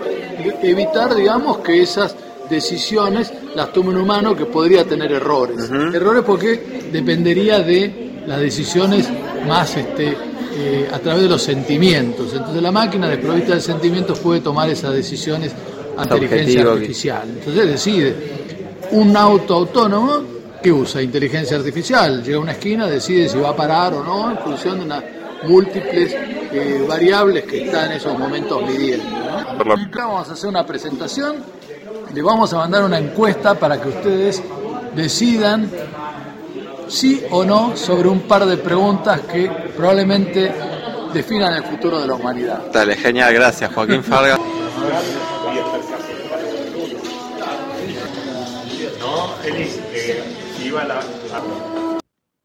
evitar, 0.63 1.13
digamos, 1.13 1.57
que 1.57 1.81
esas 1.81 2.15
decisiones 2.49 3.33
las 3.53 3.73
tome 3.73 3.89
un 3.89 3.97
humano 3.97 4.33
que 4.33 4.45
podría 4.45 4.85
tener 4.85 5.11
errores. 5.11 5.69
Errores 5.69 6.23
porque 6.25 6.89
dependería 6.89 7.59
de 7.59 8.23
las 8.25 8.39
decisiones 8.39 9.09
más 9.45 9.75
este, 9.75 10.15
eh, 10.55 10.89
a 10.89 10.99
través 10.99 11.23
de 11.23 11.27
los 11.27 11.43
sentimientos. 11.43 12.31
Entonces 12.31 12.63
la 12.63 12.71
máquina 12.71 13.09
desprovista 13.09 13.55
de 13.55 13.61
sentimientos 13.61 14.17
puede 14.19 14.39
tomar 14.39 14.69
esas 14.69 14.93
decisiones 14.93 15.51
a 15.97 16.03
inteligencia 16.03 16.61
artificial. 16.61 17.23
Entonces 17.27 17.67
decide 17.67 18.15
un 18.91 19.17
auto 19.17 19.53
autónomo 19.53 20.23
que 20.63 20.71
usa 20.71 21.01
inteligencia 21.01 21.57
artificial. 21.57 22.23
Llega 22.23 22.37
a 22.37 22.39
una 22.39 22.53
esquina, 22.53 22.87
decide 22.87 23.27
si 23.27 23.37
va 23.37 23.49
a 23.49 23.55
parar 23.55 23.95
o 23.95 24.03
no 24.03 24.31
en 24.31 24.37
función 24.37 24.79
de 24.79 24.85
unas 24.85 25.03
múltiples 25.43 26.13
eh, 26.13 26.85
variables 26.87 27.43
que 27.45 27.65
está 27.65 27.85
en 27.85 27.93
esos 27.93 28.17
momentos 28.17 28.61
midiendo. 28.63 29.09
¿no? 29.09 29.73
Acá 29.73 30.05
Vamos 30.05 30.29
a 30.29 30.33
hacer 30.33 30.49
una 30.49 30.65
presentación, 30.65 31.37
le 32.13 32.21
vamos 32.21 32.53
a 32.53 32.57
mandar 32.57 32.83
una 32.83 32.99
encuesta 32.99 33.55
para 33.55 33.81
que 33.81 33.89
ustedes 33.89 34.41
decidan 34.95 35.69
sí 36.87 37.23
o 37.31 37.45
no 37.45 37.75
sobre 37.75 38.09
un 38.09 38.21
par 38.21 38.45
de 38.45 38.57
preguntas 38.57 39.21
que 39.21 39.49
probablemente 39.75 40.53
definan 41.13 41.53
el 41.53 41.63
futuro 41.63 41.99
de 41.99 42.07
la 42.07 42.15
humanidad. 42.15 42.71
Dale, 42.71 42.95
genial, 42.95 43.33
gracias 43.33 43.73
Joaquín 43.73 44.03
Farga. 44.03 44.37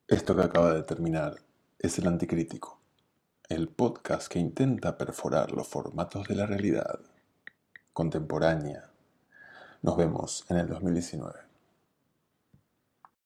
Esto 0.09 0.37
que 0.37 0.43
acaba 0.43 0.73
de 0.73 0.83
terminar 0.83 1.37
es 1.79 1.99
El 1.99 2.07
Anticrítico, 2.07 2.76
el 3.49 3.69
podcast 3.69 4.27
que 4.27 4.41
intenta 4.41 4.99
perforar 4.99 5.53
los 5.53 5.69
formatos 5.69 6.27
de 6.27 6.35
la 6.35 6.47
realidad 6.47 6.99
contemporánea. 7.93 8.91
Nos 9.83 9.97
vemos 9.97 10.45
en 10.49 10.57
el 10.57 10.69
2019. 10.69 11.46